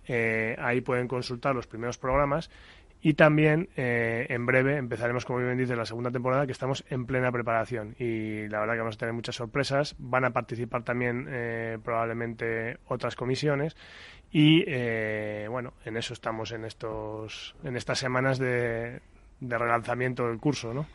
eh, 0.09 0.57
ahí 0.59 0.81
pueden 0.81 1.07
consultar 1.07 1.55
los 1.55 1.67
primeros 1.67 1.99
programas. 1.99 2.51
Y 3.03 3.15
también 3.15 3.71
en 3.77 4.45
breve 4.45 4.77
empezaremos, 4.77 5.25
como 5.25 5.39
bien 5.39 5.57
dice, 5.57 5.75
la 5.75 5.87
segunda 5.87 6.11
temporada 6.11 6.45
que 6.45 6.53
estamos 6.53 6.85
en 6.91 7.07
plena 7.07 7.33
preparación. 7.33 7.97
Y 7.99 8.47
la 8.49 8.61
verdad 8.61 8.75
que 8.75 8.81
vamos 8.81 8.97
a 8.97 8.99
tener 8.99 9.15
muchas 9.15 9.37
sorpresas. 9.37 9.95
Van 9.99 10.27
a 10.27 10.33
participar 10.35 10.83
también 10.83 11.27
probablemente 11.83 12.77
otras 12.89 13.17
comisiones. 13.17 13.75
Y 14.31 14.67
bueno, 15.47 15.73
en 15.87 15.97
eso 15.97 16.13
estamos 16.13 16.53
en 16.53 16.67
estos 16.67 17.57
en 17.65 17.79
estas 17.79 17.99
semanas 17.99 18.39
de, 18.39 19.01
de 19.41 19.59
relanzamiento 19.59 20.27
del 20.29 20.39
curso, 20.39 20.73
¿no? 20.73 20.87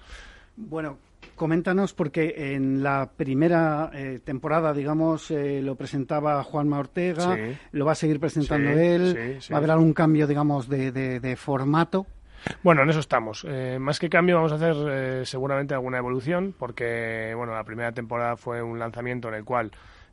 Bueno, 0.56 0.98
coméntanos 1.36 1.94
porque 1.94 2.54
en 2.56 2.84
la 2.84 3.10
primera 3.16 3.92
eh, 3.94 4.20
temporada, 4.24 4.74
digamos, 4.74 5.32
eh, 5.32 5.62
lo 5.62 5.76
presentaba 5.76 6.42
Juanma 6.44 6.80
Ortega, 6.80 7.38
lo 7.72 7.86
va 7.86 7.92
a 7.94 7.96
seguir 7.96 8.20
presentando 8.20 8.70
él, 8.72 9.40
va 9.52 9.56
a 9.56 9.58
haber 9.58 9.72
algún 9.72 9.94
cambio, 9.94 10.28
digamos, 10.28 10.70
de, 10.70 10.92
de, 10.92 11.36
formato. 11.36 12.06
Bueno, 12.64 12.84
en 12.84 12.90
eso 12.90 13.00
estamos. 13.00 13.46
Eh, 13.50 13.78
más 13.80 14.00
que 14.00 14.10
cambio, 14.10 14.36
vamos 14.36 14.52
a 14.52 14.56
hacer 14.56 15.26
seguramente 15.26 15.74
alguna 15.74 15.98
evolución, 15.98 16.54
porque 16.58 17.34
bueno, 17.36 17.54
la 17.54 17.64
primera 17.64 17.92
temporada 17.92 18.38
fue 18.38 18.62
un 18.62 18.80
lanzamiento 18.80 19.28
en 19.30 19.36
el 19.36 19.44
cual 19.44 19.72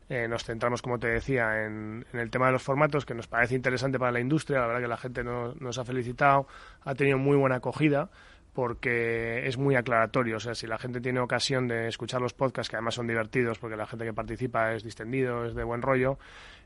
nos 0.08 0.44
centramos, 0.44 0.82
como 0.82 0.98
te 0.98 1.08
decía, 1.08 1.64
en, 1.64 2.04
el 2.12 2.30
tema 2.30 2.46
de 2.46 2.52
los 2.52 2.62
formatos, 2.62 3.06
que 3.06 3.14
nos 3.14 3.26
parece 3.26 3.54
interesante 3.54 3.98
para 3.98 4.12
la 4.12 4.20
industria. 4.20 4.60
La 4.60 4.66
verdad 4.66 4.82
que 4.82 4.88
la 4.88 4.96
gente 4.96 5.24
nos 5.24 5.78
ha 5.78 5.84
felicitado, 5.84 6.46
ha 6.84 6.94
tenido 6.94 7.18
muy 7.18 7.36
buena 7.36 7.56
acogida 7.56 8.10
porque 8.52 9.46
es 9.46 9.56
muy 9.56 9.76
aclaratorio. 9.76 10.36
O 10.36 10.40
sea, 10.40 10.54
si 10.54 10.66
la 10.66 10.78
gente 10.78 11.00
tiene 11.00 11.20
ocasión 11.20 11.68
de 11.68 11.88
escuchar 11.88 12.20
los 12.20 12.34
podcasts, 12.34 12.68
que 12.68 12.76
además 12.76 12.94
son 12.94 13.06
divertidos, 13.06 13.58
porque 13.58 13.76
la 13.76 13.86
gente 13.86 14.04
que 14.04 14.12
participa 14.12 14.74
es 14.74 14.82
distendido, 14.82 15.46
es 15.46 15.54
de 15.54 15.64
buen 15.64 15.82
rollo, 15.82 16.18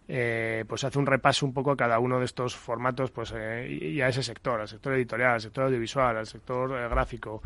eh, 0.09 0.65
pues 0.69 0.85
hace 0.85 0.99
un 0.99 1.07
repaso 1.07 1.47
un 1.47 1.53
poco 1.53 1.73
a 1.73 1.77
cada 1.77 1.99
uno 1.99 2.21
de 2.21 2.27
estos 2.27 2.55
formatos 2.55 3.11
pues 3.11 3.33
eh, 3.37 3.69
y, 3.69 4.01
a 4.01 4.09
ese 4.09 4.23
sector, 4.23 4.61
al 4.61 4.69
sector 4.69 4.95
editorial, 4.95 5.33
al 5.33 5.41
sector 5.41 5.65
audiovisual, 5.65 6.17
al 6.17 6.27
sector 6.27 6.79
eh, 6.79 6.89
gráfico, 6.89 7.43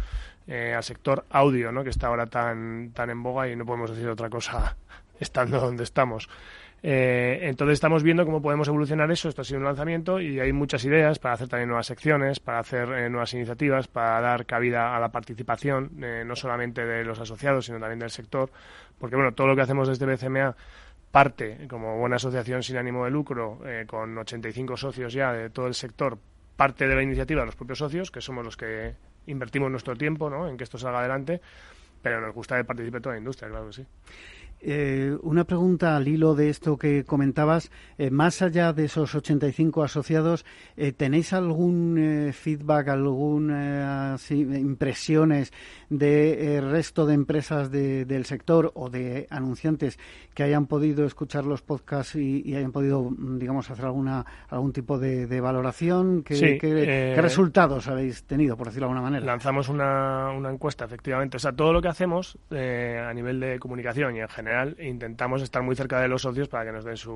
al 0.46 0.82
sector 0.82 1.24
audio, 1.30 1.70
¿no? 1.70 1.84
que 1.84 1.90
está 1.90 2.08
ahora 2.08 2.26
tan, 2.26 2.90
tan 2.92 3.08
en 3.08 3.22
boga 3.22 3.48
y 3.48 3.56
no 3.56 3.64
podemos 3.64 3.90
decir 3.90 4.08
otra 4.08 4.28
cosa 4.28 4.76
estando 5.20 5.60
donde 5.60 5.84
estamos. 5.84 6.28
Eh, 6.82 7.40
entonces 7.42 7.74
estamos 7.74 8.02
viendo 8.02 8.24
cómo 8.24 8.40
podemos 8.40 8.66
evolucionar 8.68 9.10
eso. 9.10 9.28
Esto 9.28 9.42
ha 9.42 9.44
sido 9.44 9.58
un 9.58 9.64
lanzamiento 9.64 10.20
y 10.20 10.40
hay 10.40 10.52
muchas 10.52 10.84
ideas 10.84 11.18
para 11.18 11.34
hacer 11.34 11.48
también 11.48 11.68
nuevas 11.68 11.86
secciones, 11.86 12.40
para 12.40 12.60
hacer 12.60 12.88
eh, 12.90 13.10
nuevas 13.10 13.32
iniciativas, 13.34 13.86
para 13.86 14.20
dar 14.20 14.46
cabida 14.46 14.96
a 14.96 15.00
la 15.00 15.10
participación, 15.10 15.90
eh, 16.02 16.24
no 16.26 16.34
solamente 16.34 16.84
de 16.84 17.04
los 17.04 17.18
asociados, 17.20 17.66
sino 17.66 17.78
también 17.78 17.98
del 17.98 18.10
sector. 18.10 18.50
Porque 18.98 19.16
bueno, 19.16 19.32
todo 19.32 19.46
lo 19.46 19.56
que 19.56 19.62
hacemos 19.62 19.88
desde 19.88 20.06
BCMA 20.06 20.56
parte, 21.10 21.66
como 21.68 21.98
buena 21.98 22.16
asociación 22.16 22.62
sin 22.62 22.76
ánimo 22.76 23.04
de 23.04 23.10
lucro, 23.10 23.58
con 23.88 24.16
85 24.16 24.76
socios 24.76 25.12
ya 25.12 25.32
de 25.32 25.50
todo 25.50 25.66
el 25.66 25.74
sector, 25.74 26.16
parte 26.56 26.86
de 26.86 26.94
la 26.94 27.02
iniciativa 27.02 27.40
de 27.40 27.46
los 27.46 27.56
propios 27.56 27.78
socios, 27.78 28.12
que 28.12 28.20
somos 28.20 28.44
los 28.44 28.56
que 28.56 28.94
invertimos 29.26 29.70
nuestro 29.70 29.96
tiempo 29.96 30.30
¿no? 30.30 30.48
en 30.48 30.56
que 30.56 30.64
esto 30.64 30.78
salga 30.78 31.00
adelante, 31.00 31.40
pero 32.02 32.20
nos 32.20 32.34
gusta 32.34 32.56
que 32.56 32.64
participe 32.64 33.00
toda 33.00 33.14
la 33.14 33.18
industria, 33.18 33.48
claro 33.48 33.66
que 33.68 33.72
sí. 33.72 33.86
Eh, 34.62 35.16
una 35.22 35.44
pregunta 35.44 35.96
al 35.96 36.06
hilo 36.06 36.34
de 36.34 36.50
esto 36.50 36.76
que 36.76 37.04
comentabas. 37.04 37.70
Eh, 37.96 38.10
más 38.10 38.42
allá 38.42 38.72
de 38.72 38.84
esos 38.84 39.14
85 39.14 39.82
asociados, 39.82 40.44
eh, 40.76 40.92
¿tenéis 40.92 41.32
algún 41.32 42.30
feedback, 42.34 42.88
algunas 42.88 44.30
impresiones 44.30 45.52
del 45.88 46.70
resto 46.70 47.06
de 47.06 47.14
empresas 47.14 47.70
del 47.70 48.24
sector 48.26 48.70
o 48.74 48.90
de 48.90 49.26
anunciantes 49.30 49.98
que 50.34 50.42
hayan 50.42 50.66
podido 50.66 51.04
escuchar 51.04 51.44
los 51.44 51.62
podcasts 51.62 52.14
y, 52.16 52.54
hayan 52.54 52.72
podido, 52.72 53.02
mm, 53.10 53.38
digamos, 53.38 53.70
hacer 53.70 53.86
alguna 53.86 54.24
algún 54.48 54.72
tipo 54.72 54.98
de, 54.98 55.40
valoración? 55.40 56.22
¿Qué, 56.22 56.58
qué, 56.58 57.16
resultados 57.16 57.88
habéis 57.88 58.24
tenido, 58.24 58.56
por 58.56 58.66
decirlo 58.66 58.88
de 58.88 58.92
alguna 58.92 59.10
manera? 59.10 59.24
Lanzamos 59.24 59.68
una, 59.68 60.30
una 60.30 60.50
encuesta, 60.50 60.84
efectivamente. 60.84 61.38
O 61.38 61.40
sea, 61.40 61.52
todo 61.52 61.72
lo 61.72 61.80
que 61.80 61.88
hacemos 61.88 62.38
a 62.50 63.14
nivel 63.14 63.40
de 63.40 63.58
comunicación 63.58 64.16
y 64.16 64.20
en 64.20 64.28
general 64.28 64.49
intentamos 64.78 65.42
estar 65.42 65.62
muy 65.62 65.76
cerca 65.76 66.00
de 66.00 66.08
los 66.08 66.22
socios 66.22 66.48
para 66.48 66.64
que 66.64 66.72
nos 66.72 66.84
den 66.84 66.96
su, 66.96 67.12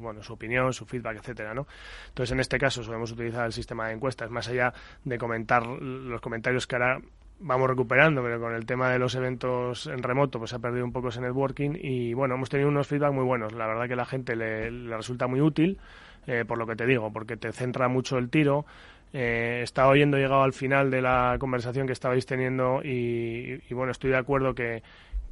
bueno, 0.00 0.22
su 0.22 0.32
opinión, 0.32 0.72
su 0.72 0.86
feedback, 0.86 1.18
etcétera, 1.18 1.54
¿no? 1.54 1.66
Entonces, 2.08 2.32
en 2.32 2.40
este 2.40 2.58
caso, 2.58 2.82
solemos 2.82 3.12
utilizar 3.12 3.46
el 3.46 3.52
sistema 3.52 3.88
de 3.88 3.94
encuestas, 3.94 4.30
más 4.30 4.48
allá 4.48 4.72
de 5.04 5.18
comentar 5.18 5.66
los 5.66 6.20
comentarios 6.20 6.66
que 6.66 6.76
ahora 6.76 7.00
vamos 7.40 7.68
recuperando, 7.68 8.22
pero 8.22 8.40
con 8.40 8.54
el 8.54 8.64
tema 8.66 8.90
de 8.90 8.98
los 8.98 9.14
eventos 9.14 9.86
en 9.86 10.02
remoto, 10.02 10.38
pues 10.38 10.50
se 10.50 10.56
ha 10.56 10.60
perdido 10.60 10.84
un 10.84 10.92
poco 10.92 11.08
ese 11.08 11.20
networking 11.20 11.72
y, 11.80 12.14
bueno, 12.14 12.34
hemos 12.34 12.48
tenido 12.48 12.68
unos 12.68 12.86
feedback 12.86 13.12
muy 13.12 13.24
buenos. 13.24 13.52
La 13.52 13.66
verdad 13.66 13.86
que 13.86 13.94
a 13.94 13.96
la 13.96 14.06
gente 14.06 14.36
le, 14.36 14.70
resulta 14.88 15.26
muy 15.26 15.40
útil, 15.40 15.78
eh, 16.26 16.44
por 16.46 16.58
lo 16.58 16.66
que 16.66 16.76
te 16.76 16.86
digo, 16.86 17.12
porque 17.12 17.36
te 17.36 17.52
centra 17.52 17.88
mucho 17.88 18.18
el 18.18 18.30
tiro, 18.30 18.64
eh, 19.12 19.60
estaba 19.62 19.88
oyendo, 19.88 20.16
llegado 20.16 20.42
al 20.42 20.52
final 20.52 20.90
de 20.90 21.00
la 21.00 21.36
conversación 21.38 21.86
que 21.86 21.92
estabais 21.92 22.26
teniendo 22.26 22.80
y, 22.82 23.60
bueno, 23.70 23.92
estoy 23.92 24.10
de 24.10 24.16
acuerdo 24.16 24.54
que, 24.54 24.82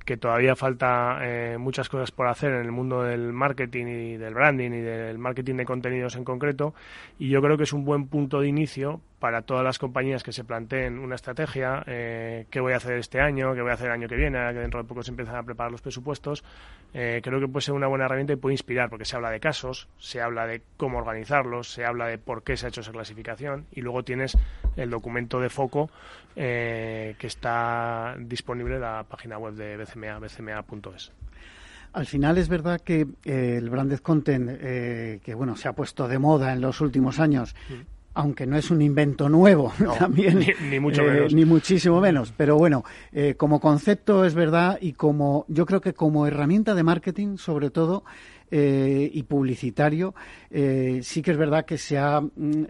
que 0.04 0.16
todavía 0.16 0.56
falta 0.56 1.18
eh, 1.22 1.58
muchas 1.58 1.88
cosas 1.88 2.10
por 2.10 2.28
hacer 2.28 2.52
en 2.52 2.62
el 2.62 2.72
mundo 2.72 3.02
del 3.02 3.32
marketing 3.32 3.86
y 3.86 4.16
del 4.16 4.34
branding 4.34 4.70
y 4.70 4.80
del 4.80 5.18
marketing 5.18 5.56
de 5.56 5.64
contenidos 5.64 6.16
en 6.16 6.24
concreto 6.24 6.74
y 7.18 7.28
yo 7.28 7.40
creo 7.40 7.56
que 7.56 7.64
es 7.64 7.72
un 7.72 7.84
buen 7.84 8.06
punto 8.08 8.40
de 8.40 8.48
inicio 8.48 9.00
para 9.22 9.42
todas 9.42 9.62
las 9.62 9.78
compañías 9.78 10.24
que 10.24 10.32
se 10.32 10.42
planteen 10.42 10.98
una 10.98 11.14
estrategia, 11.14 11.84
eh, 11.86 12.46
qué 12.50 12.58
voy 12.58 12.72
a 12.72 12.78
hacer 12.78 12.94
este 12.94 13.20
año, 13.20 13.54
qué 13.54 13.62
voy 13.62 13.70
a 13.70 13.74
hacer 13.74 13.86
el 13.86 13.92
año 13.92 14.08
que 14.08 14.16
viene, 14.16 14.36
que 14.52 14.58
dentro 14.58 14.82
de 14.82 14.88
poco 14.88 15.04
se 15.04 15.12
empiezan 15.12 15.36
a 15.36 15.44
preparar 15.44 15.70
los 15.70 15.80
presupuestos, 15.80 16.42
eh, 16.92 17.20
creo 17.22 17.38
que 17.38 17.46
puede 17.46 17.62
ser 17.62 17.74
una 17.74 17.86
buena 17.86 18.06
herramienta 18.06 18.32
y 18.32 18.36
puede 18.36 18.54
inspirar, 18.54 18.90
porque 18.90 19.04
se 19.04 19.14
habla 19.14 19.30
de 19.30 19.38
casos, 19.38 19.86
se 19.96 20.20
habla 20.20 20.48
de 20.48 20.62
cómo 20.76 20.98
organizarlos, 20.98 21.70
se 21.70 21.84
habla 21.84 22.08
de 22.08 22.18
por 22.18 22.42
qué 22.42 22.56
se 22.56 22.66
ha 22.66 22.70
hecho 22.70 22.80
esa 22.80 22.90
clasificación 22.90 23.66
y 23.70 23.82
luego 23.82 24.02
tienes 24.02 24.36
el 24.74 24.90
documento 24.90 25.38
de 25.38 25.50
foco 25.50 25.88
eh, 26.34 27.14
que 27.16 27.28
está 27.28 28.16
disponible 28.18 28.74
en 28.74 28.80
la 28.80 29.04
página 29.08 29.38
web 29.38 29.54
de 29.54 29.76
BCMA, 29.76 30.18
bcma.es. 30.18 31.12
Al 31.92 32.06
final 32.06 32.38
es 32.38 32.48
verdad 32.48 32.80
que 32.80 33.06
el 33.22 33.70
branded 33.70 34.00
content, 34.00 34.58
que 35.22 35.34
bueno, 35.36 35.54
se 35.54 35.68
ha 35.68 35.74
puesto 35.74 36.08
de 36.08 36.18
moda 36.18 36.52
en 36.52 36.60
los 36.60 36.80
últimos 36.80 37.20
años, 37.20 37.54
mm 37.68 37.91
aunque 38.14 38.46
no 38.46 38.56
es 38.56 38.70
un 38.70 38.82
invento 38.82 39.28
nuevo 39.28 39.72
también, 39.98 40.44
ni, 40.70 40.80
mucho 40.80 41.02
eh, 41.02 41.28
ni 41.32 41.44
muchísimo 41.44 42.00
menos. 42.00 42.32
Pero 42.36 42.56
bueno, 42.56 42.84
eh, 43.12 43.34
como 43.36 43.60
concepto 43.60 44.24
es 44.24 44.34
verdad 44.34 44.78
y 44.80 44.92
como 44.92 45.44
yo 45.48 45.66
creo 45.66 45.80
que 45.80 45.94
como 45.94 46.26
herramienta 46.26 46.74
de 46.74 46.82
marketing, 46.82 47.36
sobre 47.36 47.70
todo, 47.70 48.04
eh, 48.50 49.10
y 49.12 49.22
publicitario, 49.22 50.14
sí 50.50 51.22
que 51.22 51.30
es 51.30 51.38
verdad 51.38 51.64
que 51.64 51.78
se 51.78 51.96
ha 51.96 52.20
mm, 52.20 52.64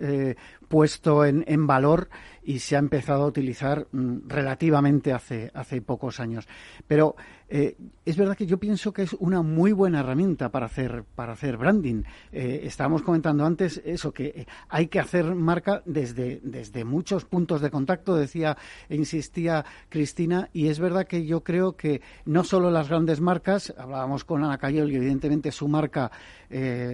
puesto 0.69 1.25
en, 1.25 1.45
en, 1.49 1.67
valor 1.67 2.09
y 2.45 2.61
se 2.61 2.77
ha 2.77 2.79
empezado 2.79 3.25
a 3.25 3.27
utilizar 3.27 3.89
mm, 3.91 4.29
relativamente 4.29 5.13
hace, 5.13 5.51
hace 5.55 5.83
pocos 5.83 6.21
años. 6.21 6.47
Pero 6.87 7.17
eh, 7.55 7.77
es 8.07 8.17
verdad 8.17 8.35
que 8.35 8.47
yo 8.47 8.59
pienso 8.59 8.95
que 8.95 9.03
es 9.03 9.13
una 9.13 9.43
muy 9.43 9.73
buena 9.73 10.01
herramienta 10.01 10.51
para 10.51 10.65
hacer, 10.65 11.05
para 11.15 11.35
hacer 11.35 11.59
branding. 11.59 12.03
Eh, 12.33 12.63
estábamos 12.65 13.03
comentando 13.03 13.45
antes 13.45 13.83
eso, 13.85 14.11
que 14.11 14.25
eh, 14.29 14.47
hay 14.71 14.87
que 14.87 14.99
hacer 14.99 15.35
marca 15.35 15.83
desde, 15.85 16.41
desde 16.43 16.85
muchos 16.85 17.27
puntos 17.27 17.61
de 17.61 17.71
contacto, 17.71 18.17
decía 18.17 18.57
e 18.89 18.97
insistía 18.97 19.67
Cristina, 19.91 20.49
y 20.55 20.69
es 20.69 20.81
verdad 20.81 21.07
que 21.07 21.27
yo 21.27 21.45
creo 21.45 21.77
que 21.77 22.01
no 22.25 22.43
solo 22.43 22.71
las 22.71 22.89
grandes 22.89 23.21
marcas, 23.21 23.75
hablábamos 23.77 24.25
con 24.25 24.43
Ana 24.43 24.57
Cayol 24.57 24.91
y 24.91 24.97
evidentemente 24.97 25.53
su 25.53 25.69
marca, 25.69 26.11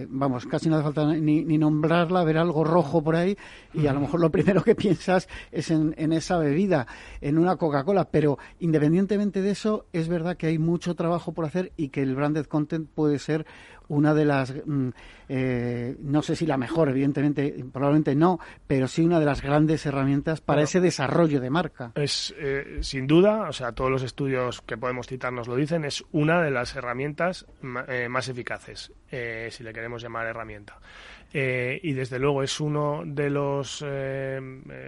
vamos, 0.09 0.45
casi 0.45 0.69
no 0.69 0.75
hace 0.75 0.83
falta 0.83 1.05
ni, 1.13 1.43
ni, 1.43 1.57
nombrarla, 1.57 2.23
ver 2.23 2.37
algo 2.37 2.63
rojo 2.63 3.03
por 3.03 3.17
ahí 3.17 3.37
y 3.73 3.87
a 3.87 3.93
lo 3.93 3.99
mejor 3.99 4.21
lo 4.21 4.31
primero 4.31 4.63
que 4.63 4.73
piensas 4.73 5.27
es 5.51 5.69
en, 5.69 5.93
en 5.97 6.13
esa 6.13 6.37
bebida, 6.37 6.87
en 7.19 7.37
una 7.37 7.57
Coca-Cola, 7.57 8.09
pero 8.09 8.37
independientemente 8.59 9.41
de 9.41 9.51
eso, 9.51 9.87
es 9.91 10.07
verdad 10.07 10.37
que 10.37 10.48
hay 10.49 10.59
mucho 10.59 10.95
trabajo 10.95 11.33
por 11.33 11.45
hacer 11.45 11.71
y 11.77 11.89
que 11.89 12.01
el 12.01 12.15
branded 12.15 12.45
content 12.45 12.89
puede 12.89 13.19
ser 13.19 13.45
una 13.89 14.13
de 14.13 14.25
las, 14.25 14.53
mm, 14.65 14.89
eh, 15.27 15.95
no 15.99 16.21
sé 16.21 16.35
si 16.35 16.45
la 16.45 16.57
mejor, 16.57 16.89
evidentemente, 16.89 17.53
probablemente 17.71 18.15
no, 18.15 18.39
pero 18.65 18.87
sí 18.87 19.03
una 19.03 19.19
de 19.19 19.25
las 19.25 19.41
grandes 19.41 19.85
herramientas 19.85 20.41
para 20.41 20.61
ese 20.61 20.79
desarrollo 20.79 21.41
de 21.41 21.49
marca. 21.49 21.91
Es, 21.95 22.33
eh, 22.37 22.79
sin 22.81 23.07
duda, 23.07 23.49
o 23.49 23.53
sea, 23.53 23.73
todos 23.73 23.91
los 23.91 24.03
estudios 24.03 24.61
que 24.61 24.77
podemos 24.77 25.07
citar 25.07 25.33
nos 25.33 25.47
lo 25.47 25.55
dicen, 25.55 25.85
es 25.85 26.03
una 26.11 26.41
de 26.41 26.51
las 26.51 26.75
herramientas 26.75 27.45
eh, 27.87 28.07
más 28.09 28.29
eficaces, 28.29 28.91
si 29.09 29.63
le 29.63 29.73
queremos 29.73 30.01
llamar 30.01 30.27
herramienta. 30.27 30.79
y 31.31 31.93
desde 31.93 32.19
luego 32.19 32.43
es 32.43 32.59
uno 32.59 33.03
de 33.05 33.29
los 33.29 33.83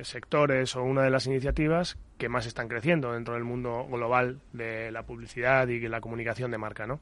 sectores 0.03 0.75
o 0.75 0.83
una 0.83 1.03
de 1.03 1.09
las 1.09 1.25
iniciativas 1.25 1.97
que 2.17 2.29
más 2.29 2.45
están 2.45 2.67
creciendo 2.67 3.13
dentro 3.13 3.33
del 3.33 3.43
mundo 3.43 3.87
global 3.89 4.41
de 4.53 4.91
la 4.91 5.03
publicidad 5.03 5.67
y 5.67 5.79
la 5.87 6.01
comunicación 6.01 6.51
de 6.51 6.59
marca, 6.59 6.85
¿no? 6.85 7.01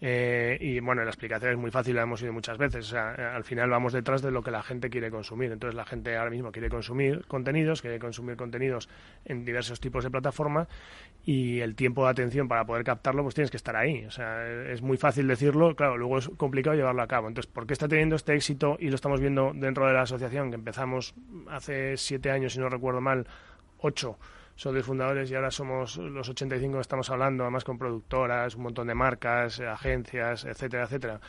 Eh, 0.00 0.58
y 0.60 0.80
bueno, 0.80 1.02
la 1.02 1.10
explicación 1.10 1.52
es 1.52 1.58
muy 1.58 1.70
fácil, 1.70 1.96
la 1.96 2.02
hemos 2.02 2.20
oído 2.20 2.32
muchas 2.32 2.58
veces. 2.58 2.86
O 2.86 2.90
sea, 2.90 3.14
eh, 3.16 3.22
al 3.22 3.44
final 3.44 3.70
vamos 3.70 3.92
detrás 3.92 4.22
de 4.22 4.30
lo 4.30 4.42
que 4.42 4.50
la 4.50 4.62
gente 4.62 4.90
quiere 4.90 5.10
consumir. 5.10 5.52
Entonces 5.52 5.74
la 5.74 5.84
gente 5.84 6.16
ahora 6.16 6.30
mismo 6.30 6.52
quiere 6.52 6.68
consumir 6.68 7.24
contenidos, 7.26 7.80
quiere 7.80 7.98
consumir 7.98 8.36
contenidos 8.36 8.88
en 9.24 9.44
diversos 9.44 9.80
tipos 9.80 10.04
de 10.04 10.10
plataformas 10.10 10.68
y 11.24 11.60
el 11.60 11.74
tiempo 11.74 12.04
de 12.04 12.10
atención 12.10 12.48
para 12.48 12.66
poder 12.66 12.84
captarlo, 12.84 13.22
pues 13.22 13.34
tienes 13.34 13.50
que 13.50 13.56
estar 13.56 13.76
ahí. 13.76 14.04
O 14.04 14.10
sea, 14.10 14.46
es 14.70 14.82
muy 14.82 14.96
fácil 14.96 15.26
decirlo, 15.26 15.74
claro, 15.74 15.96
luego 15.96 16.18
es 16.18 16.28
complicado 16.36 16.76
llevarlo 16.76 17.02
a 17.02 17.06
cabo. 17.06 17.28
Entonces, 17.28 17.50
¿por 17.50 17.66
qué 17.66 17.72
está 17.72 17.88
teniendo 17.88 18.16
este 18.16 18.34
éxito? 18.34 18.76
Y 18.78 18.88
lo 18.88 18.96
estamos 18.96 19.20
viendo 19.20 19.52
dentro 19.54 19.86
de 19.86 19.94
la 19.94 20.02
asociación, 20.02 20.50
que 20.50 20.56
empezamos 20.56 21.14
hace 21.48 21.96
siete 21.96 22.30
años, 22.30 22.52
si 22.52 22.60
no 22.60 22.68
recuerdo 22.68 23.00
mal, 23.00 23.26
ocho 23.78 24.18
son 24.56 24.74
los 24.74 24.86
fundadores 24.86 25.30
y 25.30 25.34
ahora 25.34 25.50
somos 25.50 25.96
los 25.96 26.28
85 26.28 26.74
que 26.74 26.80
estamos 26.80 27.10
hablando, 27.10 27.44
además 27.44 27.64
con 27.64 27.78
productoras, 27.78 28.54
un 28.54 28.62
montón 28.64 28.86
de 28.86 28.94
marcas, 28.94 29.60
agencias, 29.60 30.44
etcétera, 30.44 30.84
etcétera. 30.84 31.20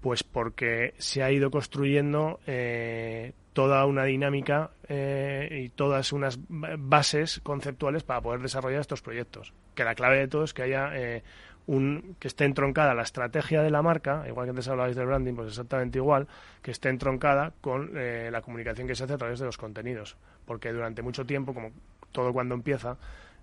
Pues 0.00 0.22
porque 0.22 0.94
se 0.98 1.22
ha 1.22 1.30
ido 1.30 1.50
construyendo 1.50 2.40
eh, 2.46 3.32
toda 3.52 3.86
una 3.86 4.04
dinámica 4.04 4.70
eh, 4.88 5.62
y 5.64 5.68
todas 5.70 6.12
unas 6.12 6.38
bases 6.48 7.40
conceptuales 7.42 8.02
para 8.02 8.20
poder 8.20 8.40
desarrollar 8.40 8.80
estos 8.80 9.00
proyectos. 9.00 9.52
Que 9.74 9.84
la 9.84 9.94
clave 9.94 10.18
de 10.18 10.28
todo 10.28 10.44
es 10.44 10.52
que 10.52 10.62
haya 10.62 10.90
eh, 10.94 11.22
un, 11.66 12.16
que 12.18 12.28
esté 12.28 12.44
entroncada 12.44 12.94
la 12.94 13.02
estrategia 13.02 13.62
de 13.62 13.70
la 13.70 13.80
marca, 13.80 14.24
igual 14.28 14.46
que 14.46 14.50
antes 14.50 14.68
hablabais 14.68 14.96
del 14.96 15.06
branding, 15.06 15.34
pues 15.34 15.48
exactamente 15.48 15.98
igual, 15.98 16.28
que 16.62 16.72
esté 16.72 16.88
entroncada 16.88 17.52
con 17.60 17.92
la 17.94 18.42
comunicación 18.42 18.86
que 18.86 18.94
se 18.94 19.04
hace 19.04 19.14
a 19.14 19.18
través 19.18 19.38
de 19.38 19.46
los 19.46 19.56
contenidos. 19.56 20.16
Porque 20.44 20.72
durante 20.72 21.02
mucho 21.02 21.24
tiempo, 21.24 21.54
como 21.54 21.72
todo 22.16 22.32
cuando 22.32 22.54
empieza, 22.54 22.96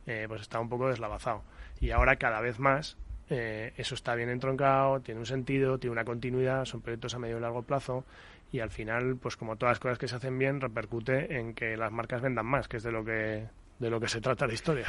eh, 0.07 0.25
pues 0.27 0.41
está 0.41 0.59
un 0.59 0.67
poco 0.67 0.89
deslavazado. 0.89 1.43
Y 1.79 1.91
ahora 1.91 2.15
cada 2.15 2.41
vez 2.41 2.59
más 2.59 2.97
eh, 3.29 3.71
eso 3.77 3.93
está 3.93 4.15
bien 4.15 4.29
entroncado, 4.29 4.99
tiene 5.01 5.19
un 5.19 5.27
sentido, 5.27 5.77
tiene 5.77 5.91
una 5.91 6.03
continuidad, 6.03 6.65
son 6.65 6.81
proyectos 6.81 7.13
a 7.13 7.19
medio 7.19 7.37
y 7.37 7.41
largo 7.41 7.61
plazo 7.61 8.03
y 8.51 8.59
al 8.61 8.71
final, 8.71 9.15
pues 9.21 9.37
como 9.37 9.55
todas 9.57 9.73
las 9.73 9.79
cosas 9.79 9.99
que 9.99 10.07
se 10.07 10.15
hacen 10.15 10.39
bien, 10.39 10.59
repercute 10.59 11.37
en 11.39 11.53
que 11.53 11.77
las 11.77 11.91
marcas 11.91 12.21
vendan 12.21 12.47
más, 12.47 12.67
que 12.67 12.77
es 12.77 12.83
de 12.83 12.91
lo 12.91 13.05
que 13.05 13.47
de 13.79 13.89
lo 13.89 13.99
que 13.99 14.07
se 14.07 14.21
trata 14.21 14.47
la 14.47 14.53
historia. 14.53 14.85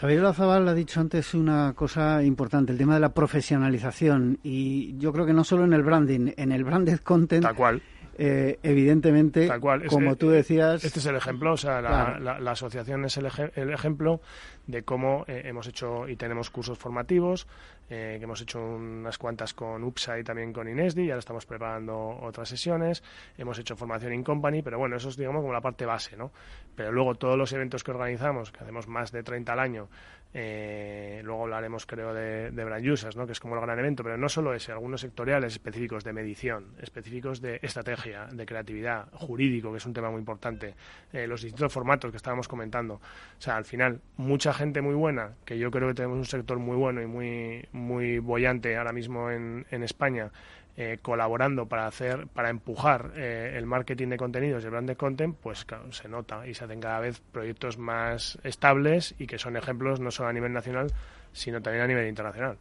Xavier 0.00 0.20
Lazabal 0.20 0.66
ha 0.68 0.74
dicho 0.74 1.00
antes 1.00 1.34
una 1.34 1.72
cosa 1.74 2.22
importante, 2.22 2.72
el 2.72 2.78
tema 2.78 2.94
de 2.94 3.00
la 3.00 3.14
profesionalización. 3.14 4.40
Y 4.42 4.98
yo 4.98 5.12
creo 5.12 5.24
que 5.24 5.32
no 5.32 5.44
solo 5.44 5.64
en 5.64 5.72
el 5.72 5.82
branding, 5.82 6.32
en 6.36 6.50
el 6.50 6.64
branded 6.64 6.98
content. 6.98 7.44
Tal 7.44 7.54
cual. 7.54 7.82
Eh, 8.16 8.58
evidentemente, 8.62 9.48
como 9.88 10.16
tú 10.16 10.30
decías. 10.30 10.84
Este 10.84 11.00
es 11.00 11.06
el 11.06 11.16
ejemplo, 11.16 11.52
o 11.52 11.56
sea, 11.56 11.80
la, 11.80 12.50
asociación 12.50 13.04
es 13.04 13.16
el, 13.16 13.28
el, 13.56 13.70
ejemplo 13.72 14.20
de 14.66 14.82
cómo 14.82 15.24
eh, 15.26 15.42
hemos 15.44 15.66
hecho 15.66 16.08
y 16.08 16.16
tenemos 16.16 16.50
cursos 16.50 16.78
formativos, 16.78 17.46
eh, 17.90 18.16
que 18.18 18.24
hemos 18.24 18.40
hecho 18.40 18.60
unas 18.60 19.18
cuantas 19.18 19.52
con 19.52 19.82
UPSA 19.82 20.20
y 20.20 20.24
también 20.24 20.52
con 20.52 20.68
INESDI, 20.68 21.04
y 21.04 21.10
ahora 21.10 21.18
estamos 21.18 21.44
preparando 21.44 22.18
otras 22.22 22.48
sesiones, 22.48 23.02
hemos 23.36 23.58
hecho 23.58 23.76
formación 23.76 24.14
in 24.14 24.22
company, 24.22 24.62
pero 24.62 24.78
bueno, 24.78 24.96
eso 24.96 25.08
es 25.08 25.16
digamos 25.16 25.40
como 25.40 25.52
la 25.52 25.60
parte 25.60 25.84
base, 25.84 26.16
¿no? 26.16 26.30
Pero 26.76 26.92
luego 26.92 27.16
todos 27.16 27.36
los 27.36 27.52
eventos 27.52 27.82
que 27.82 27.90
organizamos, 27.90 28.52
que 28.52 28.62
hacemos 28.62 28.86
más 28.86 29.10
de 29.10 29.22
30 29.22 29.52
al 29.52 29.58
año, 29.58 29.88
eh, 30.36 31.20
luego 31.24 31.44
hablaremos, 31.44 31.86
creo, 31.86 32.12
de, 32.12 32.50
de 32.50 32.64
Brand 32.64 32.84
Users, 32.84 33.16
¿no? 33.16 33.24
que 33.24 33.32
es 33.32 33.38
como 33.38 33.54
el 33.54 33.60
gran 33.60 33.78
evento, 33.78 34.02
pero 34.02 34.18
no 34.18 34.28
solo 34.28 34.52
ese, 34.52 34.72
algunos 34.72 35.00
sectoriales 35.00 35.52
específicos 35.52 36.02
de 36.02 36.12
medición, 36.12 36.74
específicos 36.80 37.40
de 37.40 37.60
estrategia, 37.62 38.26
de 38.26 38.44
creatividad, 38.44 39.06
jurídico, 39.12 39.70
que 39.70 39.78
es 39.78 39.86
un 39.86 39.92
tema 39.92 40.10
muy 40.10 40.18
importante, 40.18 40.74
eh, 41.12 41.28
los 41.28 41.42
distintos 41.42 41.72
formatos 41.72 42.10
que 42.10 42.16
estábamos 42.16 42.48
comentando. 42.48 42.94
O 42.94 43.00
sea, 43.40 43.56
al 43.56 43.64
final, 43.64 44.00
mucha 44.16 44.52
gente 44.52 44.80
muy 44.80 44.94
buena, 44.94 45.34
que 45.44 45.56
yo 45.56 45.70
creo 45.70 45.88
que 45.88 45.94
tenemos 45.94 46.18
un 46.18 46.26
sector 46.26 46.58
muy 46.58 46.76
bueno 46.76 47.00
y 47.00 47.06
muy, 47.06 47.68
muy 47.70 48.18
bollante 48.18 48.76
ahora 48.76 48.92
mismo 48.92 49.30
en, 49.30 49.66
en 49.70 49.84
España, 49.84 50.32
eh, 50.76 50.98
colaborando 51.00 51.66
para 51.66 51.86
hacer 51.86 52.26
para 52.26 52.50
empujar 52.50 53.12
eh, 53.16 53.54
el 53.56 53.64
marketing 53.64 54.08
de 54.08 54.16
contenidos 54.16 54.62
y 54.62 54.66
el 54.66 54.72
brand 54.72 54.96
content 54.96 55.36
pues 55.40 55.64
se 55.90 56.08
nota 56.08 56.46
y 56.46 56.54
se 56.54 56.64
hacen 56.64 56.80
cada 56.80 56.98
vez 56.98 57.20
proyectos 57.32 57.78
más 57.78 58.38
estables 58.42 59.14
y 59.18 59.28
que 59.28 59.38
son 59.38 59.56
ejemplos 59.56 60.00
no 60.00 60.10
solo 60.10 60.30
a 60.30 60.32
nivel 60.32 60.52
nacional 60.52 60.92
sino 61.32 61.62
también 61.62 61.84
a 61.84 61.86
nivel 61.86 62.08
internacional 62.08 62.58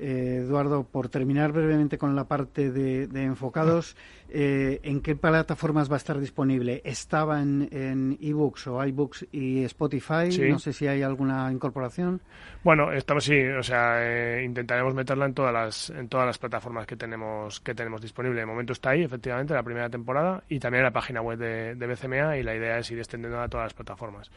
eh, 0.00 0.38
Eduardo, 0.44 0.84
por 0.84 1.10
terminar 1.10 1.52
brevemente 1.52 1.98
con 1.98 2.16
la 2.16 2.24
parte 2.24 2.70
de, 2.70 3.04
enfocados, 3.22 3.96
eh, 4.30 4.80
¿en 4.82 5.02
qué 5.02 5.14
plataformas 5.14 5.90
va 5.90 5.96
a 5.96 5.98
estar 5.98 6.18
disponible? 6.18 6.80
¿Estaba 6.84 7.42
en 7.42 8.18
ebooks 8.20 8.66
o 8.68 8.82
iBooks 8.82 9.26
y 9.30 9.62
Spotify? 9.64 10.30
No 10.48 10.58
sé 10.58 10.72
si 10.72 10.86
hay 10.86 11.02
alguna 11.02 11.52
incorporación. 11.52 12.22
Bueno, 12.64 12.92
estamos 12.92 13.24
sí, 13.24 13.38
o 13.40 13.62
sea, 13.62 13.98
eh, 14.02 14.42
intentaremos 14.42 14.94
meterla 14.94 15.26
en 15.26 15.34
todas 15.34 15.52
las 15.52 15.90
en 15.90 16.08
todas 16.08 16.26
las 16.26 16.38
plataformas 16.38 16.86
que 16.86 16.96
tenemos 16.96 17.60
que 17.60 17.74
tenemos 17.74 18.00
disponible. 18.00 18.40
De 18.40 18.46
momento 18.46 18.72
está 18.72 18.90
ahí, 18.90 19.02
efectivamente, 19.02 19.52
la 19.52 19.62
primera 19.62 19.90
temporada 19.90 20.42
y 20.48 20.58
también 20.58 20.80
en 20.80 20.86
la 20.86 20.92
página 20.92 21.20
web 21.20 21.38
de, 21.38 21.74
de 21.74 21.86
BCMA 21.86 22.38
y 22.38 22.42
la 22.42 22.54
idea 22.54 22.78
es 22.78 22.90
ir 22.90 22.98
extendiendo 22.98 23.38
a 23.38 23.48
todas 23.48 23.66
las 23.66 23.74
plataformas. 23.74 24.30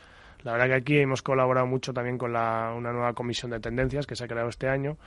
La 0.44 0.52
verdad 0.52 0.68
que 0.68 0.74
aquí 0.74 0.98
hemos 0.98 1.22
colaborado 1.22 1.66
mucho 1.66 1.94
también 1.94 2.18
con 2.18 2.34
la, 2.34 2.74
una 2.76 2.92
nueva 2.92 3.14
comisión 3.14 3.52
de 3.52 3.62
tendencias 3.62 4.06
que 4.06 4.16
se 4.16 4.26
ha 4.26 4.28
creado 4.28 4.50
este 4.50 4.68
año 4.68 4.98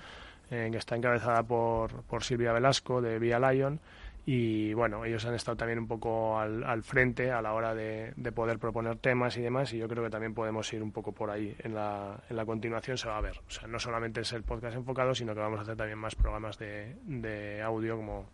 eh, 0.51 0.68
que 0.70 0.78
está 0.78 0.97
encabezada 0.97 1.42
por, 1.42 2.03
por 2.03 2.22
Silvia 2.22 2.53
Velasco 2.53 3.01
de 3.01 3.18
Via 3.18 3.38
Lion. 3.38 3.80
Y 4.28 4.74
bueno, 4.74 5.05
ellos 5.05 5.24
han 5.24 5.34
estado 5.34 5.57
también 5.57 5.78
un 5.78 5.86
poco 5.86 6.36
al, 6.36 6.64
al 6.64 6.82
frente 6.82 7.30
a 7.30 7.40
la 7.40 7.53
hora 7.53 7.74
de, 7.74 8.12
de, 8.16 8.32
poder 8.32 8.59
proponer 8.59 8.97
temas 8.97 9.36
y 9.36 9.42
demás, 9.42 9.72
y 9.72 9.78
yo 9.78 9.86
creo 9.86 10.03
que 10.03 10.11
también 10.11 10.34
podemos 10.34 10.72
ir 10.72 10.82
un 10.82 10.90
poco 10.90 11.12
por 11.12 11.30
ahí. 11.30 11.55
En 11.61 11.76
la, 11.76 12.18
en 12.28 12.34
la 12.34 12.44
continuación 12.44 12.99
se 12.99 13.07
va 13.07 13.18
a 13.18 13.20
ver. 13.20 13.38
O 13.47 13.51
sea, 13.51 13.68
no 13.68 13.78
solamente 13.78 14.22
es 14.22 14.32
el 14.32 14.42
podcast 14.42 14.76
enfocado, 14.76 15.14
sino 15.14 15.32
que 15.32 15.40
vamos 15.40 15.61
a 15.61 15.62
hacer 15.62 15.76
también 15.76 15.99
más 15.99 16.16
programas 16.16 16.59
de, 16.59 16.97
de 17.05 17.62
audio 17.62 17.97
como, 17.97 18.26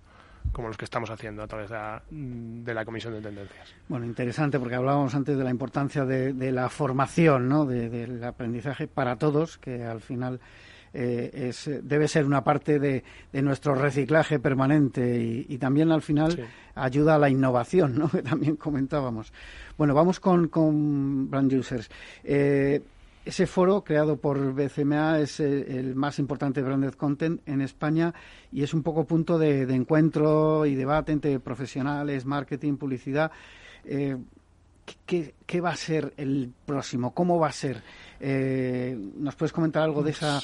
como 0.51 0.69
los 0.69 0.77
que 0.77 0.85
estamos 0.85 1.11
haciendo 1.11 1.43
a 1.43 1.47
través 1.47 1.71
de 1.71 2.75
la, 2.75 2.85
Comisión 2.85 3.15
de 3.15 3.21
Tendencias. 3.21 3.75
Bueno, 3.89 4.07
interesante 4.07 4.59
porque 4.59 4.75
hablábamos 4.75 5.15
antes 5.15 5.37
de 5.37 5.45
la 5.45 5.51
importancia 5.51 6.05
de, 6.05 6.53
la 6.53 6.69
formación, 6.69 7.49
¿no? 7.49 7.65
del 7.65 8.23
aprendizaje 8.25 8.87
para 8.87 9.17
todos, 9.17 9.59
que 9.59 9.85
al 9.85 10.01
final 10.01 10.41
eh, 10.95 11.49
es, 11.49 11.71
debe 11.83 12.07
ser 12.07 12.27
una 12.27 12.45
parte 12.45 12.79
de, 12.79 13.03
nuestro 13.33 13.75
reciclaje 13.75 14.39
permanente 14.39 15.45
y, 15.49 15.59
también 15.59 15.91
al 15.91 16.03
final 16.03 16.49
ayuda 16.75 17.15
a 17.15 17.19
la 17.19 17.31
innovación, 17.31 17.99
¿no? 17.99 18.09
que 18.11 18.23
también 18.23 18.57
comentábamos. 18.57 19.33
Bueno, 19.79 19.95
vamos 19.95 20.21
con, 20.21 20.49
con 20.49 21.31
Brand 21.31 21.53
Users. 21.53 21.91
Eh, 22.25 22.83
ese 23.25 23.47
foro 23.47 23.85
creado 23.85 24.17
por 24.17 24.53
BCMA 24.53 25.21
es 25.21 25.41
eh, 25.41 25.79
el, 25.79 25.95
más 25.95 26.19
importante 26.19 26.61
de 26.61 26.67
Branded 26.67 26.95
Content 26.95 27.41
en 27.47 27.61
España 27.61 28.13
y 28.51 28.63
es 28.63 28.75
un 28.75 28.83
poco 28.83 29.05
punto 29.05 29.39
de, 29.39 29.63
encuentro 29.63 30.67
y 30.67 30.75
debate 30.75 31.13
entre 31.13 31.39
profesionales, 31.41 32.27
marketing, 32.27 32.77
publicidad. 32.77 33.31
¿qué, 35.07 35.61
va 35.61 35.71
a 35.71 35.77
ser 35.77 36.13
el 36.17 36.53
próximo? 36.67 37.15
¿Cómo 37.15 37.39
va 37.39 37.49
a 37.49 37.53
ser? 37.53 37.83
Eh, 38.25 38.97
¿Nos 39.17 39.35
puedes 39.35 39.53
comentar 39.53 39.83
algo 39.83 40.05
de 40.05 40.13
esa 40.13 40.41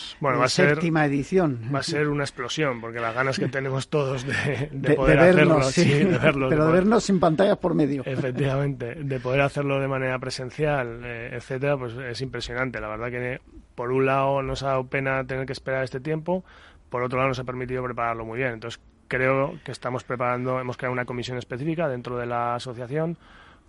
séptima 0.49 1.07
edición? 1.07 1.70
Va 1.72 1.79
a 1.79 1.83
ser 1.85 2.09
una 2.09 2.24
explosión, 2.24 2.81
porque 2.81 2.99
las 2.99 3.14
ganas 3.14 3.39
que 3.39 3.47
tenemos 3.49 3.89
todos 3.89 4.26
de, 4.26 4.95
poder 4.95 5.20
hacerlo, 5.20 5.61
pero 6.49 6.66
de, 6.66 6.72
vernos 6.72 7.05
sin 7.05 7.20
pantallas 7.20 7.57
por 7.59 7.74
medio. 7.74 8.03
Efectivamente, 8.05 8.97
de 8.97 9.20
poder 9.20 9.43
hacerlo 9.43 9.79
de 9.79 9.87
manera 9.87 10.18
presencial, 10.18 11.03
eh, 11.05 11.31
etcétera, 11.35 11.76
pues 11.76 11.95
es 11.95 12.20
impresionante. 12.20 12.81
La 12.81 12.89
verdad 12.89 13.11
que 13.11 13.41
por 13.76 13.93
un 13.93 14.07
lado 14.07 14.43
nos 14.43 14.64
ha 14.64 14.70
dado 14.70 14.89
pena 14.89 15.24
tener 15.24 15.47
que 15.47 15.53
esperar 15.53 15.85
este 15.85 16.01
tiempo, 16.01 16.45
por 16.91 17.05
otro 17.05 17.18
lado 17.18 17.29
nos 17.29 17.39
ha 17.39 17.45
permitido 17.45 17.85
prepararlo 17.85 18.24
muy 18.24 18.39
bien. 18.39 18.55
Entonces 18.55 18.81
creo 19.07 19.57
que 19.64 19.70
estamos 19.70 20.03
preparando, 20.03 20.59
hemos 20.59 20.76
creado 20.76 20.95
una 20.95 21.05
comisión 21.05 21.39
específica 21.39 21.89
dentro 21.89 22.18
de 22.18 22.26
la 22.26 22.57
asociación 22.57 23.16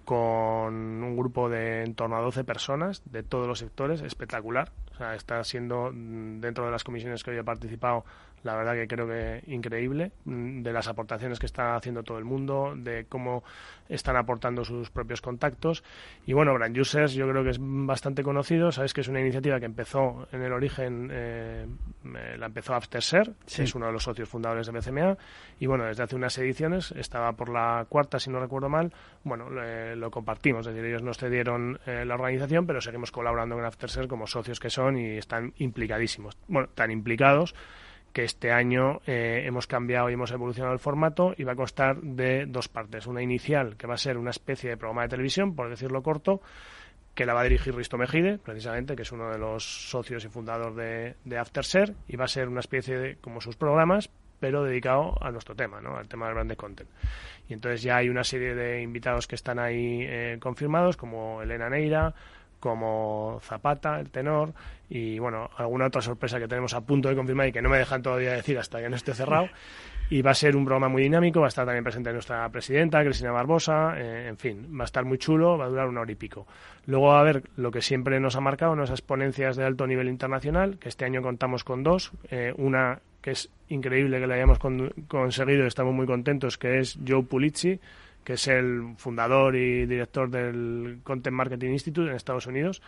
con 0.09 0.73
un 1.03 1.15
grupo 1.15 1.49
de 1.49 1.83
en 1.83 1.93
torno 1.93 2.17
a 2.17 2.21
12 2.21 2.43
personas 2.43 3.03
de 3.05 3.21
todos 3.21 3.47
los 3.47 3.59
sectores, 3.59 4.01
espectacular. 4.01 4.71
Sea, 4.99 5.15
está 5.15 5.41
siendo, 5.45 5.91
mm, 5.93 6.41
dentro 6.41 6.65
de 6.65 6.71
las 6.71 6.83
comisiones 6.83 7.23
que 7.23 7.31
hoy 7.31 7.37
he 7.37 7.43
participado, 7.43 8.03
la 8.43 8.55
verdad 8.55 8.73
que 8.73 8.85
creo 8.85 9.07
que 9.07 9.41
increíble, 9.47 10.11
mm, 10.25 10.61
de 10.61 10.73
las 10.73 10.89
aportaciones 10.89 11.39
que 11.39 11.45
está 11.45 11.75
haciendo 11.75 12.03
todo 12.03 12.17
el 12.17 12.25
mundo, 12.25 12.73
de 12.75 13.05
cómo 13.07 13.43
están 13.87 14.15
aportando 14.17 14.63
sus 14.63 14.89
propios 14.89 15.21
contactos. 15.21 15.83
Y 16.25 16.33
bueno, 16.33 16.53
Brand 16.53 16.77
Users 16.77 17.13
yo 17.13 17.27
creo 17.29 17.43
que 17.43 17.49
es 17.51 17.57
bastante 17.59 18.23
conocido, 18.23 18.71
sabes 18.71 18.93
que 18.93 19.01
es 19.01 19.07
una 19.07 19.19
iniciativa 19.19 19.59
que 19.59 19.65
empezó 19.65 20.27
en 20.31 20.41
el 20.41 20.53
origen, 20.53 21.09
eh, 21.11 21.65
la 22.37 22.45
empezó 22.45 22.75
Aftershare, 22.75 23.31
que 23.55 23.63
es 23.63 23.75
uno 23.75 23.87
de 23.87 23.93
los 23.93 24.03
socios 24.03 24.29
fundadores 24.29 24.67
de 24.67 24.73
BCMA, 24.73 25.17
y 25.59 25.65
bueno, 25.65 25.85
desde 25.85 26.03
hace 26.03 26.15
unas 26.15 26.37
ediciones, 26.37 26.91
estaba 26.91 27.31
por 27.33 27.49
la 27.49 27.85
cuarta, 27.89 28.19
si 28.19 28.29
no 28.29 28.39
recuerdo 28.39 28.69
mal, 28.69 28.93
bueno, 29.23 29.49
lo 29.49 30.11
compartimos, 30.11 30.67
es 30.67 30.73
decir, 30.73 30.87
ellos 30.87 31.03
nos 31.03 31.17
cedieron 31.17 31.79
eh, 31.85 32.05
la 32.05 32.15
organización, 32.15 32.67
pero 32.67 32.79
seguimos 32.79 33.11
colaborando 33.11 33.55
con 33.55 33.65
Aftershare 33.65 34.07
como 34.07 34.27
socios 34.27 34.59
que 34.59 34.69
son 34.69 34.88
y 34.97 35.17
están 35.17 35.53
implicadísimos, 35.57 36.37
bueno, 36.47 36.69
tan 36.73 36.91
implicados 36.91 37.55
que 38.13 38.23
este 38.23 38.51
año 38.51 39.01
eh, 39.05 39.43
hemos 39.45 39.67
cambiado 39.67 40.09
y 40.09 40.13
hemos 40.13 40.31
evolucionado 40.31 40.73
el 40.73 40.79
formato 40.79 41.33
y 41.37 41.43
va 41.43 41.53
a 41.53 41.55
constar 41.55 42.01
de 42.01 42.45
dos 42.47 42.67
partes. 42.67 43.07
Una 43.07 43.21
inicial, 43.21 43.77
que 43.77 43.87
va 43.87 43.93
a 43.93 43.97
ser 43.97 44.17
una 44.17 44.31
especie 44.31 44.69
de 44.69 44.77
programa 44.77 45.03
de 45.03 45.09
televisión, 45.09 45.55
por 45.55 45.69
decirlo 45.69 46.01
corto, 46.01 46.41
que 47.13 47.25
la 47.25 47.33
va 47.33 47.41
a 47.41 47.43
dirigir 47.43 47.75
Risto 47.75 47.97
Mejide, 47.97 48.37
precisamente, 48.37 48.95
que 48.95 49.03
es 49.03 49.11
uno 49.11 49.29
de 49.29 49.37
los 49.37 49.89
socios 49.89 50.23
y 50.25 50.29
fundadores 50.29 50.75
de, 50.75 51.15
de 51.23 51.37
Aftershare, 51.37 51.93
y 52.07 52.15
va 52.15 52.25
a 52.25 52.29
ser 52.29 52.47
una 52.47 52.61
especie 52.61 52.97
de, 52.97 53.15
como 53.17 53.41
sus 53.41 53.55
programas, 53.55 54.09
pero 54.39 54.63
dedicado 54.63 55.21
a 55.21 55.31
nuestro 55.31 55.55
tema, 55.55 55.81
¿no? 55.81 55.97
al 55.97 56.07
tema 56.07 56.27
del 56.27 56.35
brand 56.35 56.55
content. 56.55 56.89
Y 57.47 57.53
entonces 57.53 57.81
ya 57.81 57.97
hay 57.97 58.09
una 58.09 58.23
serie 58.23 58.55
de 58.55 58.81
invitados 58.81 59.27
que 59.27 59.35
están 59.35 59.59
ahí 59.59 60.01
eh, 60.03 60.37
confirmados, 60.39 60.95
como 60.97 61.41
Elena 61.41 61.69
Neira, 61.69 62.13
como 62.59 63.39
Zapata, 63.41 63.99
el 63.99 64.09
tenor, 64.09 64.53
y 64.89 65.19
bueno, 65.19 65.49
alguna 65.57 65.87
otra 65.87 66.01
sorpresa 66.01 66.39
que 66.39 66.47
tenemos 66.47 66.73
a 66.73 66.81
punto 66.81 67.09
de 67.09 67.15
confirmar 67.15 67.47
y 67.47 67.51
que 67.51 67.61
no 67.61 67.69
me 67.69 67.77
dejan 67.77 68.01
todavía 68.01 68.33
decir 68.33 68.57
hasta 68.57 68.79
que 68.81 68.89
no 68.89 68.95
esté 68.95 69.13
cerrado. 69.13 69.49
Y 70.11 70.23
va 70.23 70.31
a 70.31 70.33
ser 70.33 70.55
un 70.55 70.65
programa 70.65 70.89
muy 70.89 71.03
dinámico, 71.03 71.39
va 71.39 71.45
a 71.45 71.49
estar 71.49 71.67
también 71.67 71.83
presente 71.83 72.11
nuestra 72.11 72.49
presidenta, 72.49 73.03
Cristina 73.03 73.31
Barbosa, 73.31 73.93
eh, 73.95 74.27
en 74.27 74.37
fin, 74.37 74.67
va 74.75 74.83
a 74.83 74.85
estar 74.85 75.05
muy 75.05 75.19
chulo, 75.19 75.55
va 75.55 75.65
a 75.65 75.69
durar 75.69 75.87
una 75.87 76.01
hora 76.01 76.11
y 76.11 76.15
pico. 76.15 76.47
Luego 76.87 77.09
va 77.09 77.17
a 77.17 77.21
haber 77.21 77.43
lo 77.57 77.69
que 77.69 77.83
siempre 77.83 78.19
nos 78.19 78.35
ha 78.35 78.41
marcado, 78.41 78.75
nuestras 78.75 79.03
ponencias 79.03 79.55
de 79.55 79.65
alto 79.65 79.85
nivel 79.85 80.07
internacional, 80.07 80.79
que 80.79 80.89
este 80.89 81.05
año 81.05 81.21
contamos 81.21 81.63
con 81.63 81.83
dos, 81.83 82.11
eh, 82.31 82.55
una 82.57 83.01
que 83.21 83.31
es 83.31 83.51
increíble 83.67 84.19
que 84.19 84.25
la 84.25 84.33
hayamos 84.33 84.57
conseguido 85.07 85.65
y 85.65 85.67
estamos 85.67 85.93
muy 85.93 86.07
contentos, 86.07 86.57
que 86.57 86.79
es 86.79 86.97
Joe 87.07 87.21
Pulizzi, 87.21 87.79
que 88.29 88.33
es 88.33 88.47
el 88.47 88.93
fundador 88.97 89.55
y 89.55 89.87
director 89.87 90.29
del 90.29 90.99
Content 91.01 91.35
Marketing 91.35 91.71
Institute 91.71 92.11
en 92.11 92.15
Estados 92.15 92.45
Unidos, 92.45 92.79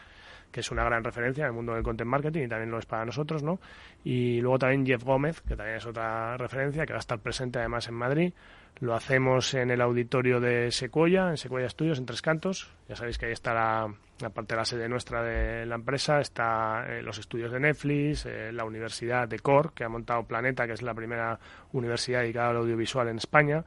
que 0.51 0.59
es 0.59 0.69
una 0.69 0.83
gran 0.83 1.03
referencia 1.03 1.45
en 1.45 1.47
el 1.47 1.53
mundo 1.53 1.73
del 1.73 1.81
content 1.81 2.07
marketing 2.07 2.43
y 2.43 2.47
también 2.47 2.69
lo 2.69 2.77
es 2.77 2.85
para 2.85 3.05
nosotros, 3.05 3.41
¿no? 3.41 3.59
Y 4.03 4.39
luego 4.39 4.59
también 4.59 4.85
Jeff 4.85 5.03
Gómez, 5.03 5.41
que 5.41 5.55
también 5.55 5.77
es 5.77 5.85
otra 5.87 6.37
referencia, 6.37 6.85
que 6.85 6.93
va 6.93 6.97
a 6.97 6.99
estar 6.99 7.17
presente 7.17 7.57
además 7.57 7.87
en 7.87 7.95
Madrid. 7.95 8.33
Lo 8.81 8.95
hacemos 8.95 9.53
en 9.53 9.71
el 9.71 9.79
auditorio 9.79 10.39
de 10.39 10.71
Sequoia, 10.71 11.29
en 11.29 11.37
Sequoia 11.37 11.69
Studios, 11.69 11.99
en 11.99 12.05
Tres 12.05 12.21
Cantos. 12.21 12.69
Ya 12.89 12.95
sabéis 12.95 13.17
que 13.17 13.27
ahí 13.27 13.31
está 13.31 13.53
la, 13.53 13.93
parte 14.31 14.53
de 14.53 14.57
la 14.57 14.65
sede 14.65 14.89
nuestra 14.89 15.23
de 15.23 15.65
la 15.65 15.75
empresa, 15.75 16.19
está 16.19 16.85
eh, 16.87 17.01
los 17.01 17.17
estudios 17.19 17.51
de 17.51 17.59
Netflix, 17.59 18.25
eh, 18.25 18.51
la 18.51 18.65
Universidad 18.65 19.27
de 19.27 19.39
Core, 19.39 19.69
que 19.73 19.83
ha 19.83 19.89
montado 19.89 20.23
Planeta, 20.23 20.67
que 20.67 20.73
es 20.73 20.81
la 20.81 20.93
primera 20.93 21.39
universidad 21.71 22.21
dedicada 22.21 22.49
al 22.49 22.57
audiovisual 22.57 23.07
en 23.07 23.17
España 23.17 23.63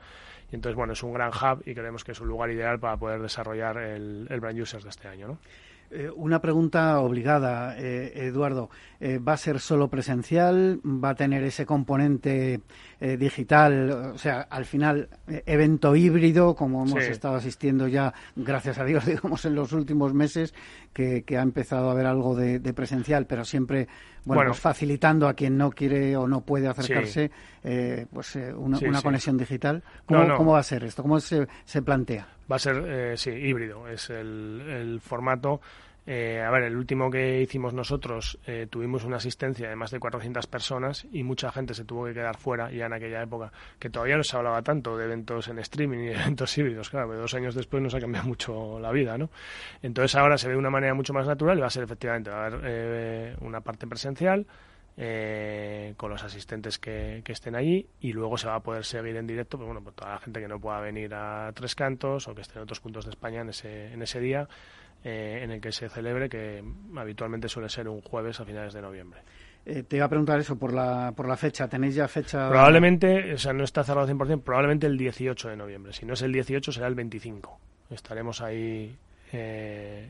entonces, 0.55 0.77
bueno, 0.77 0.93
es 0.93 1.03
un 1.03 1.13
gran 1.13 1.31
hub 1.31 1.63
y 1.67 1.75
creemos 1.75 2.05
que 2.05 2.13
es 2.13 2.21
un 2.21 2.29
lugar 2.29 2.51
ideal 2.51 2.79
para 2.79 2.97
poder 2.97 3.21
desarrollar 3.21 3.77
el, 3.79 4.27
el 4.31 4.41
Brand 4.41 4.61
Users 4.61 4.85
de 4.85 4.91
este 4.91 5.09
año, 5.09 5.29
¿no? 5.29 5.39
Eh, 5.95 6.11
una 6.17 6.41
pregunta 6.41 6.99
obligada, 6.99 7.79
eh, 7.79 8.27
Eduardo. 8.27 8.69
Eh, 8.99 9.19
¿Va 9.19 9.35
a 9.35 9.37
ser 9.37 9.61
solo 9.61 9.89
presencial? 9.89 10.81
¿Va 10.85 11.11
a 11.11 11.15
tener 11.15 11.45
ese 11.45 11.65
componente 11.65 12.61
digital? 13.01 13.91
O 14.15 14.19
sea, 14.19 14.41
al 14.41 14.65
final, 14.65 15.11
evento 15.27 15.95
híbrido, 15.95 16.55
como 16.55 16.85
hemos 16.85 17.03
estado 17.03 17.37
asistiendo 17.37 17.87
ya, 17.87 18.15
gracias 18.35 18.79
a 18.79 18.85
Dios, 18.85 19.05
digamos, 19.07 19.45
en 19.45 19.55
los 19.55 19.73
últimos 19.73 20.15
meses, 20.15 20.55
que, 20.95 21.23
ha 21.37 21.43
empezado 21.43 21.91
a 21.91 21.93
haber 21.93 22.07
algo 22.07 22.35
de, 22.35 22.61
presencial, 22.73 23.27
pero 23.27 23.45
siempre, 23.45 23.89
bueno, 24.25 24.53
pues 24.53 24.61
facilitando 24.61 25.29
a 25.29 25.35
quien 25.35 25.59
no 25.59 25.71
quiere 25.71 26.17
o 26.17 26.27
no 26.27 26.41
puede 26.41 26.67
acercarse, 26.67 27.31
pues 28.13 28.37
una, 28.37 29.03
conexión 29.03 29.39
digital. 29.39 29.83
¿Cómo, 30.07 30.53
va 30.53 30.59
a 30.59 30.63
ser 30.63 30.85
esto? 30.85 31.03
¿Cómo 31.03 31.19
se, 31.21 31.49
se 31.65 31.83
plantea? 31.83 32.29
Va 32.51 32.57
a 32.57 32.59
ser, 32.59 33.19
sí, 33.19 33.31
híbrido. 33.31 33.89
Es 33.89 34.11
el, 34.11 34.61
el 34.69 35.01
formato 35.01 35.61
eh, 36.07 36.43
a 36.43 36.51
ver, 36.51 36.65
el 36.65 36.77
último 36.77 37.11
que 37.11 37.41
hicimos 37.41 37.73
nosotros 37.73 38.39
eh, 38.47 38.67
tuvimos 38.69 39.05
una 39.05 39.17
asistencia 39.17 39.71
de 39.71 39.77
más 39.77 39.91
de 39.91 39.99
400 39.99 40.47
personas 40.47 41.07
y 41.11 41.23
mucha 41.23 41.51
gente 41.51 41.73
se 41.73 41.85
tuvo 41.85 42.05
que 42.05 42.13
quedar 42.13 42.37
fuera 42.37 42.71
ya 42.71 42.87
en 42.87 42.93
aquella 42.93 43.23
época, 43.23 43.51
que 43.79 43.89
todavía 43.89 44.17
no 44.19 44.23
se 44.23 44.37
hablaba 44.37 44.61
tanto 44.61 44.99
de 44.99 45.07
eventos 45.07 45.49
en 45.49 45.59
streaming 45.61 45.99
y 46.01 46.07
de 46.09 46.15
eventos 46.21 46.57
híbridos. 46.59 46.91
Claro, 46.91 47.15
dos 47.15 47.33
años 47.35 47.55
después 47.55 47.83
nos 47.83 47.95
ha 47.95 48.01
cambiado 48.01 48.29
mucho 48.29 48.79
la 48.81 48.93
vida, 48.93 49.17
¿no? 49.17 49.31
Entonces 49.83 50.15
ahora 50.17 50.37
se 50.37 50.49
ve 50.49 50.53
de 50.53 50.59
una 50.59 50.71
manera 50.71 50.93
mucho 50.93 51.15
más 51.15 51.27
natural 51.27 51.57
y 51.57 51.61
va 51.63 51.69
a 51.69 51.71
ser 51.71 51.85
efectivamente, 51.85 52.29
va 52.29 52.43
a 52.43 52.47
haber 52.47 52.61
eh, 52.65 53.37
una 53.41 53.63
parte 53.63 53.87
presencial, 53.87 54.47
con 54.97 56.11
los 56.11 56.23
asistentes 56.23 56.79
que, 56.79 57.23
estén 57.27 57.57
allí 57.57 57.87
y 58.01 58.13
luego 58.13 58.39
se 58.39 58.47
va 58.47 58.57
a 58.57 58.61
poder 58.61 58.85
seguir 58.85 59.17
en 59.17 59.27
directo 59.27 59.57
pues 59.57 59.67
bueno 59.67 59.83
por 59.83 59.93
toda 59.93 60.13
la 60.13 60.19
gente 60.19 60.41
que 60.41 60.47
no 60.47 60.61
pueda 60.61 60.81
venir 60.81 61.13
a 61.15 61.51
Tres 61.53 61.75
Cantos 61.75 62.29
o 62.29 62.35
que 62.35 62.43
esté 62.43 62.59
en 62.59 62.63
otros 62.63 62.81
puntos 62.81 63.05
de 63.05 63.11
España 63.11 63.41
en 63.41 63.49
ese, 63.49 63.93
en 63.93 64.03
ese 64.03 64.21
día 64.21 64.49
eh, 65.07 65.41
en 65.43 65.51
el 65.51 65.61
que 65.61 65.71
se 65.71 65.91
celebre, 65.91 66.31
que 66.31 66.65
habitualmente 66.97 67.47
suele 67.47 67.69
ser 67.69 67.89
un 67.89 68.01
jueves 68.01 68.41
a 68.41 68.45
finales 68.47 68.73
de 68.73 68.81
noviembre. 68.81 69.21
Eh, 69.67 69.83
te 69.83 69.97
iba 69.97 70.07
a 70.07 70.09
preguntar 70.09 70.41
eso 70.41 70.57
por 70.57 70.73
la, 70.73 71.13
por 71.15 71.29
la 71.29 71.37
fecha. 71.37 71.69
¿Tenéis 71.69 71.95
ya 71.95 72.09
fecha? 72.09 72.49
Probablemente, 72.49 73.35
o 73.35 73.37
sea, 73.37 73.53
no 73.53 73.65
está 73.65 73.85
cerrado 73.85 74.09
100%, 74.09 74.41
probablemente 74.41 74.87
el 74.87 74.97
18 74.97 75.51
de 75.51 75.57
noviembre. 75.57 75.93
Si 75.93 76.07
no 76.07 76.15
es 76.15 76.23
el 76.23 76.33
18, 76.33 76.73
será 76.73 76.87
el 76.87 76.95
25. 76.95 77.59
Estaremos 77.91 78.41
ahí 78.41 78.97
eh, 79.31 80.09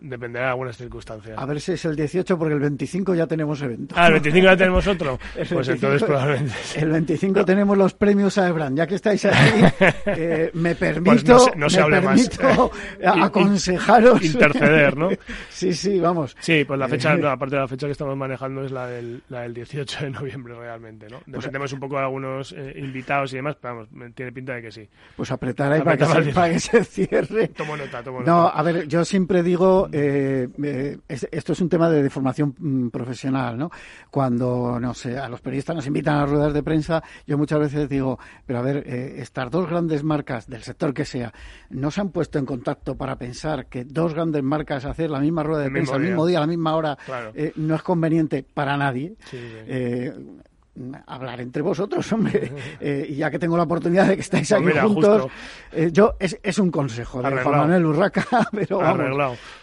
dependerá 0.00 0.46
de 0.46 0.50
algunas 0.50 0.76
circunstancias. 0.76 1.38
A 1.38 1.46
ver 1.46 1.60
si 1.60 1.72
es 1.72 1.84
el 1.84 1.96
18 1.96 2.38
porque 2.38 2.54
el 2.54 2.60
25 2.60 3.14
ya 3.14 3.26
tenemos 3.26 3.60
evento. 3.62 3.94
Ah, 3.98 4.06
el 4.06 4.14
25 4.14 4.44
ya 4.44 4.56
tenemos 4.56 4.86
otro. 4.86 5.18
pues 5.50 5.68
entonces 5.68 6.02
probablemente. 6.02 6.54
El 6.76 6.90
25 6.90 7.44
tenemos 7.44 7.76
los 7.76 7.94
premios 7.94 8.38
a 8.38 8.48
Ebran. 8.48 8.76
Ya 8.76 8.86
que 8.86 8.96
estáis 8.96 9.24
aquí, 9.24 9.64
eh, 10.06 10.50
me 10.54 10.74
pues 10.74 10.94
permito, 10.94 11.50
no 11.56 11.68
se, 11.68 11.84
me 11.84 12.00
permito 12.00 12.70
aconsejaros. 13.04 14.22
Interceder, 14.22 14.96
¿no? 14.96 15.10
sí, 15.48 15.72
sí, 15.72 15.98
vamos. 16.00 16.36
Sí, 16.40 16.64
pues 16.64 16.78
la 16.78 16.88
fecha, 16.88 17.12
aparte 17.12 17.56
de 17.56 17.60
la 17.60 17.68
fecha 17.68 17.86
que 17.86 17.92
estamos 17.92 18.16
manejando 18.16 18.64
es 18.64 18.72
la 18.72 18.86
del, 18.86 19.22
la 19.28 19.42
del 19.42 19.54
18 19.54 20.04
de 20.04 20.10
noviembre 20.10 20.54
realmente, 20.54 21.08
¿no? 21.08 21.18
Pues 21.20 21.36
Dependemos 21.38 21.72
un 21.72 21.80
poco 21.80 21.96
de 21.96 22.02
algunos 22.02 22.52
eh, 22.52 22.74
invitados 22.76 23.32
y 23.32 23.36
demás, 23.36 23.56
pero 23.60 23.86
vamos, 23.90 24.14
tiene 24.14 24.32
pinta 24.32 24.54
de 24.54 24.62
que 24.62 24.70
sí. 24.70 24.88
Pues 25.16 25.30
apretar 25.30 25.72
ahí 25.72 25.82
para, 25.82 25.96
que 25.96 26.06
se, 26.06 26.32
para 26.32 26.52
que 26.52 26.60
se 26.60 26.84
cierre. 26.84 27.48
Tomo 27.48 27.76
nota, 27.76 28.02
tomo 28.02 28.20
nota 28.20 28.46
a 28.56 28.62
ver, 28.62 28.88
yo 28.88 29.04
siempre 29.04 29.42
digo, 29.42 29.65
eh, 29.92 30.48
eh, 30.62 30.98
esto 31.08 31.52
es 31.52 31.60
un 31.60 31.68
tema 31.68 31.88
de, 31.90 32.08
formación 32.10 32.54
mm, 32.58 32.88
profesional, 32.88 33.56
¿no? 33.58 33.70
Cuando, 34.10 34.78
no 34.80 34.94
sé, 34.94 35.18
a 35.18 35.28
los 35.28 35.40
periodistas 35.40 35.76
nos 35.76 35.86
invitan 35.86 36.18
a 36.18 36.26
ruedas 36.26 36.52
de 36.52 36.62
prensa, 36.62 37.02
yo 37.26 37.38
muchas 37.38 37.60
veces 37.60 37.88
digo, 37.88 38.18
pero 38.44 38.58
a 38.58 38.62
ver, 38.62 38.84
eh, 38.86 39.16
estas 39.18 39.50
dos 39.50 39.68
grandes 39.68 40.02
marcas, 40.02 40.48
del 40.48 40.62
sector 40.62 40.92
que 40.94 41.04
sea, 41.04 41.32
no 41.70 41.90
se 41.90 42.00
han 42.00 42.10
puesto 42.10 42.38
en 42.38 42.46
contacto 42.46 42.96
para 42.96 43.16
pensar 43.16 43.66
que 43.66 43.84
dos 43.84 44.14
grandes 44.14 44.42
marcas 44.42 44.84
hacer 44.84 45.10
la 45.10 45.20
misma 45.20 45.42
rueda 45.42 45.62
de 45.62 45.70
prensa 45.70 45.94
al 45.94 46.02
mismo 46.02 46.26
día, 46.26 46.38
a 46.38 46.42
la 46.42 46.46
misma 46.46 46.74
hora, 46.76 46.98
no 47.56 47.74
es 47.74 47.82
conveniente 47.82 48.42
para 48.42 48.76
nadie 48.76 49.16
hablar 51.06 51.40
entre 51.40 51.62
vosotros, 51.62 52.10
hombre. 52.12 52.52
Eh, 52.78 53.06
y 53.08 53.14
ya 53.16 53.30
que 53.30 53.38
tengo 53.38 53.56
la 53.56 53.62
oportunidad 53.62 54.06
de 54.06 54.16
que 54.16 54.20
estáis 54.20 54.48
pues 54.50 54.76
aquí 54.76 54.78
juntos, 54.78 55.28
eh, 55.72 55.90
yo 55.92 56.14
es, 56.18 56.38
es, 56.42 56.58
un 56.58 56.70
consejo 56.70 57.22
de 57.22 57.42
Juan 57.42 57.58
Manuel 57.58 57.86
Urraca, 57.86 58.26
pero 58.52 58.80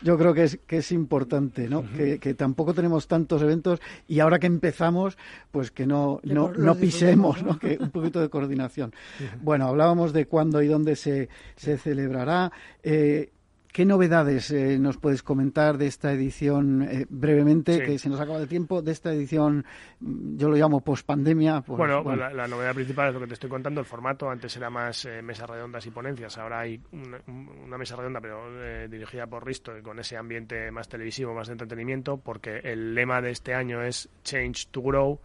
yo 0.02 0.18
creo 0.18 0.34
que 0.34 0.44
es, 0.44 0.60
que 0.66 0.78
es 0.78 0.92
importante, 0.92 1.70
¿no? 1.70 1.84
que, 1.96 2.34
tampoco 2.34 2.74
tenemos 2.74 3.08
tantos 3.08 3.42
eventos 3.42 3.80
y 4.08 4.20
ahora 4.20 4.40
que 4.40 4.48
empezamos, 4.48 5.18
pues 5.52 5.72
que 5.72 5.86
no, 5.86 6.20
no, 6.24 6.52
no 6.52 6.76
pisemos, 6.76 7.44
¿no? 7.44 7.60
que 7.60 7.78
un 7.80 7.92
poquito 7.92 8.20
de 8.20 8.30
coordinación. 8.30 8.94
Bueno, 9.42 9.68
hablábamos 9.68 10.12
de 10.12 10.26
cuándo 10.26 10.62
y 10.62 10.68
dónde 10.68 10.96
se, 10.96 11.30
se 11.56 11.78
celebrará. 11.78 12.52
Eh, 12.82 13.32
¿Qué 13.74 13.86
novedades 13.86 14.52
eh, 14.52 14.78
nos 14.78 14.98
puedes 14.98 15.24
comentar 15.24 15.80
de 15.80 15.88
esta 15.88 16.12
edición 16.12 16.84
eh, 16.84 17.08
brevemente, 17.10 17.82
que 17.82 17.98
se 17.98 18.08
nos 18.08 18.20
acaba 18.20 18.38
de 18.38 18.46
tiempo, 18.46 18.84
de 18.84 18.92
esta 18.92 19.12
edición, 19.12 19.66
mm, 20.00 20.38
yo 20.38 20.48
lo 20.48 20.56
llamo 20.56 20.82
post-pandemia? 20.82 21.62
Pues, 21.62 21.80
bueno, 21.80 22.04
La, 22.16 22.48
novedad 22.48 22.76
principal 22.76 23.08
es 23.08 23.16
lo 23.16 23.22
que 23.22 23.26
te 23.26 23.34
estoy 23.34 23.50
contando, 23.50 23.82
el 23.82 23.88
formato. 23.88 24.30
Antes 24.30 24.56
era 24.58 24.70
más 24.70 25.06
eh, 25.06 25.24
mesas 25.24 25.50
redondas 25.50 25.88
y 25.88 25.90
ponencias, 25.90 26.38
ahora 26.38 26.60
hay 26.60 26.80
una, 26.92 27.78
mesa 27.80 27.96
redonda, 27.96 28.22
pero 28.22 28.44
dirigida 28.88 29.26
por 29.26 29.44
Risto, 29.44 29.72
con 29.82 29.98
ese 29.98 30.18
ambiente 30.18 30.70
más 30.70 30.88
televisivo, 30.88 31.34
más 31.34 31.48
de 31.48 31.54
entretenimiento, 31.54 32.18
porque 32.18 32.60
el 32.64 32.94
lema 32.94 33.22
de 33.22 33.32
este 33.32 33.56
año 33.56 33.82
es 33.82 34.08
Change 34.24 34.68
to 34.70 34.84
Grow. 34.84 35.20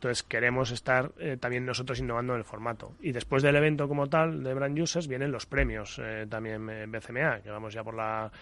Entonces 0.00 0.22
queremos 0.22 0.70
estar 0.70 1.12
eh, 1.18 1.36
también 1.38 1.66
nosotros 1.66 1.98
innovando 1.98 2.32
en 2.32 2.38
el 2.38 2.44
formato. 2.44 2.94
Y 3.02 3.12
después 3.12 3.42
del 3.42 3.54
evento 3.56 3.86
como 3.86 4.08
tal 4.08 4.42
de 4.42 4.54
Brand 4.54 4.80
Users 4.80 5.06
vienen 5.06 5.30
los 5.30 5.44
premios 5.44 6.00
eh, 6.02 6.26
también 6.26 6.70
en 6.70 6.90
BCMA, 6.90 7.42
que 7.42 7.50
vamos 7.50 7.74
ya 7.74 7.84
por 7.84 7.94
la 7.94 8.32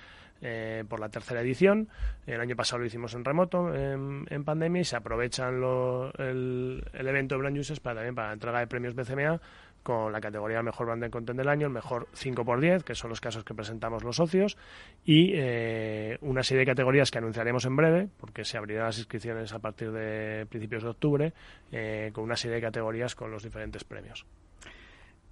eh, 0.41 0.85
por 0.89 1.01
la 1.01 1.09
tercera 1.09 1.41
edición. 1.41 1.89
El 2.29 2.41
año 2.41 2.55
pasado 2.55 2.79
lo 2.79 2.87
hicimos 2.87 3.13
en 3.15 3.25
remoto, 3.25 3.75
en, 3.75 4.45
pandemia, 4.45 4.83
y 4.83 4.85
se 4.85 4.95
aprovechan 4.95 5.57
el, 5.57 6.85
el, 6.93 7.09
evento 7.09 7.35
de 7.35 7.41
Brand 7.41 7.59
Users 7.59 7.81
para 7.81 7.97
también 7.97 8.15
para 8.15 8.29
la 8.29 8.35
entrega 8.35 8.61
de 8.61 8.69
premios 8.69 8.95
BCMA 8.95 9.41
con 9.83 10.13
la 10.13 10.21
categoría 10.21 10.63
Mejor 10.63 10.87
Brand 10.87 11.11
Content 11.11 11.39
del 11.39 11.49
año, 11.49 11.67
el 11.67 11.73
mejor 11.73 12.09
5x10, 12.15 12.83
que 12.83 12.95
son 12.95 13.11
los 13.11 13.21
casos 13.21 13.45
que 13.45 13.55
presentamos 13.55 14.05
los 14.05 14.17
socios, 14.17 14.57
y 15.05 15.33
eh, 15.35 16.19
una 16.21 16.43
serie 16.43 16.61
de 16.61 16.67
categorías 16.67 17.11
que 17.11 17.19
anunciaremos 17.19 17.65
en 17.65 17.77
breve, 17.77 18.09
porque 18.19 18.45
se 18.45 18.59
abrirán 18.59 18.85
las 18.85 18.99
inscripciones 18.99 19.53
a 19.53 19.59
partir 19.59 19.91
de 19.93 20.47
principios 20.47 20.83
de 20.83 20.89
octubre, 20.89 21.33
eh, 21.73 22.11
con 22.13 22.25
una 22.25 22.37
serie 22.37 22.57
de 22.57 22.63
categorías 22.63 23.15
con 23.15 23.31
los 23.31 23.43
diferentes 23.43 23.85
premios. 23.85 24.27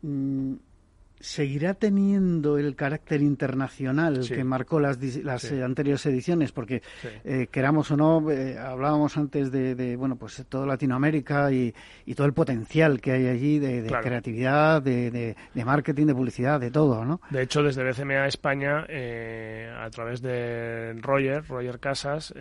Mm, 0.02 0.54
seguirá 1.20 1.74
teniendo 1.74 2.58
el 2.58 2.76
carácter 2.76 3.22
internacional 3.22 4.20
que 4.26 4.44
marcó 4.44 4.80
las, 4.80 4.98
las 5.24 5.50
eh, 5.50 5.62
anteriores 5.62 6.04
ediciones, 6.06 6.52
porque 6.52 6.82
eh, 7.24 7.48
queramos 7.50 7.90
o 7.90 7.96
no, 7.96 8.30
eh, 8.30 8.58
hablábamos 8.58 9.16
antes 9.16 9.50
de, 9.50 9.96
bueno, 9.96 10.16
pues 10.16 10.44
todo 10.48 10.66
Latinoamérica 10.66 11.50
y, 11.50 11.74
todo 12.14 12.26
el 12.26 12.32
potencial 12.32 13.00
que 13.00 13.12
hay 13.12 13.26
allí 13.26 13.58
de, 13.58 13.86
creatividad, 14.02 14.80
de, 14.80 15.36
marketing, 15.64 16.06
de 16.06 16.14
publicidad, 16.14 16.58
de 16.58 16.70
todo, 16.70 17.04
¿no? 17.04 17.20
De 17.28 17.42
hecho, 17.42 17.62
desde 17.62 17.84
BCMA 17.84 18.26
España, 18.26 18.86
a 18.86 19.90
través 19.90 20.22
de 20.22 20.94
Roger, 21.02 21.46
Roger 21.46 21.78
Casas, 21.78 22.32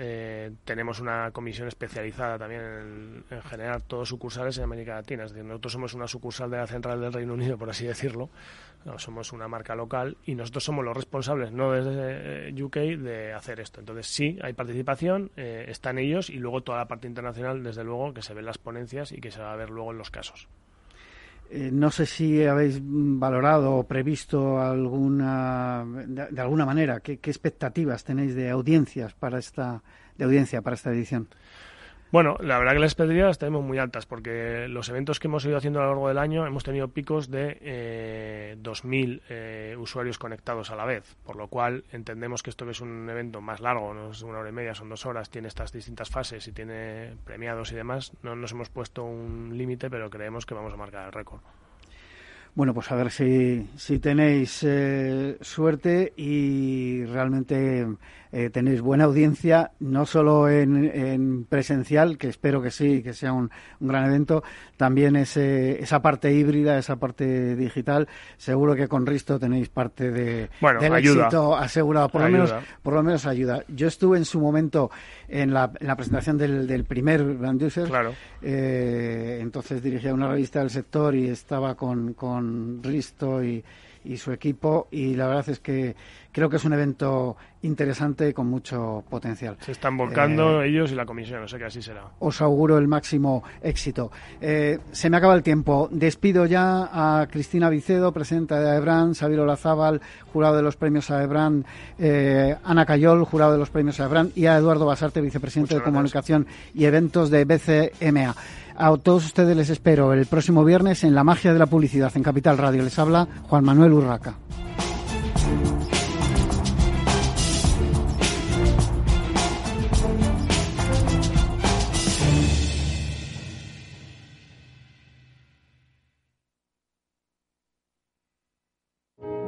tenemos 0.64 1.00
una 1.02 1.32
comisión 1.32 1.68
especializada 1.68 2.38
también 2.38 2.62
en, 2.62 3.24
en 3.30 3.42
generar 3.44 3.82
todos 3.82 4.08
sucursales 4.08 4.58
en 4.58 4.64
América 4.64 4.96
Latina. 4.96 5.26
Es 5.26 5.32
decir, 5.32 5.46
nosotros 5.46 5.74
somos 5.74 5.94
una 5.94 6.08
sucursal 6.08 6.50
de 6.50 6.58
la 6.58 6.68
central 6.68 7.02
del 7.02 7.12
Reino 7.12 7.34
Unido, 7.34 7.58
por 7.58 7.70
así 7.70 7.86
decirlo, 7.86 8.30
somos 8.98 9.34
una 9.34 9.48
marca 9.48 9.76
local 9.76 10.18
y 10.26 10.36
nosotros 10.36 10.64
somos 10.64 10.86
los 10.86 10.96
responsables, 10.96 11.52
no 11.52 11.72
desde 11.72 12.50
eh, 12.50 12.64
UK, 12.64 12.76
de 13.00 13.34
hacer 13.34 13.60
esto. 13.60 13.80
Entonces 13.80 14.08
sí, 14.08 14.38
hay 14.42 14.54
participación, 14.54 15.32
eh, 15.36 15.66
están 15.68 15.98
ellos 15.98 16.30
y 16.30 16.38
luego 16.38 16.62
toda 16.62 16.80
la 16.80 16.88
parte 16.88 17.08
internacional, 17.08 17.64
desde 17.64 17.84
luego, 17.84 18.14
que 18.14 18.22
se 18.22 18.34
ven 18.34 18.46
las 18.46 18.58
ponencias 18.58 19.12
y 19.12 19.20
que 19.20 19.32
se 19.32 19.42
va 19.42 19.54
a 19.54 19.56
ver 19.56 19.70
luego 19.70 19.92
en 19.92 19.98
los 19.98 20.12
casos. 20.12 20.48
Eh, 21.50 21.70
no 21.72 21.92
sé 21.92 22.06
si 22.06 22.44
habéis 22.44 22.80
valorado 22.82 23.76
o 23.76 23.84
previsto 23.84 24.60
alguna, 24.60 25.86
de, 26.08 26.42
alguna 26.42 26.66
manera, 26.66 27.02
¿qué, 27.02 27.18
¿qué, 27.18 27.30
expectativas 27.30 28.04
tenéis 28.04 28.34
de 28.34 28.50
audiencias 28.50 29.14
para 29.14 29.38
esta, 29.38 29.84
de 30.18 30.26
audiencia 30.26 30.62
para 30.62 30.76
esta 30.76 30.92
edición. 30.92 31.28
Bueno, 32.16 32.38
la 32.40 32.58
verdad 32.58 32.72
que 32.72 32.80
las 32.80 32.94
expectativas 32.94 33.28
las 33.28 33.40
tenemos 33.40 33.62
muy 33.62 33.78
altas 33.78 34.06
porque 34.06 34.70
los 34.70 34.88
eventos 34.88 35.20
que 35.20 35.28
hemos 35.28 35.44
ido 35.44 35.58
haciendo 35.58 35.82
a 35.82 35.84
lo 35.84 35.90
largo 35.90 36.08
del 36.08 36.18
año 36.18 36.48
hemos 36.48 36.64
tenido 36.64 36.88
picos 36.88 37.30
de 37.30 37.58
eh, 37.60 38.58
2.000 38.64 39.22
eh, 39.28 39.76
usuarios 39.78 40.18
conectados 40.18 40.72
a 40.72 40.78
la 40.78 40.86
vez, 40.86 41.18
por 41.26 41.36
lo 41.36 41.50
cual 41.50 41.84
entendemos 41.92 42.42
que 42.42 42.52
esto 42.52 42.64
que 42.64 42.72
es 42.72 42.80
un 42.80 43.10
evento 43.10 43.42
más 43.42 43.60
largo, 43.60 43.94
no 43.94 44.12
es 44.12 44.22
una 44.22 44.40
hora 44.40 44.48
y 44.48 44.54
media, 44.54 44.74
son 44.74 44.88
dos 44.88 45.06
horas, 45.06 45.30
tiene 45.30 45.50
estas 45.50 45.74
distintas 45.74 46.10
fases 46.10 46.48
y 46.48 46.54
tiene 46.54 47.18
premiados 47.26 47.74
y 47.74 47.76
demás, 47.76 48.14
no 48.24 48.34
nos 48.34 48.54
hemos 48.54 48.70
puesto 48.70 49.04
un 49.04 49.58
límite, 49.58 49.90
pero 49.90 50.10
creemos 50.10 50.46
que 50.46 50.54
vamos 50.54 50.72
a 50.72 50.78
marcar 50.78 51.08
el 51.08 51.12
récord. 51.12 51.42
Bueno, 52.56 52.74
pues 52.74 52.90
a 52.90 52.96
ver 52.96 53.12
si, 53.12 53.68
si 53.76 54.00
tenéis 54.00 54.64
eh, 54.64 55.38
suerte 55.42 56.14
y 56.16 57.04
realmente 57.04 57.86
eh, 58.38 58.50
tenéis 58.50 58.82
buena 58.82 59.06
audiencia, 59.06 59.72
no 59.80 60.06
solo 60.06 60.50
en, 60.50 61.46
presencial, 61.48 62.18
que 62.18 62.28
espero 62.28 62.62
que 62.62 62.70
sí, 62.70 63.02
que 63.02 63.14
sea 63.14 63.32
un, 63.32 63.50
gran 63.80 64.08
evento, 64.08 64.44
también 64.76 65.16
ese, 65.16 65.82
esa 65.82 66.02
parte 66.02 66.34
híbrida, 66.34 66.78
esa 66.78 66.98
parte 66.98 67.56
digital. 67.56 68.10
Seguro 68.36 68.76
que 68.76 68.90
con 68.90 69.06
Risto 69.06 69.40
tenéis 69.40 69.70
parte 69.70 70.12
de, 70.12 70.50
del 70.82 70.96
éxito 70.98 71.56
asegurado, 71.56 72.10
por 72.10 72.24
lo, 72.24 72.30
menos, 72.30 72.54
por 72.84 72.96
lo 72.96 73.04
menos 73.04 73.26
ayuda. 73.26 73.64
Yo 73.70 73.88
estuve 73.88 74.18
en 74.18 74.26
su 74.26 74.42
momento 74.42 74.92
en 75.30 75.54
la, 75.54 75.72
presentación 75.72 76.38
del, 76.38 76.68
del 76.68 76.84
primer 76.84 77.24
Brand 77.24 77.64
User, 77.64 77.88
claro. 77.88 78.14
eh, 78.42 79.40
entonces 79.40 79.82
dirigía 79.82 80.14
una 80.14 80.28
revista 80.28 80.60
del 80.60 80.72
sector 80.72 81.16
y 81.16 81.30
estaba 81.30 81.76
con, 81.76 82.14
con 82.14 82.84
Risto 82.84 83.42
y 83.42 83.64
y 84.06 84.18
su 84.18 84.32
equipo 84.32 84.88
y 84.92 85.16
la 85.16 85.28
verdad 85.28 85.50
es 85.50 85.60
que 85.60 85.96
creo 86.32 86.50
que 86.50 86.58
es 86.58 86.66
un 86.66 86.74
evento 86.74 87.38
interesante 87.62 88.34
con 88.34 88.48
mucho 88.48 89.04
potencial. 89.10 89.58
Se 89.62 89.72
están 89.72 89.96
volcando 89.98 90.62
eh, 90.62 90.68
ellos 90.68 90.92
y 90.92 90.96
la 90.96 91.06
comisión, 91.06 91.42
no 91.42 91.48
sé 91.48 91.58
que 91.58 91.66
así 91.66 91.82
será. 91.82 92.04
Os 92.20 92.42
auguro 92.42 92.78
el 92.78 92.88
máximo 92.88 93.44
éxito. 93.62 94.12
Eh, 94.42 94.78
se 94.92 95.10
me 95.10 95.16
acaba 95.16 95.34
el 95.34 95.44
tiempo. 95.44 95.88
Despido 95.92 96.46
ya 96.46 96.90
a 96.92 97.28
Cristina 97.28 97.70
Vicedo, 97.70 98.12
presidenta 98.12 98.60
de 98.60 98.70
AEBRAN, 98.70 99.14
Xavier 99.14 99.40
Olazábal, 99.40 100.02
jurado 100.34 100.58
de 100.58 100.64
los 100.64 100.76
premios 100.76 101.10
AEBRAN, 101.10 101.66
eh, 101.98 102.56
Ana 102.64 102.86
Cayol, 102.86 103.24
jurado 103.24 103.54
de 103.54 103.58
los 103.58 103.70
premios 103.70 104.00
AEBRAN, 104.00 104.32
y 104.36 104.46
a 104.46 104.58
Eduardo 104.58 104.86
Basarte, 104.86 105.22
vicepresidente 105.22 105.76
de 105.76 105.82
Comunicación 105.82 106.48
y 106.74 106.84
Eventos 106.84 107.30
de 107.30 107.46
BCMA. 107.46 108.36
A 108.78 108.98
todos 108.98 109.26
ustedes 109.26 109.56
les 109.56 109.70
espero 109.70 110.12
el 110.12 110.26
próximo 110.26 110.66
viernes 110.66 111.06
en 111.06 111.16
La 111.16 111.24
Magia 111.24 111.54
de 111.54 111.60
la 111.60 111.66
Publicidad 111.66 112.12
en 112.16 112.24
Capital 112.24 112.58
Radio. 112.58 112.84
Les 112.84 113.00
habla 113.00 113.26
Juan 113.44 113.64
Manuel 113.64 113.94
Urraca. 113.94 114.38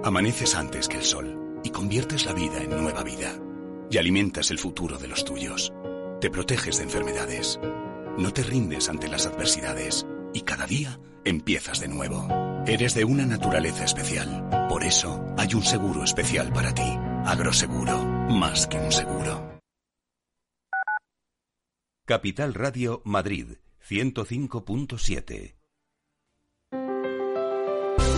Amaneces 0.05 0.55
antes 0.55 0.87
que 0.87 0.95
el 0.95 1.03
sol 1.03 1.59
y 1.65 1.69
conviertes 1.71 2.25
la 2.25 2.31
vida 2.31 2.63
en 2.63 2.69
nueva 2.69 3.03
vida. 3.03 3.33
Y 3.91 3.97
alimentas 3.97 4.51
el 4.51 4.57
futuro 4.57 4.97
de 4.97 5.09
los 5.09 5.25
tuyos. 5.25 5.73
Te 6.21 6.29
proteges 6.29 6.77
de 6.77 6.83
enfermedades 6.83 7.59
no 8.17 8.33
te 8.33 8.43
rindes 8.43 8.89
ante 8.89 9.07
las 9.07 9.25
adversidades 9.25 10.05
y 10.33 10.41
cada 10.41 10.65
día 10.65 10.99
empiezas 11.25 11.79
de 11.79 11.87
nuevo. 11.87 12.27
Eres 12.65 12.93
de 12.95 13.05
una 13.05 13.25
naturaleza 13.25 13.85
especial. 13.85 14.67
Por 14.69 14.83
eso 14.83 15.23
hay 15.37 15.53
un 15.53 15.63
seguro 15.63 16.03
especial 16.03 16.51
para 16.51 16.73
ti. 16.73 16.97
Agroseguro, 17.25 18.03
más 18.29 18.67
que 18.67 18.77
un 18.77 18.91
seguro. 18.91 19.59
Capital 22.05 22.53
Radio 22.53 23.01
Madrid, 23.03 23.57
105.7. 23.85 25.56